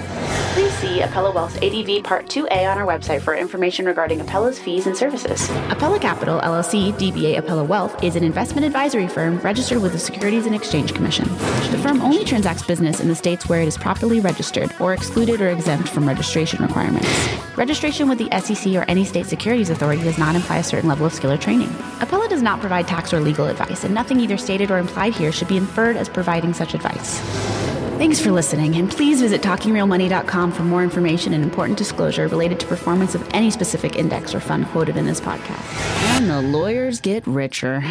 Please 0.53 0.73
see 0.73 0.99
Apella 0.99 1.33
Wealth's 1.33 1.55
ADV 1.57 2.03
Part 2.03 2.25
2A 2.25 2.69
on 2.69 2.77
our 2.77 2.85
website 2.85 3.21
for 3.21 3.35
information 3.35 3.85
regarding 3.85 4.19
Apella's 4.19 4.59
fees 4.59 4.87
and 4.87 4.97
services. 4.97 5.47
Apella 5.69 5.99
Capital, 6.01 6.41
LLC, 6.41 6.91
DBA 6.93 7.39
Apella 7.39 7.65
Wealth, 7.65 8.03
is 8.03 8.15
an 8.15 8.23
investment 8.23 8.65
advisory 8.65 9.07
firm 9.07 9.37
registered 9.39 9.81
with 9.81 9.93
the 9.93 9.99
Securities 9.99 10.45
and 10.45 10.53
Exchange 10.55 10.93
Commission. 10.93 11.27
The 11.71 11.79
firm 11.81 12.01
only 12.01 12.25
transacts 12.25 12.63
business 12.63 12.99
in 12.99 13.07
the 13.07 13.15
states 13.15 13.47
where 13.47 13.61
it 13.61 13.67
is 13.67 13.77
properly 13.77 14.19
registered 14.19 14.73
or 14.79 14.93
excluded 14.93 15.41
or 15.41 15.49
exempt 15.49 15.87
from 15.87 16.07
registration 16.07 16.61
requirements. 16.61 17.07
Registration 17.55 18.09
with 18.09 18.17
the 18.17 18.29
SEC 18.39 18.73
or 18.75 18.83
any 18.89 19.05
state 19.05 19.27
securities 19.27 19.69
authority 19.69 20.03
does 20.03 20.17
not 20.17 20.35
imply 20.35 20.57
a 20.57 20.63
certain 20.63 20.89
level 20.89 21.05
of 21.05 21.13
skill 21.13 21.31
or 21.31 21.37
training. 21.37 21.69
Apella 21.99 22.27
does 22.27 22.41
not 22.41 22.59
provide 22.59 22.87
tax 22.87 23.13
or 23.13 23.19
legal 23.21 23.47
advice, 23.47 23.83
and 23.83 23.93
nothing 23.93 24.19
either 24.19 24.37
stated 24.37 24.71
or 24.71 24.79
implied 24.79 25.13
here 25.13 25.31
should 25.31 25.47
be 25.47 25.57
inferred 25.57 25.95
as 25.95 26.09
providing 26.09 26.53
such 26.53 26.73
advice. 26.73 27.21
Thanks 28.01 28.19
for 28.19 28.31
listening, 28.31 28.77
and 28.77 28.89
please 28.89 29.21
visit 29.21 29.43
TalkingRealMoney.com 29.43 30.53
for 30.53 30.63
more 30.63 30.81
information 30.81 31.35
and 31.35 31.43
important 31.43 31.77
disclosure 31.77 32.27
related 32.27 32.59
to 32.61 32.65
performance 32.65 33.13
of 33.13 33.29
any 33.31 33.51
specific 33.51 33.95
index 33.95 34.33
or 34.33 34.39
fund 34.39 34.65
quoted 34.69 34.97
in 34.97 35.05
this 35.05 35.21
podcast. 35.21 35.61
And 36.17 36.27
the 36.27 36.41
lawyers 36.41 36.99
get 36.99 37.27
richer. 37.27 37.83